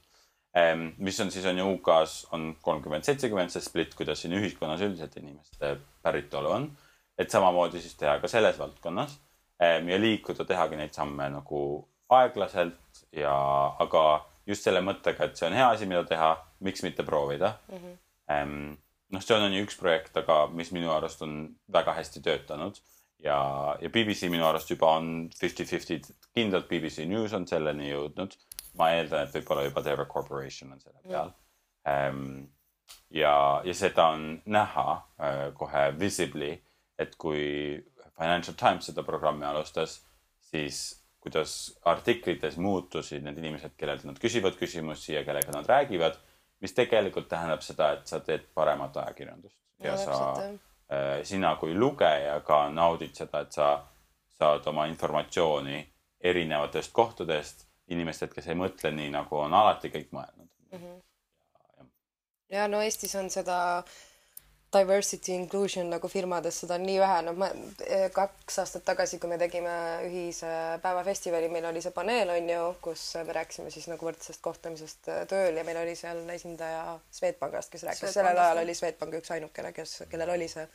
um,. 0.56 0.92
mis 0.98 1.20
on 1.20 1.30
siis 1.30 1.46
on 1.46 1.58
ju 1.58 1.66
UK-s 1.74 2.26
on 2.32 2.56
kolmkümmend, 2.62 3.04
seitsekümmend 3.04 3.52
see 3.52 3.62
split, 3.62 3.94
kuidas 3.94 4.22
siin 4.22 4.34
ühiskonnas 4.38 4.80
üldiselt 4.80 5.16
inimeste 5.16 5.76
päritolu 6.02 6.50
on. 6.50 6.70
et 7.18 7.30
samamoodi 7.30 7.80
siis 7.80 7.94
teha 8.00 8.16
ka 8.18 8.28
selles 8.28 8.58
valdkonnas 8.58 9.18
um, 9.60 9.88
ja 9.88 10.00
liikuda, 10.00 10.44
tehagi 10.48 10.80
neid 10.80 10.96
samme 10.96 11.28
nagu 11.30 11.62
aeglaselt 12.10 13.04
ja, 13.12 13.36
aga 13.78 14.04
just 14.50 14.66
selle 14.66 14.82
mõttega, 14.84 15.26
et 15.26 15.38
see 15.38 15.48
on 15.48 15.56
hea 15.56 15.66
asi, 15.70 15.88
mida 15.90 16.04
teha, 16.08 16.30
miks 16.66 16.84
mitte 16.86 17.06
proovida 17.06 17.56
mm. 17.70 17.82
-hmm. 17.82 17.98
Um, 18.30 18.76
noh, 19.10 19.22
see 19.22 19.34
on 19.34 19.52
ju 19.52 19.64
üks 19.64 19.74
projekt, 19.78 20.14
aga 20.16 20.44
mis 20.54 20.68
minu 20.70 20.92
arust 20.94 21.22
on 21.26 21.32
väga 21.72 21.96
hästi 21.96 22.20
töötanud 22.22 22.76
ja, 23.24 23.38
ja 23.80 23.90
BBC 23.90 24.30
minu 24.30 24.46
arust 24.46 24.70
juba 24.70 24.92
on 25.00 25.30
fifty-fifty, 25.34 26.00
kindlalt 26.34 26.68
BBC 26.68 27.06
News 27.08 27.34
on 27.36 27.46
selleni 27.46 27.90
jõudnud. 27.90 28.36
ma 28.78 28.92
eeldan, 28.94 29.26
et 29.26 29.34
võib-olla 29.34 29.64
juba 29.66 29.82
terve 29.82 30.06
corporation 30.06 30.70
on 30.72 30.80
selle 30.80 31.00
peal 31.02 31.32
mm.. 31.90 32.44
ja, 33.10 33.34
ja 33.66 33.74
seda 33.74 34.06
on 34.14 34.42
näha 34.46 34.86
äh, 34.94 35.40
kohe 35.58 35.88
visibly, 35.98 36.52
et 36.98 37.16
kui 37.18 37.82
Financial 38.20 38.54
Times 38.54 38.86
seda 38.86 39.02
programmi 39.02 39.44
alustas, 39.48 39.98
siis 40.52 40.99
kuidas 41.20 41.78
artiklites 41.84 42.56
muutusid 42.56 43.22
need 43.24 43.38
inimesed, 43.38 43.76
kellelt 43.76 44.04
nad 44.08 44.18
küsivad 44.18 44.56
küsimusi 44.56 45.14
ja 45.14 45.24
kellega 45.24 45.52
nad 45.52 45.68
räägivad 45.68 46.16
mis 46.60 46.74
tegelikult 46.76 47.28
tähendab 47.28 47.62
seda, 47.64 47.92
et 47.96 48.10
sa 48.10 48.20
teed 48.24 48.44
paremat 48.54 48.96
ajakirjandust 49.02 49.56
ja, 49.80 49.92
ja 49.92 49.96
sa, 49.96 50.18
äh, 50.92 51.22
sina 51.24 51.54
kui 51.60 51.74
lugeja 51.74 52.40
ka 52.46 52.66
naudid 52.72 53.16
seda, 53.16 53.44
et 53.46 53.56
sa 53.56 53.70
saad 54.36 54.66
oma 54.72 54.86
informatsiooni 54.90 55.80
erinevatest 56.20 56.92
kohtadest, 56.92 57.66
inimestelt, 57.90 58.34
kes 58.34 58.50
ei 58.52 58.58
mõtle 58.58 58.92
nii, 58.94 59.08
nagu 59.14 59.40
on 59.40 59.54
alati 59.56 59.90
kõik 59.92 60.12
mõelnud 60.12 60.48
mm. 60.72 60.78
-hmm. 60.78 61.00
ja, 62.50 62.58
ja 62.60 62.68
no 62.68 62.82
Eestis 62.84 63.14
on 63.16 63.30
seda 63.30 63.60
äh, 63.78 63.98
diversity 64.72 65.32
inclusion 65.34 65.88
nagu 65.90 66.08
firmades, 66.08 66.60
seda 66.62 66.76
on 66.78 66.84
nii 66.86 66.98
vähe, 67.02 67.18
noh, 67.26 67.36
ma 67.38 67.48
eh, 67.86 68.06
kaks 68.14 68.60
aastat 68.62 68.84
tagasi, 68.86 69.18
kui 69.18 69.30
me 69.32 69.38
tegime 69.40 69.72
ühise 70.06 70.50
päevafestivali, 70.84 71.48
meil 71.50 71.66
oli 71.72 71.82
see 71.82 71.94
paneel, 71.94 72.30
on 72.36 72.50
ju, 72.52 72.66
kus 72.84 73.04
me 73.26 73.34
rääkisime 73.34 73.72
siis 73.74 73.88
nagu 73.90 74.06
võrdsest 74.06 74.42
kohtlemisest 74.44 75.10
eh, 75.10 75.22
tööl 75.30 75.58
ja 75.58 75.66
meil 75.66 75.80
oli 75.82 75.96
seal 75.98 76.22
esindaja 76.36 76.84
Swedbankist, 77.18 77.74
kes 77.74 77.86
rääkis, 77.88 78.14
sellel 78.14 78.38
ajal 78.38 78.62
oli 78.62 78.76
Swedbank 78.78 79.18
üks 79.18 79.34
ainukene, 79.34 79.74
kes, 79.74 80.04
kellel 80.12 80.36
oli 80.36 80.48
see. 80.52 80.66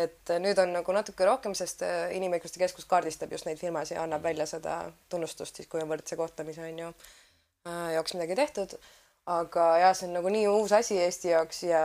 et 0.00 0.30
nüüd 0.42 0.58
on 0.62 0.74
nagu 0.74 0.92
natuke 0.94 1.26
rohkem, 1.26 1.54
sest 1.54 1.86
eh, 1.86 2.16
Inimõiguste 2.18 2.58
Keskus 2.58 2.90
kaardistab 2.90 3.30
just 3.30 3.46
neid 3.46 3.62
firmasid 3.62 3.98
ja 3.98 4.06
annab 4.08 4.26
välja 4.26 4.46
seda 4.50 4.82
tunnustust 5.08 5.62
siis, 5.62 5.70
kui 5.70 5.82
on 5.82 5.90
võrdse 5.90 6.18
kohtlemise, 6.18 6.66
on 6.66 6.86
ju, 6.86 6.94
jaoks 7.94 8.18
midagi 8.18 8.42
tehtud 8.42 8.80
aga 9.30 9.66
jah, 9.78 9.96
see 9.96 10.08
on 10.08 10.16
nagu 10.18 10.32
nii 10.32 10.46
uus 10.50 10.72
asi 10.74 10.98
Eesti 10.98 11.34
jaoks 11.34 11.62
ja, 11.68 11.82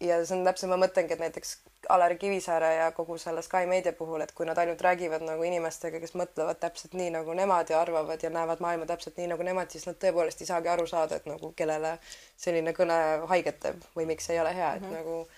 ja 0.00 0.18
see 0.24 0.36
on 0.38 0.44
täpselt, 0.46 0.70
ma 0.72 0.78
mõtlengi, 0.80 1.16
et 1.16 1.22
näiteks 1.22 1.56
Alari 1.88 2.16
Kivisaare 2.18 2.70
ja 2.74 2.86
kogu 2.94 3.18
selle 3.18 3.42
Sky 3.46 3.66
Meedia 3.70 3.92
puhul, 3.94 4.20
et 4.24 4.32
kui 4.34 4.46
nad 4.46 4.58
ainult 4.58 4.80
räägivad 4.82 5.22
nagu 5.26 5.44
inimestega, 5.46 6.00
kes 6.02 6.16
mõtlevad 6.18 6.58
täpselt 6.62 6.96
nii 6.98 7.12
nagu 7.14 7.34
nemad 7.38 7.70
ja 7.70 7.80
arvavad 7.80 8.22
ja 8.22 8.30
näevad 8.34 8.62
maailma 8.64 8.88
täpselt 8.90 9.18
nii 9.20 9.28
nagu 9.30 9.46
nemad, 9.46 9.70
siis 9.70 9.86
nad 9.86 9.98
tõepoolest 10.02 10.42
ei 10.42 10.50
saagi 10.50 10.72
aru 10.72 10.86
saada, 10.90 11.20
et 11.20 11.28
nagu 11.30 11.52
kellele 11.58 11.96
selline 12.36 12.74
kõne 12.76 12.98
haiget 13.30 13.60
teeb 13.62 13.86
või 13.98 14.08
miks 14.10 14.30
ei 14.34 14.40
ole 14.42 14.54
hea, 14.54 14.72
et 14.74 14.82
mm 14.82 14.88
-hmm. 14.88 14.96
nagu. 14.96 15.28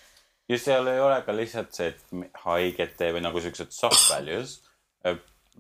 ja 0.48 0.58
seal 0.58 0.86
ei 0.86 1.00
ole 1.00 1.20
ka 1.22 1.36
lihtsalt 1.36 1.72
see, 1.72 1.88
et 1.88 2.34
haiget 2.44 2.96
teeb 2.96 3.18
või 3.18 3.24
nagu 3.28 3.40
siuksed 3.40 3.70
soft 3.70 4.08
values 4.10 4.58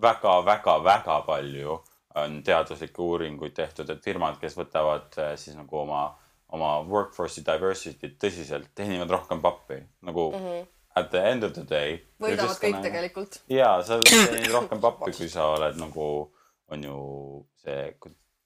väga-väga-väga 0.00 1.20
palju 1.26 1.82
on 2.24 2.40
teaduslikke 2.46 3.02
uuringuid 3.02 3.54
tehtud, 3.56 3.90
et 3.90 4.02
firmad, 4.04 4.38
kes 4.40 4.56
võtavad 4.58 5.18
äh, 5.18 5.34
siis 5.40 5.56
nagu 5.58 5.82
oma, 5.82 6.02
oma 6.54 6.72
workforce'i 6.88 7.44
diversity't 7.46 8.18
tõsiselt, 8.22 8.70
teenivad 8.78 9.10
rohkem 9.16 9.42
pappi 9.44 9.80
nagu 10.06 10.30
mm 10.32 10.44
-hmm. 10.44 10.66
at 11.00 11.10
the 11.10 11.24
end 11.30 11.42
of 11.42 11.52
the 11.52 11.64
day. 11.68 11.98
võidavad 12.20 12.56
kõik 12.56 12.78
gonna... 12.78 12.82
tegelikult. 12.82 13.40
ja 13.48 13.82
sa 13.82 14.00
teenid 14.04 14.52
rohkem 14.52 14.80
pappi, 14.80 15.12
kui 15.12 15.28
sa 15.28 15.50
oled 15.56 15.76
nagu, 15.76 16.32
on 16.68 16.84
ju 16.84 16.98
see, 17.62 17.94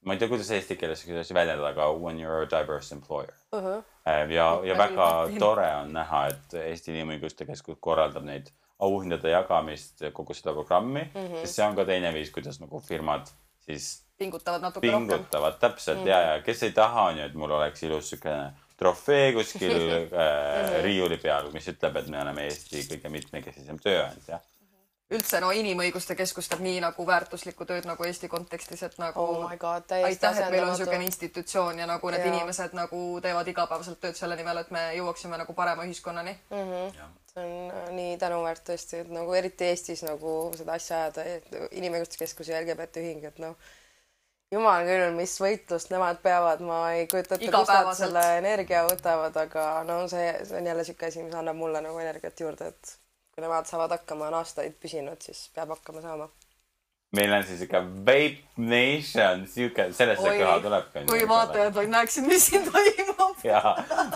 ma 0.03 0.13
ei 0.13 0.19
tea, 0.19 0.29
kuidas 0.29 0.51
eesti 0.51 0.77
keeles 0.77 1.05
kuidagi 1.05 1.35
väljendada, 1.35 1.69
aga 1.69 1.93
when 1.93 2.21
you 2.21 2.31
are 2.31 2.43
a 2.43 2.51
diverse 2.51 2.95
employer 2.95 3.35
uh. 3.53 3.61
-huh. 3.61 3.85
ja, 4.31 4.61
ja 4.65 4.79
väga 4.79 5.29
tore 5.39 5.75
on 5.77 5.93
näha, 5.93 6.27
et 6.27 6.55
Eesti 6.55 6.93
Inimõiguste 6.93 7.47
Keskus 7.47 7.79
korraldab 7.81 8.25
neid 8.25 8.51
auhindade 8.83 9.31
jagamist, 9.31 10.03
kogu 10.13 10.35
seda 10.35 10.53
programmi 10.53 11.05
mm, 11.05 11.21
-hmm. 11.21 11.41
sest 11.41 11.55
see 11.55 11.67
on 11.67 11.77
ka 11.77 11.85
teine 11.85 12.13
viis, 12.15 12.31
kuidas 12.31 12.61
nagu 12.61 12.81
firmad 12.81 13.31
siis 13.67 13.89
pingutavad 14.19 14.63
natuke 14.63 14.87
pingutavad, 14.87 15.09
rohkem. 15.09 15.25
pingutavad 15.25 15.59
täpselt 15.63 16.03
mm. 16.03 16.11
ja, 16.13 16.21
ja 16.21 16.43
kes 16.43 16.63
ei 16.63 16.77
taha, 16.77 17.09
on 17.11 17.19
ju, 17.19 17.27
et 17.31 17.35
mul 17.35 17.57
oleks 17.59 17.83
ilus 17.89 18.13
siukene 18.13 18.53
trofee 18.79 19.33
kuskil 19.37 19.77
äh, 19.97 20.79
riiuli 20.87 21.19
peal, 21.23 21.51
mis 21.55 21.69
ütleb, 21.73 22.01
et 22.03 22.09
me 22.13 22.23
oleme 22.23 22.49
Eesti 22.51 22.87
kõige 22.93 23.13
mitmekesisem 23.19 23.79
tööandja 23.83 24.43
üldse 25.13 25.41
no 25.45 25.51
Inimõiguste 25.55 26.17
Keskus 26.17 26.49
teeb 26.49 26.63
nii 26.65 26.81
nagu 26.85 27.07
väärtuslikku 27.07 27.67
tööd 27.69 27.87
nagu 27.89 28.07
Eesti 28.07 28.31
kontekstis, 28.33 28.83
et 28.87 28.95
nagu 29.01 29.25
oh 29.25 29.55
God, 29.61 29.93
aitäh, 29.99 30.39
et 30.41 30.53
meil 30.55 30.65
on 30.65 30.73
niisugune 30.73 31.09
institutsioon 31.09 31.83
ja 31.83 31.89
nagu 31.91 32.13
need 32.13 32.25
ja. 32.25 32.31
inimesed 32.33 32.77
nagu 32.77 33.03
teevad 33.25 33.51
igapäevaselt 33.53 34.01
tööd 34.03 34.19
selle 34.19 34.39
nimel, 34.41 34.63
et 34.63 34.73
me 34.75 34.87
jõuaksime 34.97 35.41
nagu 35.41 35.57
parema 35.59 35.85
ühiskonnani 35.89 36.37
mm. 36.51 36.63
-hmm. 36.71 37.11
Nii 37.97 38.17
tänuväärt 38.21 38.65
tõesti, 38.67 39.03
et 39.03 39.13
nagu 39.13 39.33
eriti 39.37 39.69
Eestis 39.71 40.03
nagu 40.05 40.51
seda 40.57 40.77
asja 40.77 41.05
ajada, 41.07 41.25
Inimõiguste 41.79 42.21
Keskus 42.21 42.51
ja 42.53 42.61
LGBT 42.61 43.01
ühing, 43.03 43.25
et 43.29 43.39
noh, 43.43 43.57
jumal 44.53 44.85
küll, 44.87 45.13
mis 45.17 45.35
võitlust 45.41 45.93
nemad 45.93 46.21
peavad, 46.25 46.63
ma 46.65 46.81
ei 46.97 47.07
kujuta 47.11 47.39
ette, 47.39 47.51
kust 47.55 47.73
nad 47.73 47.93
selle 47.97 48.25
energia 48.41 48.85
võtavad, 48.89 49.37
aga 49.47 49.67
no 49.89 50.03
see, 50.13 50.29
see 50.45 50.59
on 50.61 50.69
jälle 50.69 50.85
niisugune 50.85 51.13
asi, 51.13 51.25
mis 51.27 51.39
annab 51.39 51.59
mulle 51.59 51.83
nagu 51.85 52.01
energiat 52.03 52.45
juurde, 52.45 52.73
et 52.75 52.95
kui 53.33 53.45
nemad 53.45 53.69
saavad 53.69 53.97
hakkama, 53.97 54.29
on 54.29 54.41
aastaid 54.43 54.77
püsinud, 54.83 55.21
siis 55.25 55.47
peab 55.57 55.73
hakkama 55.73 56.05
saama. 56.05 56.29
meil 57.17 57.33
on 57.33 57.45
siis 57.45 57.63
ikka 57.65 57.81
Vape 57.85 58.43
Nation, 58.57 59.47
sihuke, 59.49 59.89
sellest 59.97 60.21
see 60.25 60.37
kõla 60.43 60.59
tulebki. 60.65 61.07
kui 61.09 61.25
vaatajad 61.29 61.75
vaid 61.79 61.95
näeksid, 61.97 62.29
mis 62.29 62.51
siin 62.51 62.69
toimub. 62.69 63.41
ja, 63.45 63.63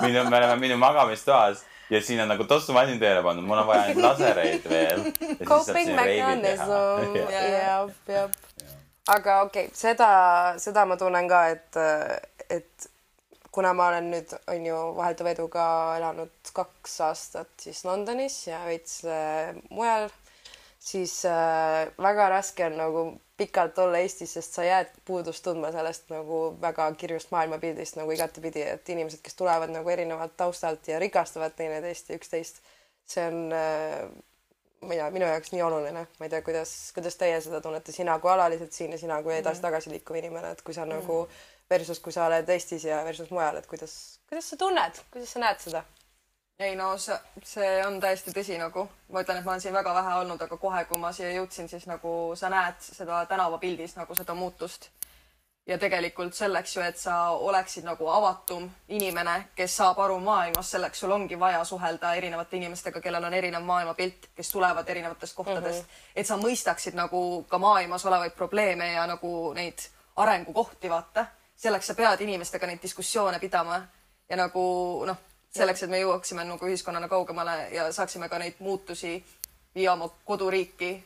minu, 0.03 0.29
me 0.29 0.37
oleme 0.37 0.61
minu 0.67 0.77
magamistoas 0.81 1.65
ja 1.91 2.01
siin 2.03 2.21
on 2.25 2.31
nagu 2.33 2.45
tossumasin 2.49 2.99
tööle 3.03 3.23
pandud, 3.27 3.47
mul 3.47 3.63
on 3.63 3.69
vaja 3.69 3.87
neid 3.89 4.03
lasereid 4.03 4.67
veel. 4.71 5.07
Coping 5.45 5.95
mechanism, 5.95 7.17
jah, 7.37 7.89
jah. 8.11 8.37
aga 9.15 9.41
okei 9.47 9.69
okay,, 9.71 9.77
seda, 9.77 10.11
seda 10.63 10.87
ma 10.89 10.99
tunnen 11.01 11.31
ka, 11.31 11.47
et, 11.55 11.81
et 12.51 12.91
kuna 13.57 13.73
ma 13.73 13.89
olen 13.93 14.11
nüüd, 14.13 14.35
on 14.53 14.69
ju, 14.69 14.79
vahelduva 14.99 15.33
eduga 15.33 15.67
elanud 15.97 16.53
kaks 16.57 17.01
aastat 17.07 17.53
siis 17.63 17.85
Londonis 17.89 18.43
ja 18.51 18.61
veits 18.69 19.01
äh, 19.09 19.55
mujal, 19.71 20.11
siis 20.87 21.25
äh, 21.27 21.89
väga 22.03 22.29
raske 22.31 22.67
on 22.67 22.77
nagu 22.79 23.05
pikalt 23.37 23.79
olla 23.79 23.99
Eestis, 23.99 24.37
sest 24.37 24.55
sa 24.57 24.65
jääd 24.65 24.93
puudust 25.05 25.45
tundma 25.45 25.73
sellest 25.75 26.09
nagu 26.13 26.39
väga 26.63 26.87
kirjust 27.01 27.33
maailmapildist 27.35 27.99
nagu 27.99 28.15
igatepidi, 28.15 28.63
et 28.77 28.89
inimesed, 28.95 29.21
kes 29.25 29.35
tulevad 29.37 29.73
nagu 29.75 29.91
erinevalt 29.93 30.37
taustalt 30.37 30.89
ja 30.89 31.01
rikastavad 31.03 31.57
teineteist 31.59 32.11
ja 32.11 32.21
üksteist, 32.21 32.63
see 33.07 33.27
on 33.27 33.43
äh, 33.57 34.07
mina, 34.87 35.11
minu 35.11 35.27
jaoks 35.27 35.53
nii 35.53 35.67
oluline, 35.67 36.07
ma 36.19 36.29
ei 36.29 36.33
tea, 36.33 36.43
kuidas, 36.47 36.73
kuidas 36.95 37.19
teie 37.21 37.41
seda 37.45 37.61
tunnete, 37.65 37.93
sina 37.93 38.19
kui 38.23 38.33
alaliselt 38.33 38.73
siin 38.77 38.95
ja 38.95 39.03
sina 39.03 39.19
kui 39.27 39.35
edasi-tagasi 39.41 39.93
liikuv 39.93 40.23
inimene, 40.23 40.55
et 40.55 40.63
kui 40.63 40.75
sa 40.77 40.87
mm. 40.87 40.97
nagu 40.97 41.21
versus 41.71 42.01
kui 42.01 42.15
sa 42.15 42.29
oled 42.31 42.49
Eestis 42.55 42.87
ja 42.87 43.03
versus 43.05 43.31
mujal, 43.35 43.59
et 43.59 43.67
kuidas, 43.71 43.97
kuidas 44.31 44.53
sa 44.53 44.59
tunned, 44.61 45.03
kuidas 45.13 45.35
sa 45.35 45.43
näed 45.43 45.63
seda? 45.67 45.83
Ei 46.59 46.77
no 46.77 46.99
see, 46.99 47.17
see 47.45 47.73
on 47.87 47.99
täiesti 48.01 48.33
tõsi 48.33 48.57
nagu, 48.61 48.87
ma 49.13 49.23
ütlen, 49.23 49.41
et 49.41 49.45
ma 49.45 49.53
olen 49.55 49.65
siin 49.65 49.75
väga 49.77 49.93
vähe 49.95 50.15
olnud, 50.23 50.41
aga 50.41 50.57
kohe, 50.61 50.85
kui 50.89 51.01
ma 51.01 51.13
siia 51.13 51.35
jõudsin, 51.35 51.69
siis 51.69 51.85
nagu 51.89 52.13
sa 52.37 52.51
näed 52.53 52.81
seda 52.81 53.25
tänavapildis 53.29 53.97
nagu 53.99 54.15
seda 54.17 54.35
muutust. 54.35 54.91
ja 55.67 55.79
tegelikult 55.83 56.35
selleks 56.35 56.77
ju, 56.77 56.83
et 56.83 56.99
sa 56.99 57.31
oleksid 57.31 57.85
nagu 57.85 58.07
avatum 58.09 58.69
inimene, 58.89 59.49
kes 59.59 59.77
saab 59.77 59.99
aru 59.99 60.21
maailmast, 60.23 60.71
selleks 60.71 61.01
sul 61.03 61.11
ongi 61.11 61.39
vaja 61.39 61.65
suhelda 61.65 62.15
erinevate 62.15 62.57
inimestega, 62.57 63.01
kellel 63.01 63.25
on 63.25 63.35
erinev 63.35 63.67
maailmapilt, 63.67 64.29
kes 64.37 64.51
tulevad 64.51 64.89
erinevatest 64.89 65.35
kohtadest 65.37 65.83
mm, 65.83 65.89
-hmm. 65.89 66.13
et 66.17 66.27
sa 66.27 66.37
mõistaksid 66.37 66.95
nagu 66.95 67.45
ka 67.49 67.59
maailmas 67.59 68.07
olevaid 68.07 68.33
probleeme 68.33 68.93
ja 68.93 69.07
nagu 69.07 69.53
neid 69.55 69.89
arengukohti, 70.17 70.91
vaata 70.91 71.27
selleks 71.57 71.87
sa 71.87 71.95
pead 71.95 72.21
inimestega 72.21 72.67
neid 72.67 72.83
diskussioone 72.83 73.39
pidama 73.39 73.83
ja 74.29 74.37
nagu 74.37 75.05
noh, 75.07 75.17
selleks, 75.57 75.83
et 75.83 75.91
me 75.91 76.01
jõuaksime 76.01 76.45
nagu 76.45 76.69
ühiskonnana 76.69 77.09
kaugemale 77.09 77.57
ja 77.75 77.91
saaksime 77.93 78.29
ka 78.29 78.39
neid 78.39 78.59
muutusi 78.59 79.19
viia 79.75 79.93
oma 79.93 80.09
koduriiki. 80.25 81.05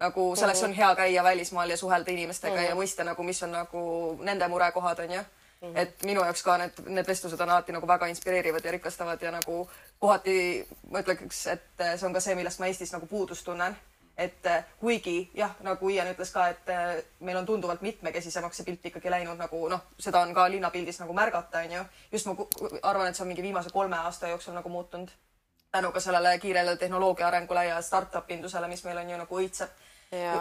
nagu 0.00 0.36
selleks 0.36 0.62
on 0.62 0.72
hea 0.72 0.94
käia 0.96 1.24
välismaal 1.24 1.70
ja 1.70 1.76
suhelda 1.76 2.10
inimestega 2.10 2.54
mm 2.54 2.60
-hmm. 2.60 2.68
ja 2.68 2.74
mõista 2.74 3.04
nagu, 3.04 3.22
mis 3.22 3.42
on 3.42 3.52
nagu 3.52 4.18
nende 4.20 4.48
murekohad, 4.48 4.98
onju. 4.98 5.20
-hmm. 5.20 5.78
et 5.78 6.02
minu 6.02 6.24
jaoks 6.24 6.42
ka 6.42 6.58
need, 6.58 6.72
need 6.86 7.06
vestlused 7.06 7.40
on 7.40 7.50
alati 7.50 7.72
nagu 7.72 7.86
väga 7.86 8.06
inspireerivad 8.06 8.64
ja 8.64 8.70
rikastavad 8.70 9.22
ja 9.22 9.30
nagu 9.30 9.70
kohati 9.98 10.66
ma 10.90 11.00
ütleks, 11.00 11.46
et 11.46 11.62
see 11.96 12.06
on 12.06 12.12
ka 12.12 12.20
see, 12.20 12.34
millest 12.34 12.58
ma 12.58 12.66
Eestis 12.66 12.92
nagu 12.92 13.06
puudust 13.06 13.44
tunnen 13.44 13.76
et 14.20 14.46
äh, 14.46 14.64
kuigi 14.80 15.30
jah, 15.34 15.54
nagu 15.64 15.88
Ian 15.88 16.10
ütles 16.12 16.32
ka, 16.34 16.48
et 16.52 16.68
äh, 16.72 17.00
meil 17.24 17.38
on 17.40 17.46
tunduvalt 17.48 17.82
mitmekesisemaks 17.84 18.60
see 18.60 18.68
pilt 18.68 18.86
ikkagi 18.90 19.12
läinud 19.12 19.40
nagu 19.40 19.62
noh, 19.72 19.86
seda 19.98 20.20
on 20.20 20.34
ka 20.36 20.44
linnapildis 20.52 21.00
nagu 21.00 21.16
märgata, 21.16 21.64
onju. 21.64 21.84
just 22.12 22.28
ma 22.28 22.36
arvan, 22.82 23.08
et 23.08 23.16
see 23.16 23.24
on 23.24 23.30
mingi 23.32 23.44
viimase 23.44 23.72
kolme 23.72 23.96
aasta 23.96 24.28
jooksul 24.32 24.56
nagu 24.56 24.68
muutunud 24.68 25.12
tänu 25.72 25.92
ka 25.94 26.00
sellele 26.02 26.38
kiirele 26.42 26.76
tehnoloogia 26.76 27.28
arengule 27.28 27.64
ja 27.64 27.80
startup 27.82 28.30
indusele, 28.30 28.68
mis 28.68 28.84
meil 28.84 28.98
on 28.98 29.10
ju 29.10 29.20
nagu 29.22 29.40
õitseb. 29.44 29.86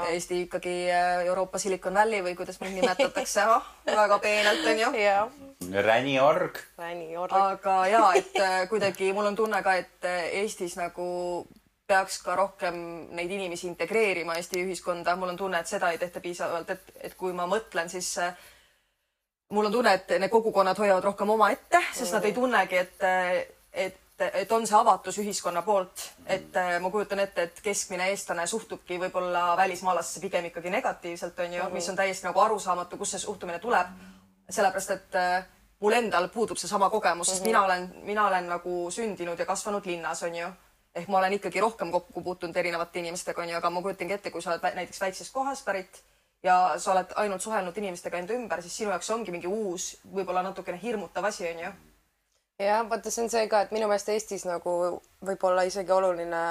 Eesti 0.10 0.40
ikkagi 0.48 0.76
äh, 0.90 1.28
Euroopa 1.30 1.60
Silicon 1.62 1.94
Valley 1.94 2.24
või 2.26 2.34
kuidas 2.36 2.58
meid 2.60 2.74
nimetatakse 2.74 3.44
oh, 3.54 3.68
väga 4.02 4.18
peenelt 4.20 4.66
onju. 4.66 4.90
räniorg. 6.78 7.38
aga 7.38 7.76
ja, 7.88 8.02
et 8.18 8.42
kuidagi 8.72 9.14
mul 9.14 9.30
on 9.30 9.38
tunne 9.38 9.62
ka, 9.64 9.76
et 9.78 10.10
Eestis 10.42 10.74
nagu 10.80 11.06
peaks 11.90 12.22
ka 12.24 12.36
rohkem 12.38 12.76
neid 13.18 13.32
inimesi 13.34 13.68
integreerima 13.70 14.38
Eesti 14.38 14.62
ühiskonda, 14.64 15.16
mul 15.18 15.34
on 15.34 15.40
tunne, 15.40 15.60
et 15.60 15.70
seda 15.72 15.90
ei 15.94 15.98
tehta 16.02 16.22
piisavalt, 16.22 16.70
et, 16.76 16.92
et 17.10 17.16
kui 17.18 17.34
ma 17.36 17.48
mõtlen, 17.50 17.90
siis 17.92 18.12
äh, 18.22 18.36
mul 19.50 19.70
on 19.70 19.74
tunne, 19.74 19.96
et 19.98 20.14
need 20.20 20.32
kogukonnad 20.32 20.78
hoiavad 20.78 21.10
rohkem 21.10 21.34
omaette, 21.34 21.82
sest 21.96 22.14
nad 22.14 22.26
ei 22.26 22.36
tunnegi, 22.36 22.78
et, 22.78 23.08
et, 23.74 24.26
et 24.44 24.52
on 24.52 24.68
see 24.68 24.78
avatus 24.78 25.18
ühiskonna 25.24 25.64
poolt, 25.66 26.06
et 26.28 26.58
äh, 26.60 26.76
ma 26.84 26.92
kujutan 26.94 27.24
ette, 27.26 27.50
et 27.50 27.62
keskmine 27.66 28.12
eestlane 28.14 28.46
suhtubki 28.48 29.00
võib-olla 29.02 29.56
välismaalasesse 29.58 30.22
pigem 30.24 30.50
ikkagi 30.52 30.74
negatiivselt, 30.74 31.40
on 31.46 31.58
ju, 31.58 31.70
mis 31.74 31.90
on 31.90 31.98
täiesti 31.98 32.30
nagu 32.30 32.46
arusaamatu, 32.46 33.02
kust 33.02 33.18
see 33.18 33.26
suhtumine 33.26 33.60
tuleb. 33.60 33.98
sellepärast, 34.50 34.92
et 34.92 35.16
äh, 35.16 35.46
mul 35.80 35.94
endal 35.94 36.28
puudub 36.34 36.58
seesama 36.58 36.90
kogemus, 36.90 37.30
sest 37.30 37.46
mina 37.46 37.64
olen, 37.64 37.92
mina 38.04 38.28
olen 38.28 38.48
nagu 38.50 38.90
sündinud 38.92 39.40
ja 39.40 39.46
kasvanud 39.46 39.86
linnas, 39.86 40.24
on 40.24 40.36
ju 40.36 40.48
ehk 40.96 41.08
ma 41.08 41.20
olen 41.20 41.34
ikkagi 41.38 41.62
rohkem 41.62 41.92
kokku 41.92 42.22
puutunud 42.22 42.56
erinevate 42.58 43.00
inimestega, 43.00 43.42
onju, 43.42 43.58
aga 43.58 43.70
ma 43.70 43.82
kujutangi 43.86 44.16
ette, 44.18 44.32
kui 44.32 44.42
sa 44.42 44.56
oled 44.56 44.80
näiteks 44.80 45.02
väiksest 45.02 45.34
kohast 45.34 45.66
pärit 45.66 46.02
ja 46.44 46.56
sa 46.78 46.94
oled 46.94 47.14
ainult 47.16 47.44
suhelnud 47.44 47.78
inimestega 47.78 48.18
enda 48.22 48.34
ümber, 48.34 48.64
siis 48.64 48.80
sinu 48.82 48.94
jaoks 48.94 49.12
ongi 49.16 49.36
mingi 49.36 49.48
uus, 49.48 49.92
võib-olla 50.16 50.44
natukene 50.46 50.80
hirmutav 50.82 51.30
asi, 51.30 51.46
onju. 51.52 51.72
jah, 52.60 52.84
vaata, 52.90 53.12
see 53.12 53.24
on 53.24 53.32
see 53.32 53.48
ka, 53.52 53.62
et 53.66 53.72
minu 53.76 53.88
meelest 53.92 54.10
Eestis 54.14 54.46
nagu 54.48 54.74
võib-olla 55.26 55.64
isegi 55.68 55.94
oluline 55.96 56.42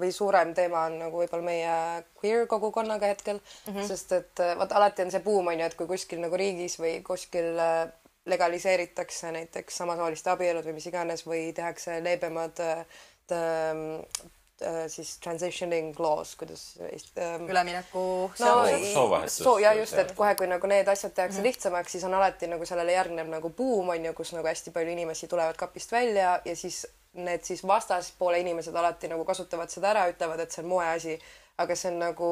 või 0.00 0.12
suurem 0.12 0.54
teema 0.56 0.86
on 0.90 0.98
nagu 1.00 1.20
võib-olla 1.24 1.44
meie 1.44 1.76
queer 2.20 2.46
kogukonnaga 2.48 3.12
hetkel 3.12 3.40
mm, 3.40 3.72
-hmm. 3.72 3.86
sest 3.88 4.12
et 4.12 4.44
vaata, 4.56 4.78
alati 4.78 5.04
on 5.04 5.12
see 5.12 5.24
buum, 5.24 5.52
onju, 5.52 5.66
et 5.66 5.76
kui 5.76 5.88
kuskil 5.90 6.20
nagu 6.20 6.36
riigis 6.36 6.78
või 6.80 7.00
kuskil 7.04 7.58
äh, 7.60 7.88
legaliseeritakse 8.26 9.32
näiteks 9.32 9.76
samasooliste 9.76 10.30
abielud 10.30 10.64
või 10.66 10.76
mis 10.76 10.88
iganes 10.90 11.26
või 11.26 11.52
tehakse 11.54 12.00
leebemad 12.04 12.60
äh, 12.60 12.80
äh, 12.80 13.04
siis 14.88 15.18
transitioning 15.20 15.98
laws, 16.00 16.36
kuidas 16.36 16.78
ähm, 16.80 17.44
ülemineku 17.50 17.98
no, 18.38 18.46
soovahetus 18.94 19.36
soo,. 19.36 19.58
ja 19.58 19.72
just, 19.76 19.98
et 19.98 20.12
kohe, 20.16 20.34
kui 20.34 20.48
nagu 20.48 20.66
need 20.70 20.88
asjad 20.88 21.12
tehakse 21.12 21.38
mm 21.38 21.40
-hmm. 21.40 21.46
lihtsamaks, 21.46 21.92
siis 21.92 22.04
on 22.04 22.14
alati 22.14 22.46
nagu 22.46 22.64
sellele 22.64 22.92
järgneb 22.92 23.28
nagu 23.28 23.50
buum 23.50 23.88
on 23.88 24.04
ju, 24.04 24.14
kus 24.14 24.32
nagu 24.32 24.48
hästi 24.48 24.70
palju 24.70 24.92
inimesi 24.92 25.28
tulevad 25.28 25.56
kapist 25.56 25.92
välja 25.92 26.40
ja 26.44 26.56
siis 26.56 26.86
need 27.12 27.42
siis 27.42 27.66
vastaspoole 27.66 28.38
inimesed 28.38 28.74
alati 28.74 29.08
nagu 29.08 29.24
kasutavad 29.24 29.68
seda 29.68 29.90
ära, 29.90 30.08
ütlevad, 30.08 30.40
et 30.40 30.52
see 30.52 30.64
on 30.64 30.68
moeasi, 30.68 31.18
aga 31.58 31.76
see 31.76 31.92
on 31.92 31.98
nagu 31.98 32.30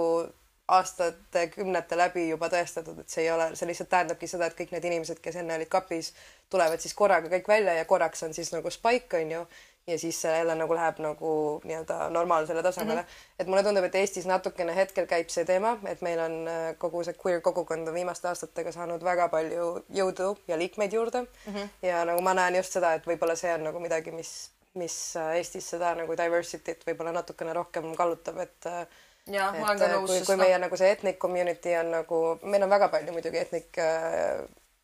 aastate, 0.68 1.46
kümnete 1.52 1.96
läbi 1.96 2.28
juba 2.28 2.48
tõestatud, 2.48 3.00
et 3.00 3.08
see 3.08 3.24
ei 3.24 3.30
ole, 3.30 3.50
see 3.56 3.68
lihtsalt 3.68 3.88
tähendabki 3.88 4.26
seda, 4.26 4.46
et 4.46 4.56
kõik 4.56 4.72
need 4.72 4.84
inimesed, 4.84 5.20
kes 5.20 5.36
enne 5.36 5.56
olid 5.58 5.68
kapis, 5.68 6.14
tulevad 6.50 6.80
siis 6.80 6.94
korraga 6.94 7.28
kõik 7.28 7.48
välja 7.48 7.74
ja 7.74 7.84
korraks 7.84 8.22
on 8.22 8.34
siis 8.34 8.52
nagu 8.52 8.70
spike 8.70 9.20
on 9.20 9.30
ju 9.30 9.46
ja 9.86 9.98
siis 9.98 10.22
see 10.22 10.38
jälle 10.38 10.54
nagu 10.54 10.74
läheb 10.74 10.98
nagu 11.04 11.60
nii-öelda 11.64 12.10
normaalsele 12.10 12.62
tasemele 12.62 13.00
mm. 13.00 13.06
-hmm. 13.06 13.38
et 13.38 13.46
mulle 13.46 13.62
tundub, 13.62 13.84
et 13.84 13.94
Eestis 13.94 14.26
natukene 14.26 14.76
hetkel 14.76 15.06
käib 15.06 15.28
see 15.28 15.44
teema, 15.44 15.78
et 15.86 16.00
meil 16.00 16.20
on 16.20 16.48
äh, 16.48 16.78
kogu 16.78 17.04
see 17.04 17.14
queer 17.26 17.40
kogukond 17.40 17.88
on 17.88 17.94
viimaste 17.94 18.28
aastatega 18.28 18.72
saanud 18.72 19.04
väga 19.04 19.28
palju 19.28 19.84
jõudu 20.00 20.36
ja 20.48 20.58
liikmeid 20.58 20.92
juurde 20.92 21.22
mm. 21.22 21.54
-hmm. 21.54 21.68
ja 21.82 22.04
nagu 22.04 22.20
ma 22.20 22.34
näen 22.34 22.56
just 22.56 22.72
seda, 22.72 22.94
et 22.94 23.06
võib-olla 23.06 23.36
see 23.36 23.54
on 23.54 23.64
nagu 23.64 23.80
midagi, 23.80 24.10
mis, 24.10 24.50
mis 24.74 25.16
äh, 25.16 25.36
Eestis 25.36 25.70
seda 25.70 25.94
nagu 25.94 26.16
diversity't 26.16 26.86
võib-olla 26.86 27.12
natukene 27.12 27.52
rohkem 27.52 27.94
kallutab, 27.96 28.38
et 28.38 28.66
äh, 28.66 28.86
ja 29.26 29.52
ma 29.60 29.66
olen 29.66 29.78
ka 29.78 29.88
nõus. 29.88 30.10
kui, 30.10 30.26
kui 30.26 30.36
meie 30.36 30.58
nagu 30.58 30.76
see 30.76 30.90
ethnic 30.90 31.18
community 31.18 31.76
on 31.80 31.90
nagu, 31.90 32.38
meil 32.42 32.62
on 32.62 32.70
väga 32.70 32.88
palju 32.88 33.12
muidugi 33.12 33.38
ethnic 33.38 33.80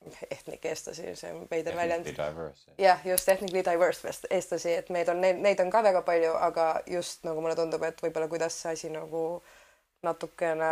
ethnic 0.34 0.64
eestlasi, 0.64 1.14
see 1.16 1.32
on 1.34 1.46
veider 1.51 1.76
väljend. 1.76 2.11
jah, 2.78 3.01
just 3.05 3.28
ethnically 3.28 3.64
diverse 3.66 4.12
eestlasi, 4.30 4.76
et 4.82 4.90
meid 4.90 5.09
on, 5.12 5.20
neid 5.20 5.61
on 5.61 5.70
ka 5.70 5.82
väga 5.86 6.03
palju, 6.07 6.34
aga 6.51 6.68
just 6.90 7.24
nagu 7.28 7.42
mulle 7.44 7.57
tundub, 7.59 7.84
et 7.86 8.01
võib-olla 8.03 8.28
kuidas 8.28 8.57
see 8.62 8.76
asi 8.76 8.92
nagu 8.92 9.42
natukene 10.03 10.70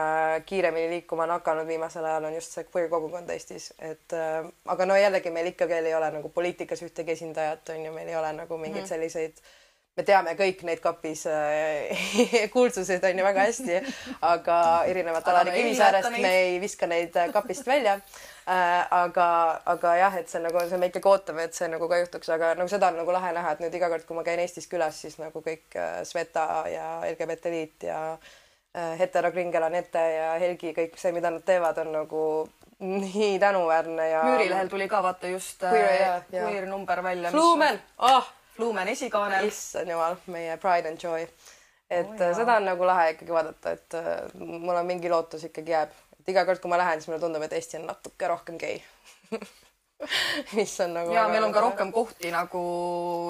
kiiremini 0.49 0.89
liikuma 0.95 1.27
on 1.27 1.35
hakanud 1.37 1.69
viimasel 1.69 2.05
ajal, 2.09 2.31
on 2.31 2.37
just 2.39 2.55
see 2.57 2.65
queer 2.73 2.89
kogukond 2.89 3.29
Eestis, 3.31 3.71
et 3.79 4.17
äh, 4.17 4.41
aga 4.73 4.89
no 4.89 4.97
jällegi 4.97 5.33
meil 5.35 5.53
ikkagi 5.53 5.77
veel 5.77 5.91
ei 5.91 5.97
ole 5.99 6.11
nagu 6.17 6.33
poliitikas 6.33 6.83
ühtegi 6.87 7.13
esindajat, 7.13 7.75
on 7.77 7.85
ju, 7.85 7.93
meil 7.93 8.09
ei 8.09 8.17
ole 8.17 8.33
nagu 8.43 8.61
mingeid 8.61 8.87
mm 8.87 8.95
selliseid 8.97 9.43
me 9.99 10.05
teame 10.07 10.35
kõik 10.39 10.63
neid 10.67 10.81
kapis 10.83 11.25
äh, 11.29 12.49
kuulsuseid 12.55 13.05
on 13.05 13.19
ju 13.19 13.27
väga 13.27 13.47
hästi, 13.49 13.79
aga 14.31 14.59
erinevalt 14.91 15.29
Alari 15.33 15.57
Kivisaarest 15.57 16.19
me 16.23 16.35
ei 16.45 16.59
viska 16.63 16.89
neid 16.91 17.17
kapist 17.35 17.67
välja. 17.67 17.99
Aga, 18.49 19.29
aga 19.69 19.95
jah, 19.99 20.17
et 20.17 20.31
see 20.31 20.41
nagu, 20.41 20.61
see 20.71 20.81
me 20.81 20.89
ikkagi 20.89 21.11
ootame, 21.11 21.45
et 21.49 21.57
see 21.57 21.69
nagu 21.69 21.89
ka 21.91 21.99
juhtuks, 22.01 22.31
aga 22.33 22.55
nagu 22.57 22.71
seda 22.73 22.89
on 22.89 23.01
nagu 23.03 23.13
lahe 23.13 23.33
näha, 23.37 23.55
et 23.55 23.61
nüüd 23.65 23.75
iga 23.77 23.91
kord, 23.93 24.07
kui 24.09 24.17
ma 24.17 24.25
käin 24.25 24.41
Eestis 24.41 24.69
külas, 24.71 25.01
siis 25.05 25.19
nagu 25.21 25.43
kõik 25.45 25.77
äh, 25.77 25.99
Sveta 26.09 26.47
ja 26.73 26.87
LGBT 27.11 27.53
liit 27.53 27.89
ja 27.91 27.99
äh, 28.15 28.95
Hetero 29.01 29.33
Kringelanete 29.35 30.05
ja 30.15 30.31
Helgi, 30.41 30.73
kõik 30.77 30.97
see, 31.01 31.13
mida 31.17 31.33
nad 31.35 31.45
teevad, 31.45 31.83
on 31.85 31.93
nagu 31.99 32.25
nii 33.05 33.37
tänuväärne 33.43 34.09
ja. 34.15 34.25
Müürilehel 34.31 34.73
tuli 34.73 34.89
ka 34.89 35.03
vaata 35.05 35.29
just 35.35 35.63
queer, 35.69 36.25
äh, 36.33 36.67
number 36.69 37.05
välja. 37.05 37.35
Flumen, 37.35 37.81
ah 37.99 38.35
Flumen 38.57 38.89
esikaanel. 38.89 39.53
issand 39.53 39.93
jumal, 39.93 40.17
meie 40.33 40.57
Pride 40.57 40.89
and 40.89 41.05
Joy. 41.05 41.29
et 41.91 42.21
oh, 42.21 42.35
seda 42.37 42.59
on 42.59 42.67
nagu 42.69 42.85
lahe 42.85 43.15
ikkagi 43.15 43.33
vaadata, 43.33 43.71
et 43.73 43.95
mul 44.41 44.77
on 44.77 44.85
mingi 44.87 45.09
lootus 45.09 45.47
ikkagi 45.49 45.73
jääb 45.73 45.93
et 46.29 46.35
iga 46.35 46.45
kord, 46.45 46.61
kui 46.61 46.69
ma 46.69 46.81
lähen, 46.81 47.01
siis 47.01 47.09
mulle 47.09 47.23
tundub, 47.25 47.47
et 47.47 47.57
Eesti 47.57 47.81
on 47.81 47.89
natuke 47.89 48.29
rohkem 48.29 48.61
gei 48.61 48.83
mis 50.59 50.73
on 50.81 50.93
nagu 50.95 51.11
ja 51.11 51.25
meil 51.27 51.43
on 51.43 51.53
ka 51.53 51.61
rohkem 51.65 51.89
kohti 51.93 52.31
nagu 52.31 52.61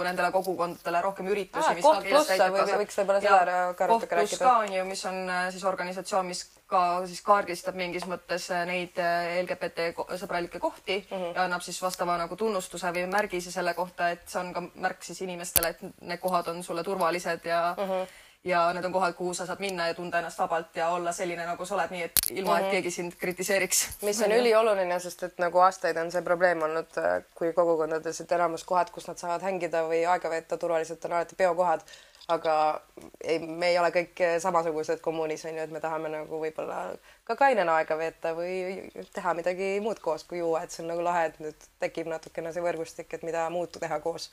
nendele 0.05 0.28
kogukondadele, 0.34 1.01
rohkem 1.01 1.30
üritusi 1.32 1.70
ah,. 1.70 1.78
koht 1.80 2.05
pluss 2.05 2.32
või 2.34 2.74
võiks 2.82 2.99
võib-olla 3.01 3.22
seda 3.22 3.57
ka 3.78 3.88
natuke 3.88 4.18
rääkida. 4.18 4.40
ka 4.42 4.53
on 4.66 4.74
ju, 4.76 4.84
mis 4.90 5.05
on 5.09 5.22
äh, 5.32 5.46
siis 5.55 5.64
organisatsioon, 5.70 6.28
mis 6.28 6.44
ka 6.68 6.82
siis 7.09 7.24
kaardistab 7.24 7.78
mingis 7.78 8.05
mõttes 8.11 8.51
äh, 8.53 8.66
neid 8.68 9.01
äh, 9.01 9.38
LGBT 9.46 9.88
sõbralikke 10.20 10.61
kohti 10.61 10.99
mm 11.01 11.16
-hmm. 11.16 11.34
ja 11.38 11.49
annab 11.49 11.64
siis 11.64 11.80
vastava 11.82 12.18
nagu 12.20 12.36
tunnustuse 12.36 12.92
või 12.92 13.09
märgise 13.09 13.55
selle 13.55 13.72
kohta, 13.74 14.11
et 14.12 14.28
see 14.28 14.42
on 14.42 14.53
ka 14.53 14.66
märk 14.74 15.09
siis 15.09 15.24
inimestele, 15.24 15.72
et 15.72 16.01
need 16.01 16.20
kohad 16.20 16.53
on 16.53 16.62
sulle 16.62 16.84
turvalised 16.84 17.49
ja 17.49 17.74
mm 17.78 17.84
-hmm 17.84 18.16
ja 18.45 18.72
need 18.72 18.84
on 18.84 18.93
kohad, 18.93 19.14
kuhu 19.14 19.34
sa 19.34 19.47
saad 19.47 19.61
minna 19.61 19.86
ja 19.86 19.95
tunda 19.95 20.18
ennast 20.18 20.39
vabalt 20.39 20.76
ja 20.76 20.89
olla 20.89 21.12
selline, 21.12 21.47
nagu 21.47 21.64
sa 21.66 21.74
oled, 21.74 21.91
nii 21.91 22.03
et 22.03 22.20
ilma 22.30 22.51
mm, 22.51 22.55
-hmm. 22.55 22.59
et 22.59 22.64
mhm. 22.64 22.70
keegi 22.70 22.91
sind 22.91 23.12
kritiseeriks. 23.18 23.89
mis 24.03 24.22
on 24.22 24.32
ülioluline, 24.32 25.01
sest 25.01 25.22
et 25.22 25.39
nagu 25.39 25.59
aastaid 25.59 25.97
on 25.97 26.12
see 26.12 26.22
probleem 26.22 26.62
olnud, 26.62 26.99
äh, 26.99 27.24
kui 27.34 27.53
kogukondades, 27.53 28.20
et 28.20 28.32
enamus 28.32 28.64
kohad, 28.64 28.91
kus 28.91 29.09
nad 29.09 29.18
saavad 29.18 29.43
hängida 29.43 29.82
või 29.89 30.05
aega 30.07 30.30
veeta 30.30 30.57
turvaliselt, 30.57 31.05
on 31.05 31.12
alati 31.12 31.36
peokohad. 31.36 31.80
aga 32.28 32.80
ei, 33.24 33.39
me 33.39 33.68
ei 33.68 33.78
ole 33.78 33.89
kõik 33.89 34.20
samasugused 34.41 35.01
kommuunis 35.01 35.45
on 35.45 35.55
ju, 35.57 35.62
et 35.62 35.70
me 35.70 35.80
tahame 35.80 36.09
nagu 36.12 36.41
võib-olla 36.41 36.97
ka 37.24 37.36
kainena 37.36 37.76
aega 37.76 37.97
veeta 37.99 38.34
või 38.36 38.91
teha 39.14 39.32
midagi 39.34 39.80
muud 39.80 39.99
koos 39.99 40.24
kui 40.24 40.39
juua, 40.39 40.62
et 40.62 40.70
see 40.70 40.82
on 40.82 40.89
nagu 40.89 41.05
lahe, 41.05 41.24
et 41.26 41.41
nüüd 41.41 41.64
tekib 41.80 42.07
natukene 42.07 42.53
see 42.53 42.62
võrgustik, 42.62 43.14
et 43.14 43.22
mida 43.22 43.49
muud 43.51 43.80
teha 43.80 44.01
koos 44.01 44.30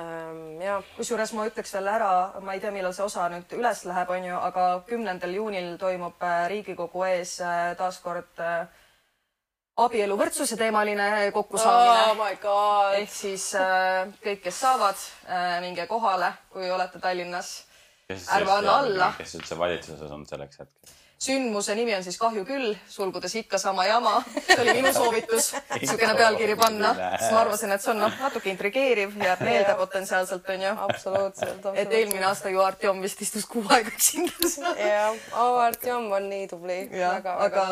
ähm,. 0.00 0.62
ja 0.62 0.78
kusjuures 0.96 1.32
ma 1.36 1.46
ütleks 1.48 1.74
veel 1.76 1.90
ära, 1.90 2.12
ma 2.44 2.54
ei 2.54 2.62
tea, 2.62 2.72
millal 2.74 2.94
see 2.96 3.04
osa 3.06 3.26
nüüd 3.32 3.52
üles 3.58 3.84
läheb, 3.88 4.10
on 4.10 4.28
ju, 4.28 4.38
aga 4.48 4.64
kümnendal 4.88 5.34
juunil 5.36 5.74
toimub 5.80 6.24
äh, 6.24 6.46
Riigikogu 6.52 7.04
ees 7.08 7.36
äh, 7.44 7.74
taaskord 7.78 8.42
äh, 8.42 8.64
abieluvõrdsuse 9.84 10.58
teemaline 10.58 11.30
kokkusaamine 11.34 12.42
oh. 12.46 12.92
ehk 12.94 13.10
siis 13.10 13.48
kõik, 14.22 14.44
kes 14.44 14.60
saavad 14.62 15.00
minge 15.64 15.88
kohale, 15.90 16.28
kui 16.54 16.70
olete 16.70 17.00
Tallinnas. 17.02 17.56
ärme 18.06 18.52
anna 18.60 18.76
alla. 18.84 19.08
kes 19.18 19.34
üldse 19.40 19.58
valitsuses 19.58 20.14
on 20.14 20.22
selleks 20.30 20.62
hetkeks? 20.62 21.03
Sündmuse 21.18 21.74
nimi 21.74 21.94
on 21.94 22.04
siis 22.04 22.18
Kahju 22.18 22.44
küll, 22.44 22.74
sulgudes 22.90 23.34
ikka 23.38 23.58
sama 23.58 23.86
jama. 23.86 24.14
see 24.46 24.56
oli 24.60 24.74
minu 24.78 24.92
soovitus, 24.92 25.52
niisugune 25.80 26.14
pealkiri 26.18 26.56
panna, 26.58 26.92
sest 26.94 27.32
ma 27.32 27.40
arvasin, 27.44 27.72
et 27.74 27.84
see 27.84 27.92
on 27.94 28.02
noh, 28.04 28.16
natuke 28.20 28.50
intrigeeriv, 28.52 29.14
jääb 29.22 29.44
meelde 29.46 29.76
potentsiaalselt 29.78 30.50
onju. 30.56 30.74
absoluutselt, 30.88 31.68
et 31.74 31.96
eelmine 32.00 32.26
aasta 32.28 32.52
ju 32.52 32.62
Artjom 32.64 33.00
vist 33.04 33.22
istus 33.24 33.46
kuu 33.50 33.64
aega 33.70 33.92
üksinda 33.94 34.50
seal. 34.50 34.78
jah, 34.80 35.18
Artjom 35.64 36.10
on 36.12 36.28
nii 36.30 36.48
tubli. 36.50 36.78
aga 37.04 37.66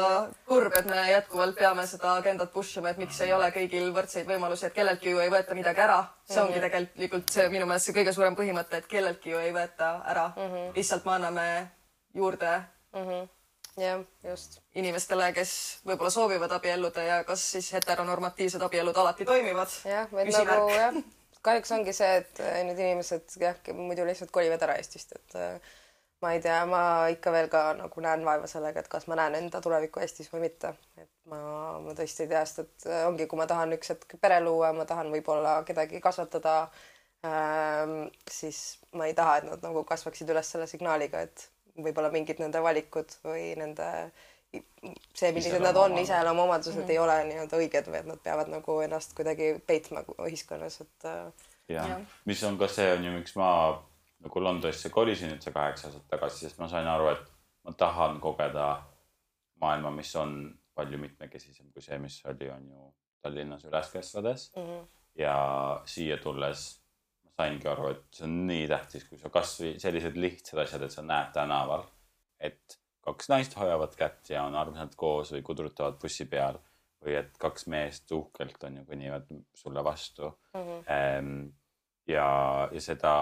kurb, 0.48 0.78
et 0.78 0.90
me 0.90 1.06
jätkuvalt 1.10 1.58
peame 1.58 1.86
seda 1.86 2.16
agendat 2.22 2.52
push 2.52 2.78
ima, 2.78 2.92
et 2.94 3.00
miks 3.02 3.20
ei 3.26 3.32
ole 3.36 3.50
kõigil 3.54 3.90
võrdseid 3.94 4.28
võimalusi, 4.28 4.68
et 4.68 4.76
kelleltki 4.76 5.12
ju 5.12 5.22
ei 5.24 5.32
võeta 5.32 5.58
midagi 5.58 5.84
ära. 5.88 6.02
see 6.28 6.40
ongi 6.40 6.60
tegelikult 6.62 7.28
see 7.28 7.48
minu 7.52 7.66
meelest 7.66 7.90
see 7.90 7.96
kõige 7.96 8.12
suurem 8.14 8.36
põhimõte, 8.38 8.78
et 8.78 8.86
kelleltki 8.88 9.34
ju 9.34 9.40
ei 9.42 9.52
võeta 9.52 9.98
ära 10.08 10.28
mm. 10.36 10.52
-hmm. 10.52 10.70
lihtsalt 10.76 11.04
me 11.04 11.12
anname 11.12 11.46
juurde 12.14 12.52
jah, 13.80 14.04
just. 14.24 14.60
inimestele, 14.74 15.32
kes 15.36 15.54
võib-olla 15.86 16.12
soovivad 16.12 16.52
abielluda 16.58 17.04
ja 17.06 17.18
kas 17.28 17.44
siis 17.54 17.72
heteronormatiivsed 17.76 18.62
abielud 18.62 18.96
alati 18.96 19.24
toimivad. 19.28 19.76
jah, 19.88 20.08
et 20.12 20.32
nagu 20.36 20.68
jah, 20.72 20.98
kahjuks 21.42 21.72
ongi 21.78 21.94
see, 21.96 22.18
et 22.22 22.42
äh, 22.42 22.58
need 22.68 22.80
inimesed 22.80 23.38
jah, 23.40 23.56
muidu 23.76 24.06
lihtsalt 24.08 24.32
kolivad 24.34 24.62
ära 24.66 24.76
Eestist, 24.80 25.16
et 25.16 25.38
äh, 25.40 25.72
ma 26.22 26.34
ei 26.36 26.42
tea, 26.44 26.60
ma 26.70 26.82
ikka 27.12 27.32
veel 27.34 27.48
ka 27.52 27.64
nagu 27.78 28.04
näen 28.04 28.24
vaeva 28.26 28.50
sellega, 28.50 28.82
et 28.82 28.90
kas 28.92 29.08
ma 29.10 29.18
näen 29.18 29.40
enda 29.40 29.62
tulevikku 29.64 30.02
Eestis 30.04 30.30
või 30.32 30.46
mitte. 30.46 30.74
et 31.00 31.10
ma, 31.30 31.40
ma 31.82 31.96
tõesti 31.98 32.26
ei 32.26 32.32
tea, 32.34 32.44
sest 32.46 32.64
et 32.66 32.88
äh, 32.90 33.06
ongi, 33.08 33.26
kui 33.30 33.40
ma 33.40 33.48
tahan 33.50 33.74
üks 33.78 33.94
hetk 33.94 34.18
pere 34.22 34.40
luua, 34.44 34.72
ma 34.76 34.86
tahan 34.88 35.10
võib-olla 35.14 35.60
kedagi 35.68 36.02
kasvatada 36.04 36.56
ähm,, 37.26 38.06
siis 38.30 38.62
ma 38.92 39.08
ei 39.08 39.16
taha, 39.18 39.40
et 39.40 39.50
nad 39.50 39.66
nagu 39.66 39.84
kasvaksid 39.88 40.30
üles 40.30 40.54
selle 40.54 40.68
signaaliga, 40.70 41.24
et 41.26 41.48
võib-olla 41.78 42.10
mingid 42.12 42.40
nende 42.42 42.62
valikud 42.62 43.14
või 43.24 43.52
nende 43.56 43.88
see, 44.52 45.30
millised 45.32 45.62
nad 45.64 45.76
on, 45.76 45.96
iseloomuomadused 45.98 46.74
mm 46.74 46.82
-hmm. 46.82 46.90
ei 46.90 46.98
ole 46.98 47.24
nii-öelda 47.24 47.56
õiged 47.56 47.88
või 47.88 48.00
et 48.00 48.06
nad 48.06 48.20
peavad 48.24 48.50
nagu 48.52 48.80
ennast 48.84 49.16
kuidagi 49.16 49.54
peitma 49.66 50.04
ühiskonnas, 50.26 50.80
et 50.80 51.08
äh, 51.08 51.48
jah 51.68 52.00
mis 52.24 52.42
on 52.44 52.58
ka 52.58 52.68
see 52.68 52.92
on 52.92 53.04
ju, 53.04 53.12
miks 53.12 53.36
ma 53.36 53.48
nagu 54.22 54.42
Londonisse 54.42 54.90
kolisin 54.90 55.32
nüüd 55.32 55.42
see 55.42 55.52
kaheksa 55.52 55.88
aastat 55.88 56.08
tagasi, 56.08 56.44
sest 56.44 56.58
ma 56.58 56.68
sain 56.68 56.86
aru, 56.86 57.08
et 57.08 57.32
ma 57.64 57.72
tahan 57.72 58.20
kogeda 58.20 58.82
maailma, 59.60 59.90
mis 59.90 60.16
on 60.16 60.58
palju 60.74 60.98
mitmekesisem 60.98 61.72
kui 61.72 61.82
see, 61.82 61.98
mis 61.98 62.20
oli, 62.26 62.50
on 62.50 62.68
ju 62.68 62.92
Tallinnas 63.22 63.64
üles 63.64 63.90
kasvades 63.92 64.52
mm. 64.56 64.62
-hmm. 64.62 64.86
ja 65.14 65.36
siia 65.84 66.16
tulles 66.18 66.81
saingi 67.36 67.68
aru, 67.68 67.88
et 67.94 68.18
see 68.18 68.26
on 68.28 68.36
nii 68.48 68.66
tähtis, 68.70 69.06
kui 69.08 69.18
sa 69.20 69.30
kasvõi 69.32 69.74
sellised 69.82 70.18
lihtsad 70.20 70.62
asjad, 70.64 70.84
et 70.86 70.94
sa 70.94 71.04
näed 71.06 71.32
tänaval, 71.34 71.86
et 72.40 72.78
kaks 73.02 73.30
naist 73.32 73.56
hoiavad 73.58 73.96
kätt 73.98 74.30
ja 74.30 74.44
on 74.46 74.56
armsad 74.58 74.94
koos 74.98 75.32
või 75.34 75.42
kudrutavad 75.46 75.98
bussi 76.02 76.26
peal 76.30 76.60
või 77.02 77.16
et 77.18 77.38
kaks 77.40 77.66
meest 77.72 78.12
uhkelt 78.14 78.62
on 78.68 78.78
ju 78.78 78.84
kõnnivad 78.86 79.30
sulle 79.58 79.82
vastu 79.84 80.28
mm. 80.54 80.68
-hmm. 80.86 81.40
ja, 82.12 82.28
ja 82.72 82.80
seda 82.80 83.14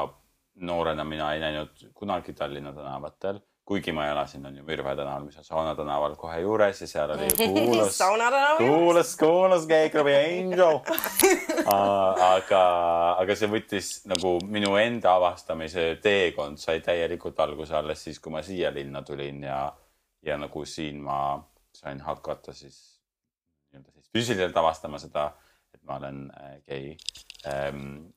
noorena 0.61 1.04
mina 1.04 1.32
ei 1.34 1.40
näinud 1.40 1.86
kunagi 1.94 2.34
Tallinna 2.36 2.72
tänavatel, 2.76 3.40
kuigi 3.70 3.92
ma 3.94 4.08
elasin 4.10 4.46
on 4.46 4.56
ju 4.56 4.64
Mürve 4.66 4.96
tänaval, 4.98 5.24
mis 5.28 5.36
on 5.38 5.44
Sauna 5.46 5.74
tänaval 5.78 6.16
kohe 6.18 6.40
juures 6.42 6.80
ja 6.82 6.86
seal 6.90 7.10
oli 7.14 7.28
kuulus, 8.58 9.12
kuulus 9.16 9.66
Gay 9.70 9.90
Clubi 9.90 10.14
Angel. 10.16 10.80
aga, 12.34 12.62
aga 13.22 13.36
see 13.38 13.50
võttis 13.52 13.92
nagu 14.10 14.32
minu 14.42 14.74
enda 14.80 15.12
avastamise 15.20 15.84
teekond 16.02 16.58
sai 16.58 16.82
täielikult 16.82 17.38
alguse 17.46 17.76
alles 17.78 18.02
siis, 18.08 18.18
kui 18.18 18.34
ma 18.34 18.42
siia 18.42 18.74
linna 18.74 19.04
tulin 19.06 19.44
ja, 19.46 19.60
ja 20.26 20.38
nagu 20.40 20.64
siin 20.66 20.98
ma 21.06 21.20
sain 21.70 22.02
hakata 22.02 22.50
siis 22.50 22.80
nii-öelda 23.70 23.94
siis 23.94 24.10
füüsiliselt 24.10 24.58
avastama 24.58 24.98
seda, 24.98 25.28
et 25.74 25.82
ma 25.86 25.96
olen 26.00 26.30
äh, 26.36 26.56
gei 26.66 26.96
um,. 27.46 28.12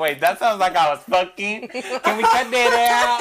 Wait, 0.00 0.20
that 0.20 0.38
sounds 0.38 0.58
like 0.60 0.76
I 0.76 0.90
was 0.90 1.00
fucking. 1.08 1.68
Can 1.68 2.16
we 2.16 2.22
cut 2.22 2.50
that 2.50 2.72
out? 2.92 3.20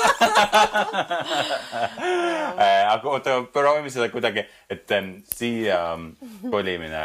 aga 2.94 3.10
oota, 3.10 3.36
proovime 3.54 3.92
seda 3.92 4.10
kuidagi, 4.12 4.46
et 4.72 4.92
ähm, 4.96 5.12
siia 5.28 5.80
ähm, 5.94 6.10
kolimine 6.52 7.04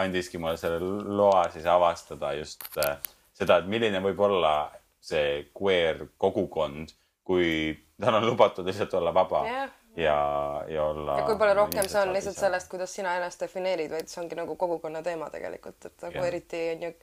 andiski 0.00 0.40
mulle 0.40 0.56
selle 0.60 0.80
loa 0.80 1.46
siis 1.52 1.66
avastada 1.68 2.32
just 2.38 2.64
äh, 2.80 2.96
seda, 3.36 3.60
et 3.60 3.68
milline 3.70 4.00
võib 4.04 4.20
olla 4.28 4.54
see 5.00 5.46
queer 5.56 6.06
kogukond, 6.20 6.92
kui 7.24 7.72
tal 8.00 8.20
on 8.20 8.26
lubatud 8.28 8.66
lihtsalt 8.68 8.94
olla 9.00 9.12
vaba 9.16 9.44
Jah. 9.48 9.76
ja, 9.96 10.64
ja 10.68 10.84
olla. 10.84 11.18
ja 11.18 11.26
kui 11.26 11.38
palju 11.38 11.54
rohkem 11.54 11.88
see 11.88 12.02
on 12.02 12.12
lihtsalt 12.14 12.38
sellest, 12.38 12.70
kuidas 12.70 12.94
sina 12.94 13.16
ennast 13.18 13.40
defineerid, 13.40 13.90
vaid 13.90 14.08
see 14.10 14.22
ongi 14.22 14.38
nagu 14.38 14.56
kogukonna 14.56 15.02
teema 15.02 15.30
tegelikult, 15.30 15.84
et 15.84 16.06
nagu 16.06 16.22
ja. 16.22 16.30
eriti 16.30 16.62
on 16.76 16.88
ju 16.88 16.94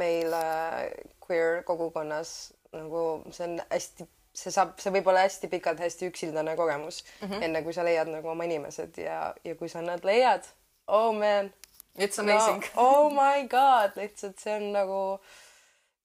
meil 0.00 0.32
äh, 0.32 0.90
queer 1.26 1.62
kogukonnas 1.68 2.52
nagu 2.72 3.22
see 3.30 3.48
on 3.48 3.58
hästi, 3.68 4.08
see 4.32 4.52
saab, 4.54 4.76
see 4.80 4.92
võib 4.94 5.10
olla 5.12 5.26
hästi 5.26 5.50
pikalt 5.52 5.82
hästi 5.82 6.08
üksildane 6.08 6.56
kogemus 6.56 7.02
mm, 7.04 7.28
-hmm. 7.28 7.42
enne 7.48 7.62
kui 7.62 7.76
sa 7.76 7.84
leiad 7.84 8.08
nagu 8.08 8.32
oma 8.32 8.48
inimesed 8.48 8.96
ja, 8.98 9.34
ja 9.44 9.54
kui 9.56 9.68
sa 9.68 9.82
nad 9.84 10.04
leiad, 10.04 10.48
oh 10.86 11.12
man, 11.12 11.52
It's 11.98 12.18
amazing 12.18 12.64
no.. 12.76 12.82
oh 12.82 13.10
my 13.12 13.44
god, 13.48 13.96
lihtsalt 13.96 14.38
see 14.40 14.54
on 14.56 14.70
nagu 14.72 15.00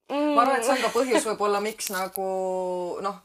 mm, 0.10 0.34
ma 0.36 0.44
arvan, 0.44 0.60
et 0.60 0.68
see 0.68 0.76
on 0.76 0.84
ka 0.84 0.92
põhjus 0.92 1.28
võib-olla, 1.30 1.64
miks 1.64 1.88
nagu 1.94 2.28
noh, 3.02 3.22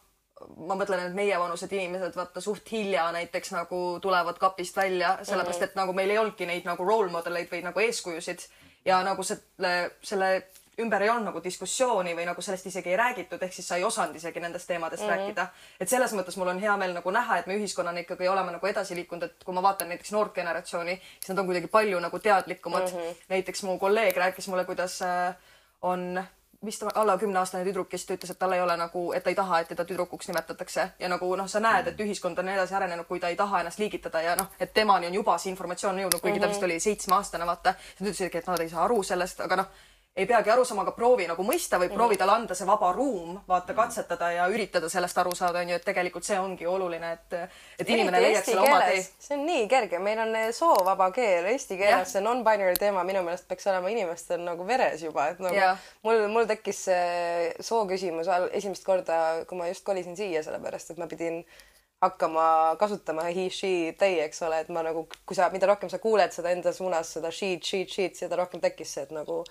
ma 0.57 0.77
mõtlen, 0.79 1.07
et 1.07 1.15
meievanused 1.15 1.73
inimesed 1.73 2.17
vaata 2.17 2.41
suht 2.41 2.73
hilja 2.73 3.09
näiteks 3.13 3.53
nagu 3.55 3.83
tulevad 4.03 4.39
kapist 4.39 4.77
välja, 4.77 5.19
sellepärast 5.23 5.69
et 5.69 5.79
nagu 5.79 5.93
meil 5.97 6.11
ei 6.11 6.19
olnudki 6.19 6.47
neid 6.47 6.67
nagu 6.69 6.85
role 6.85 7.11
modeleid 7.13 7.51
või 7.53 7.63
nagu 7.67 7.81
eeskujusid 7.81 8.47
ja 8.85 9.03
nagu 9.07 9.23
selle, 9.23 9.75
selle 10.03 10.33
ümber 10.81 11.03
ei 11.05 11.11
olnud 11.13 11.29
nagu 11.29 11.41
diskussiooni 11.45 12.15
või 12.17 12.25
nagu 12.27 12.43
sellest 12.43 12.67
isegi 12.71 12.93
ei 12.93 12.97
räägitud, 12.97 13.43
ehk 13.45 13.53
siis 13.53 13.69
sa 13.69 13.77
ei 13.77 13.85
osanud 13.85 14.17
isegi 14.17 14.41
nendest 14.41 14.67
teemadest 14.67 15.03
mm 15.03 15.09
-hmm. 15.09 15.19
rääkida. 15.19 15.47
et 15.81 15.89
selles 15.89 16.13
mõttes 16.13 16.37
mul 16.37 16.49
on 16.49 16.61
hea 16.61 16.77
meel 16.77 16.95
nagu 16.95 17.11
näha, 17.11 17.39
et 17.39 17.47
me 17.47 17.57
ühiskonnana 17.57 18.01
ikkagi 18.01 18.29
oleme 18.29 18.53
nagu 18.53 18.67
edasi 18.67 18.95
liikunud, 18.95 19.23
et 19.23 19.45
kui 19.45 19.55
ma 19.55 19.63
vaatan 19.63 19.89
näiteks 19.89 20.13
noort 20.13 20.35
generatsiooni, 20.35 21.01
siis 21.21 21.29
nad 21.29 21.39
on 21.39 21.47
kuidagi 21.47 21.67
palju 21.67 22.01
nagu 22.01 22.19
teadlikumad 22.19 22.93
mm. 22.93 22.99
-hmm. 22.99 23.25
näiteks 23.29 23.63
mu 23.63 23.79
kolleeg 23.79 24.17
rääkis 24.17 24.49
mulle, 24.49 24.65
kuidas 24.65 25.03
äh, 25.03 25.35
on 25.83 26.25
vist 26.67 26.85
alla 26.95 27.19
kümneaastane 27.19 27.65
tüdruk, 27.65 27.89
kes 27.89 28.05
ütles, 28.11 28.31
et 28.31 28.39
tal 28.39 28.53
ei 28.53 28.61
ole 28.63 28.77
nagu, 28.77 29.05
et 29.13 29.25
ta 29.25 29.31
ei 29.31 29.39
taha, 29.39 29.61
et 29.61 29.69
teda 29.73 29.85
tüdrukuks 29.85 30.29
nimetatakse. 30.31 30.89
Ja 30.99 31.09
nagu 31.11 31.31
noh, 31.37 31.49
sa 31.51 31.61
näed, 31.61 31.91
et 31.91 32.01
ühiskond 32.01 32.39
on 32.39 32.49
edasi 32.49 32.75
arenenud, 32.79 33.07
kui 33.09 33.21
ta 33.21 33.33
ei 33.33 33.37
taha 33.37 33.61
ennast 33.63 33.83
liigitada 33.83 34.23
ja 34.23 34.37
noh, 34.39 34.51
et 34.61 34.75
temani 34.75 35.11
on 35.11 35.15
juba 35.21 35.39
see 35.39 35.51
informatsioon 35.53 35.99
jõudnud, 36.05 36.23
kuigi 36.23 36.43
ta 36.43 36.51
vist 36.51 36.63
oli 36.63 36.81
seitsmeaastane, 36.81 37.47
vaata. 37.47 37.75
nad 38.01 38.07
ütlesidki, 38.07 38.39
et 38.39 38.51
nad 38.51 38.61
ei 38.61 38.71
saa 38.71 38.85
aru 38.85 39.03
sellest, 39.03 39.41
aga 39.47 39.63
noh, 39.63 39.83
ei 40.17 40.27
peagi 40.29 40.51
aru 40.53 40.65
saama, 40.69 40.83
aga 40.85 40.93
proovi 40.93 41.25
nagu 41.25 41.45
mõista 41.47 41.79
või 41.81 41.89
proovi 41.93 42.19
talle 42.21 42.35
anda 42.35 42.57
see 42.57 42.67
vaba 42.69 42.91
ruum, 42.93 43.39
vaata, 43.49 43.73
katsetada 43.77 44.29
ja 44.35 44.49
üritada 44.53 44.91
sellest 44.93 45.19
aru 45.23 45.33
saada, 45.37 45.63
onju, 45.65 45.79
et 45.79 45.87
tegelikult 45.87 46.27
see 46.27 46.37
ongi 46.37 46.69
oluline, 46.69 47.15
et, 47.17 47.37
et 47.81 47.93
inimene 47.95 48.21
Eriti 48.21 48.29
leiaks 48.29 48.51
selle 48.51 48.67
oma 48.67 48.83
tee. 48.85 49.01
See 49.25 49.39
on 49.39 49.47
nii 49.49 49.65
kerge, 49.73 50.03
meil 50.05 50.21
on 50.27 50.37
soovaba 50.53 51.09
keel, 51.17 51.49
eesti 51.55 51.81
keeles 51.81 52.13
see 52.13 52.25
non-binary 52.25 52.77
teema 52.81 53.07
minu 53.09 53.25
meelest 53.25 53.49
peaks 53.49 53.71
olema 53.73 53.89
inimestel 53.95 54.45
nagu 54.45 54.69
veres 54.69 55.01
juba, 55.07 55.31
et 55.33 55.41
nagu 55.41 55.57
Jah. 55.57 55.91
mul, 56.05 56.27
mul 56.35 56.49
tekkis 56.51 56.85
see 56.91 57.51
soo 57.65 57.87
küsimus 57.89 58.29
esimest 58.53 58.85
korda, 58.85 59.47
kui 59.49 59.57
ma 59.57 59.73
just 59.73 59.87
kolisin 59.89 60.19
siia, 60.19 60.45
sellepärast 60.45 60.93
et 60.93 61.01
ma 61.01 61.09
pidin 61.09 61.41
hakkama 62.03 62.77
kasutama 62.77 63.31
he, 63.31 63.49
she, 63.49 63.95
they, 63.97 64.21
eks 64.27 64.43
ole, 64.45 64.61
et 64.61 64.69
ma 64.75 64.83
nagu, 64.85 65.07
kui 65.25 65.39
sa, 65.39 65.49
mida 65.55 65.69
rohkem 65.71 65.89
sa 65.89 66.03
kuuled 66.03 66.35
seda 66.35 66.51
enda 66.53 66.73
suunas, 66.75 67.15
seda 67.17 67.31
she, 67.33 67.55
she, 67.63 67.87
she'd, 67.89 68.19
seda 68.19 68.37
rohkem 68.37 68.61
tekkis 68.61 68.99
see, 68.99 69.07
et 69.07 69.15
nagu 69.15 69.45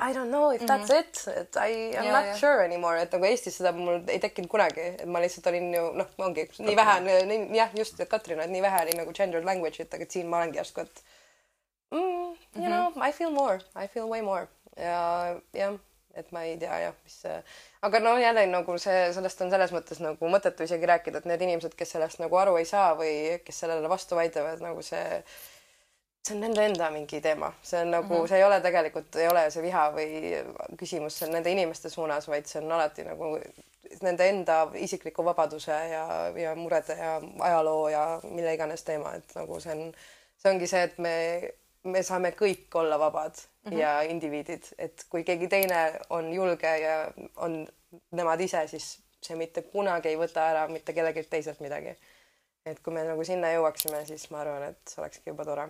I 0.00 0.12
don't 0.14 0.30
know 0.30 0.50
if 0.54 0.62
that's 0.62 0.90
mm 0.90 0.96
-hmm. 0.96 1.00
it, 1.00 1.28
et 1.36 1.56
I 1.56 1.96
am 1.98 2.04
Ja, 2.04 2.12
not 2.12 2.26
ja. 2.26 2.36
sure 2.36 2.64
anymore, 2.64 3.02
et 3.02 3.12
nagu 3.12 3.24
Eestis 3.24 3.56
seda 3.56 3.72
mul 3.72 4.02
ei 4.06 4.18
tekkinud 4.18 4.50
kunagi, 4.50 4.80
et 4.80 5.06
ma 5.06 5.20
lihtsalt 5.20 5.46
olin 5.46 5.74
ju 5.74 5.90
noh, 5.92 6.06
ongi 6.18 6.48
nii 6.58 6.76
vähe 6.76 6.94
on 7.00 7.54
jah, 7.54 7.74
just, 7.74 8.04
Katrin, 8.08 8.40
et 8.40 8.50
nii 8.50 8.62
vähe 8.62 8.82
oli 8.82 8.96
nagu 9.00 9.12
gendered 9.12 9.44
language'it, 9.44 9.94
aga 9.94 10.02
et 10.02 10.10
siin 10.10 10.26
ma 10.26 10.36
olengi 10.36 10.58
järsku, 10.58 10.80
et 10.80 11.02
mm, 11.90 12.00
you 12.00 12.36
mm 12.54 12.62
-hmm. 12.62 12.92
know, 12.92 13.08
I 13.08 13.12
feel 13.12 13.30
more, 13.30 13.58
I 13.84 13.88
feel 13.88 14.08
way 14.08 14.22
more 14.22 14.46
ja 14.76 15.36
jah, 15.52 15.78
et 16.14 16.32
ma 16.32 16.42
ei 16.42 16.56
tea 16.58 16.78
jah, 16.82 16.94
mis 17.04 17.20
see, 17.22 17.36
aga 17.82 18.00
no 18.00 18.16
jälle 18.18 18.46
nagu 18.46 18.78
see, 18.78 19.12
sellest 19.12 19.44
on 19.44 19.50
selles 19.50 19.74
mõttes 19.74 20.00
nagu 20.02 20.30
mõttetu 20.32 20.66
isegi 20.66 20.86
rääkida, 20.86 21.18
et 21.18 21.28
need 21.30 21.44
inimesed, 21.46 21.74
kes 21.78 21.94
sellest 21.96 22.22
nagu 22.22 22.36
aru 22.36 22.56
ei 22.56 22.66
saa 22.68 22.94
või 22.98 23.38
kes 23.44 23.60
sellele 23.64 23.90
vastu 23.90 24.18
vaidlevad, 24.18 24.62
nagu 24.64 24.82
see 24.82 25.22
see 26.28 26.36
on 26.36 26.42
nende 26.44 26.64
enda 26.68 26.90
mingi 26.94 27.20
teema, 27.24 27.50
see 27.62 27.80
on 27.82 27.92
nagu 27.94 28.08
mm, 28.08 28.20
-hmm. 28.20 28.28
see 28.28 28.38
ei 28.38 28.44
ole 28.44 28.60
tegelikult, 28.64 29.16
ei 29.16 29.28
ole 29.28 29.44
see 29.50 29.62
viha 29.64 29.84
või 29.94 30.08
küsimus 30.80 31.18
see 31.18 31.28
on 31.28 31.34
nende 31.36 31.52
inimeste 31.54 31.90
suunas, 31.90 32.28
vaid 32.28 32.46
see 32.50 32.62
on 32.62 32.72
alati 32.76 33.06
nagu 33.06 33.30
nende 34.02 34.28
enda 34.28 34.58
isikliku 34.74 35.24
vabaduse 35.24 35.78
ja, 35.92 36.04
ja 36.36 36.54
murede 36.54 36.96
ja 36.98 37.14
ajaloo 37.48 37.88
ja 37.88 38.04
mille 38.24 38.54
iganes 38.54 38.84
teema, 38.84 39.14
et 39.14 39.34
nagu 39.38 39.60
see 39.60 39.72
on, 39.72 39.94
see 40.36 40.52
ongi 40.52 40.70
see, 40.70 40.84
et 40.90 40.98
me, 40.98 41.14
me 41.84 42.02
saame 42.02 42.34
kõik 42.42 42.78
olla 42.82 42.98
vabad 42.98 43.34
mm 43.34 43.72
-hmm. 43.72 43.78
ja 43.78 44.00
indiviidid, 44.02 44.72
et 44.78 45.06
kui 45.10 45.24
keegi 45.24 45.48
teine 45.48 45.82
on 46.10 46.32
julge 46.32 46.78
ja 46.78 47.10
on 47.36 47.66
nemad 48.10 48.40
ise, 48.40 48.66
siis 48.66 48.98
see 49.22 49.36
mitte 49.36 49.62
kunagi 49.62 50.08
ei 50.08 50.16
võta 50.16 50.44
ära 50.50 50.68
mitte 50.68 50.92
kellelgi 50.92 51.22
teiselt 51.30 51.60
midagi 51.60 51.96
et 52.70 52.80
kui 52.84 52.94
me 52.94 53.04
nagu 53.06 53.24
sinna 53.24 53.50
jõuaksime, 53.54 54.02
siis 54.08 54.28
ma 54.32 54.42
arvan, 54.42 54.70
et 54.72 54.92
see 54.92 55.02
olekski 55.02 55.32
juba 55.32 55.46
tore. 55.48 55.68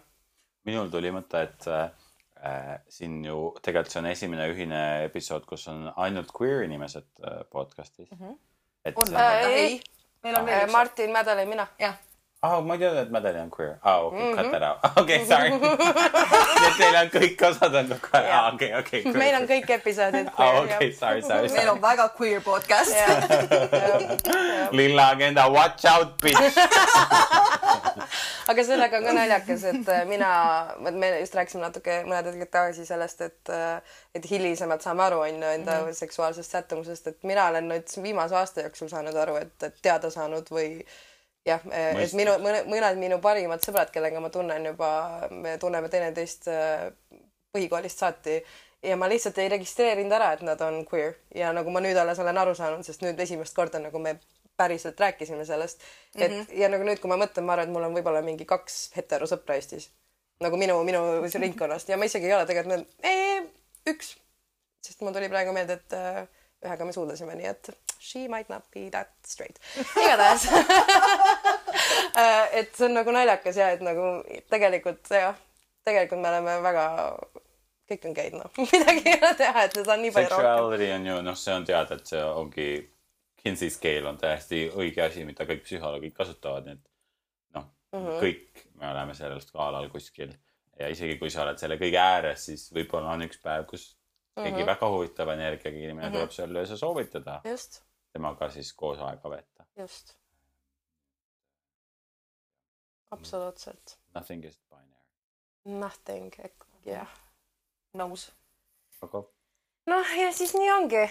Minul 0.65 0.91
tuli 0.91 1.13
mõte, 1.15 1.43
et 1.47 1.69
äh, 1.71 2.81
siin 2.89 3.21
ju 3.25 3.53
tegelikult 3.63 3.93
see 3.93 4.03
on 4.03 4.11
esimene 4.11 4.49
ühine 4.53 4.83
episood, 5.07 5.47
kus 5.49 5.69
on 5.73 5.89
ainult 5.97 6.33
queer 6.35 6.65
inimesed 6.67 7.09
äh, 7.23 7.41
podcast'is 7.53 8.11
mm. 8.11 8.19
-hmm. 8.19 8.37
et 8.85 8.99
on 8.99 9.17
äh, 9.17 9.47
ei. 9.47 9.55
ei, 9.55 9.81
meil 10.23 10.41
on 10.41 10.47
veel 10.47 10.67
üks. 10.67 10.73
Martin 10.73 11.11
Mädal 11.13 11.39
ja 11.39 11.47
mina. 11.47 11.67
jah, 11.79 11.97
ah, 12.43 12.61
ma 12.63 12.75
ei 12.75 12.79
teadnud, 12.79 13.03
et 13.03 13.11
Madeleine 13.11 13.43
on 13.43 13.51
queer. 13.51 13.79
aa, 13.83 14.01
okei, 14.07 14.35
cut 14.35 14.51
that 14.51 14.63
out. 14.63 14.79
okei, 15.03 15.27
sorry. 15.27 15.51
nii 16.61 16.69
et 16.69 16.79
teil 16.79 16.99
on 17.01 17.11
kõik 17.15 17.45
osad 17.51 17.75
on 17.81 17.89
ka 17.89 17.99
queer. 18.05 18.31
aa, 18.31 18.53
okei, 18.53 18.71
okei. 18.79 19.03
meil 19.19 19.41
on 19.41 19.49
kõik 19.51 19.75
episoodid 19.79 20.31
aa, 20.31 20.37
queer 20.37 20.61
okei, 20.63 20.93
sorry, 21.01 21.23
sorry, 21.27 21.51
meil 21.57 21.73
on 21.75 21.83
väga 21.83 22.09
queer 22.19 22.45
podcast. 22.47 22.95
lilla 24.79 25.11
agenda, 25.17 25.49
watch 25.51 25.91
out, 25.91 26.15
bitch. 26.23 27.47
Aga 28.49 28.65
sellega 28.65 28.99
on 28.99 29.07
ka 29.07 29.15
naljakas, 29.17 29.65
et 29.71 29.91
äh, 29.93 30.05
mina, 30.09 30.31
vot 30.85 30.97
me 30.97 31.11
just 31.21 31.37
rääkisime 31.37 31.65
natuke 31.67 31.99
mõned 32.09 32.31
hetked 32.31 32.53
tagasi 32.55 32.87
sellest, 32.89 33.21
et 33.27 33.53
äh, 33.53 33.99
et 34.17 34.31
hilisemalt 34.31 34.85
saame 34.85 35.05
aru, 35.05 35.21
on 35.27 35.43
ju, 35.43 35.53
enda 35.59 35.81
mm 35.81 35.89
-hmm. 35.89 36.01
seksuaalsest 36.01 36.57
sättumusest, 36.57 37.07
et 37.07 37.23
mina 37.23 37.49
olen 37.49 37.69
nüüd 37.69 38.03
viimase 38.03 38.37
aasta 38.37 38.65
jooksul 38.67 38.89
saanud 38.89 39.17
aru, 39.17 39.37
et, 39.37 39.63
et 39.63 39.83
teada 39.83 40.11
saanud 40.11 40.51
või 40.51 40.71
jah, 41.47 41.61
et 41.71 41.97
Mõistlik. 41.97 42.17
minu, 42.17 42.39
mõned, 42.69 42.97
minu 42.99 43.19
parimad 43.19 43.65
sõbrad, 43.65 43.91
kellega 43.91 44.21
ma 44.21 44.31
tunnen 44.31 44.67
juba, 44.67 45.29
me 45.31 45.59
tunneme 45.59 45.89
teineteist 45.89 46.49
äh, 46.49 46.89
põhikoolist 47.53 47.99
saati 47.99 48.43
ja 48.83 48.97
ma 48.97 49.09
lihtsalt 49.09 49.39
ei 49.39 49.49
registreerinud 49.49 50.13
ära, 50.13 50.33
et 50.33 50.43
nad 50.47 50.61
on 50.61 50.85
queer 50.87 51.17
ja 51.35 51.53
nagu 51.53 51.71
ma 51.75 51.81
nüüd 51.81 51.99
alles 51.99 52.19
olen 52.19 52.39
aru 52.39 52.55
saanud, 52.55 52.85
sest 52.87 53.03
nüüd 53.03 53.21
esimest 53.21 53.57
korda 53.57 53.81
nagu 53.83 53.99
me 53.99 54.19
päriselt 54.59 55.01
rääkisime 55.01 55.47
sellest, 55.47 55.81
et 56.17 56.31
mm 56.31 56.41
-hmm. 56.41 56.59
ja 56.61 56.69
nagu 56.69 56.85
nüüd, 56.85 57.01
kui 57.01 57.11
ma 57.11 57.19
mõtlen, 57.21 57.47
ma 57.47 57.55
arvan, 57.55 57.69
et 57.69 57.75
mul 57.75 57.87
on 57.89 57.97
võib-olla 57.97 58.23
mingi 58.27 58.45
kaks 58.45 58.91
heterosõpra 58.97 59.57
Eestis 59.59 59.91
nagu 60.43 60.57
minu, 60.57 60.79
minu 60.87 61.03
ringkonnast 61.41 61.89
ja 61.89 61.97
ma 61.97 62.07
isegi 62.07 62.27
ei 62.27 62.35
ole 62.35 62.47
tegelikult, 62.47 62.89
ei, 63.03 63.43
üks, 63.91 64.17
sest 64.85 65.01
mul 65.03 65.15
tuli 65.15 65.29
praegu 65.29 65.53
meelde, 65.53 65.81
et 65.81 65.99
äh, 65.99 66.27
ühega 66.67 66.85
me 66.85 66.93
suudlesime, 66.93 67.35
nii 67.39 67.51
et 67.51 67.71
she 67.99 68.29
might 68.29 68.49
not 68.49 68.65
be 68.75 68.91
that 68.91 69.11
straight. 69.27 69.59
igatahes 69.97 70.49
Äh, 72.19 72.49
et 72.59 72.77
see 72.77 72.87
on 72.89 72.97
nagu 72.97 73.13
naljakas 73.15 73.57
ja 73.57 73.69
et 73.75 73.83
nagu 73.85 74.07
tegelikult 74.51 75.07
jah, 75.13 75.37
tegelikult 75.87 76.23
me 76.23 76.31
oleme 76.33 76.55
väga, 76.65 76.85
kõik 77.91 78.07
on 78.09 78.17
geid 78.17 78.37
noh, 78.39 78.49
midagi 78.73 79.05
ei 79.05 79.19
ole 79.21 79.35
teha, 79.39 79.65
et 79.69 79.77
seda 79.79 79.95
on 79.95 80.03
nii 80.03 80.15
palju 80.17 80.31
rohkem. 80.33 80.49
Sexuality 80.49 80.89
on 80.97 81.07
ju, 81.11 81.19
noh, 81.29 81.37
see 81.39 81.55
on 81.55 81.67
teada, 81.69 81.99
et 82.01 82.13
see 82.13 82.23
ongi, 82.25 82.69
Kinsey 83.49 83.71
scale 83.73 84.09
on 84.09 84.19
täiesti 84.21 84.67
õige 84.69 85.01
asi, 85.07 85.25
mida 85.25 85.47
kõik 85.49 85.63
psühholoogid 85.65 86.13
kasutavad, 86.17 86.67
nii 86.69 86.77
et 86.77 86.91
noh 87.57 87.65
mm, 87.65 88.03
-hmm. 88.03 88.19
kõik 88.21 88.65
me 88.81 88.91
oleme 88.91 89.15
sellel 89.17 89.41
skaalal 89.41 89.89
kuskil 89.93 90.35
ja 90.79 90.91
isegi 90.93 91.17
kui 91.19 91.31
sa 91.33 91.47
oled 91.47 91.61
selle 91.61 91.79
kõige 91.81 91.97
ääres, 92.03 92.45
siis 92.51 92.67
võib-olla 92.75 93.15
on 93.17 93.25
üks 93.25 93.41
päev, 93.41 93.65
kus 93.71 93.87
keegi 94.37 94.51
mm 94.51 94.61
-hmm. 94.61 94.67
väga 94.67 94.91
huvitava 94.93 95.35
energiaga 95.39 95.79
inimene 95.79 96.09
mm 96.09 96.13
-hmm. 96.13 96.19
tuleb 96.19 96.31
sulle 96.37 96.59
ja 96.61 96.67
sa 96.67 96.77
soovitada 96.77 97.41
just, 97.45 97.81
temaga 98.13 98.51
siis 98.51 98.73
koos 98.73 98.99
aega 98.99 99.31
veeta. 99.31 99.65
just. 99.77 100.15
absoluutselt. 103.11 103.99
Nothing 104.15 104.45
is 104.45 104.61
binary. 104.69 105.09
Nothing, 105.65 106.35
jah. 106.85 107.09
nõus. 107.95 108.31
aga 109.01 109.25
noh, 109.89 110.13
ja 110.21 110.29
siis 110.33 110.55
nii 110.55 110.71
ongi. 110.73 111.03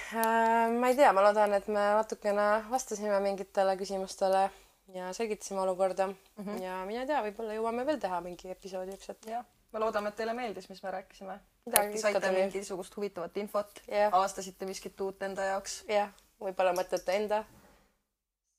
ma 0.79 0.91
ei 0.91 0.95
tea, 0.95 1.11
ma 1.15 1.23
loodan, 1.25 1.53
et 1.57 1.67
me 1.67 1.83
natukene 1.97 2.47
vastasime 2.71 3.19
mingitele 3.23 3.75
küsimustele 3.79 4.47
ja 4.93 5.11
selgitasime 5.13 5.61
olukorda 5.61 6.07
mm. 6.07 6.15
-hmm. 6.37 6.63
ja 6.63 6.79
mine 6.85 7.05
tea, 7.05 7.21
võib-olla 7.25 7.57
jõuame 7.57 7.85
veel 7.85 7.99
teha 7.99 8.21
mingi 8.21 8.51
episoodi 8.51 8.95
ükskord. 8.95 9.29
jah, 9.29 9.45
me 9.73 9.79
loodame, 9.79 10.09
et 10.09 10.15
teile 10.15 10.33
meeldis, 10.33 10.69
mis 10.69 10.83
me 10.83 10.91
rääkisime. 10.91 11.39
Äkki 11.77 11.99
saite 11.99 12.31
mingisugust 12.31 12.95
huvitavat 12.95 13.37
infot 13.37 13.81
Jah. 13.87 14.13
avastasite 14.13 14.65
miskit 14.65 15.01
uut 15.01 15.23
enda 15.23 15.43
jaoks. 15.43 15.83
jah, 15.87 16.09
võib-olla 16.39 16.73
mõtlete 16.73 17.11
enda 17.21 17.43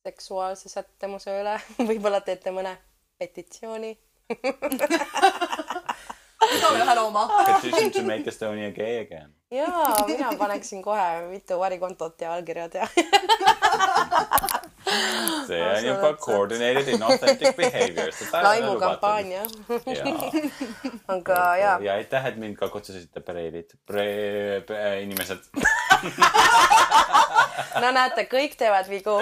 seksuaalse 0.04 0.68
sättumuse 0.68 1.40
üle, 1.40 1.60
võib-olla 1.90 2.20
teete 2.20 2.50
mõne 2.50 2.76
petitsiooni. 3.18 3.98
igaühel 6.56 6.98
oma. 6.98 7.24
petition 7.46 7.90
to 7.90 8.02
make 8.02 8.28
Estonia 8.28 8.70
gay 8.70 9.00
again. 9.00 9.37
Jaa, 9.50 10.04
mina 10.08 10.32
paneksin 10.38 10.82
kohe 10.82 11.26
mitu 11.30 11.58
varikontot 11.58 12.20
ja 12.20 12.34
allkirjad 12.34 12.74
ja 12.74 12.88
see 15.46 15.62
on 15.62 15.84
juba 15.84 16.12
coordinated 16.14 16.88
inauthentic 16.88 17.56
behavior. 17.56 18.12
laimukampaania. 18.42 19.42
aga 21.14 21.56
jaa, 21.56 21.78
ja 21.80 21.94
aitäh, 21.94 22.26
et 22.26 22.36
mind 22.36 22.56
ka 22.56 22.68
kutsusite 22.68 23.20
preilid, 23.20 23.74
pre-, 23.86 24.62
pre-, 24.66 25.02
inimesed. 25.02 25.48
no 27.82 27.92
näete, 27.92 28.26
kõik 28.30 28.56
teevad 28.60 28.88
vigu, 28.90 29.16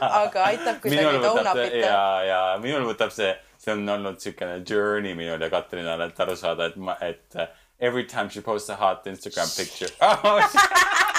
aga 0.00 0.44
aitab, 0.50 0.80
kui 0.82 0.92
sa 0.92 0.96
minul 0.96 1.16
neid 1.16 1.30
up'id 1.30 1.52
see 1.52 1.70
teed. 1.70 1.86
ja, 1.86 2.02
ja 2.28 2.42
minul 2.62 2.86
võtab 2.92 3.14
see, 3.14 3.32
see 3.60 3.74
on 3.74 3.88
olnud 3.96 4.20
siukene 4.22 4.60
journey 4.68 5.16
minul 5.18 5.40
ja 5.40 5.50
Katrinal, 5.52 6.08
et 6.08 6.24
aru 6.26 6.36
saada, 6.38 6.70
et 6.70 6.78
ma, 6.80 6.96
et 7.04 7.40
every 7.80 8.04
time 8.04 8.28
she 8.28 8.40
posts 8.40 8.68
a 8.68 8.76
hot 8.76 9.04
Instagram 9.04 9.48
picture 9.56 9.88
oh, 10.00 10.40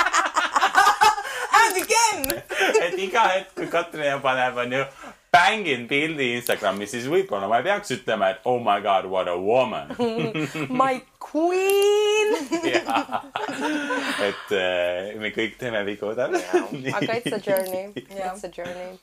And 1.62 1.84
again. 1.84 2.44
et 2.86 3.00
iga 3.00 3.26
hetk, 3.30 3.52
kui 3.56 3.68
Katrin 3.72 4.22
paneb, 4.24 4.58
onju, 4.64 4.82
bängin 5.34 5.86
pildi 5.90 6.32
Instagrami, 6.38 6.88
siis 6.90 7.08
võib-olla 7.12 7.48
ma 7.52 7.60
ei 7.62 7.68
peaks 7.68 7.94
ütlema, 7.96 8.32
et 8.34 8.48
oh 8.50 8.60
my 8.64 8.80
god, 8.84 9.08
what 9.12 9.30
a 9.32 9.38
woman. 9.38 9.94
My 10.82 11.02
queen. 11.20 12.36
et 14.28 14.56
uh, 14.56 15.20
me 15.22 15.32
kõik 15.36 15.58
teeme 15.62 15.84
vigu 15.88 16.14
täpselt. 16.18 16.76
aga 16.98 17.20
it's 17.20 17.36
a 17.36 17.40
journey, 17.40 17.86
Jah. 18.10 18.34
it's 18.34 18.48
a 18.48 18.52
journey. 18.52 19.00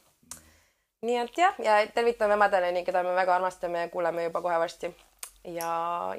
nii 1.06 1.20
et 1.22 1.36
jah, 1.38 1.54
ja 1.62 1.78
tervitame 1.94 2.36
Madeleini, 2.40 2.82
keda 2.86 3.04
me 3.06 3.14
väga 3.16 3.36
armastame 3.38 3.86
ja 3.86 3.92
kuuleme 3.92 4.26
juba 4.28 4.42
kohe 4.42 4.58
varsti. 4.58 4.90
ja, 5.54 5.70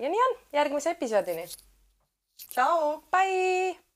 ja 0.01 0.09
nii 0.09 0.23
on, 0.29 0.39
järgmise 0.53 0.95
episoodini. 0.95 1.45
tšau. 2.49 3.03
Bye. 3.11 3.88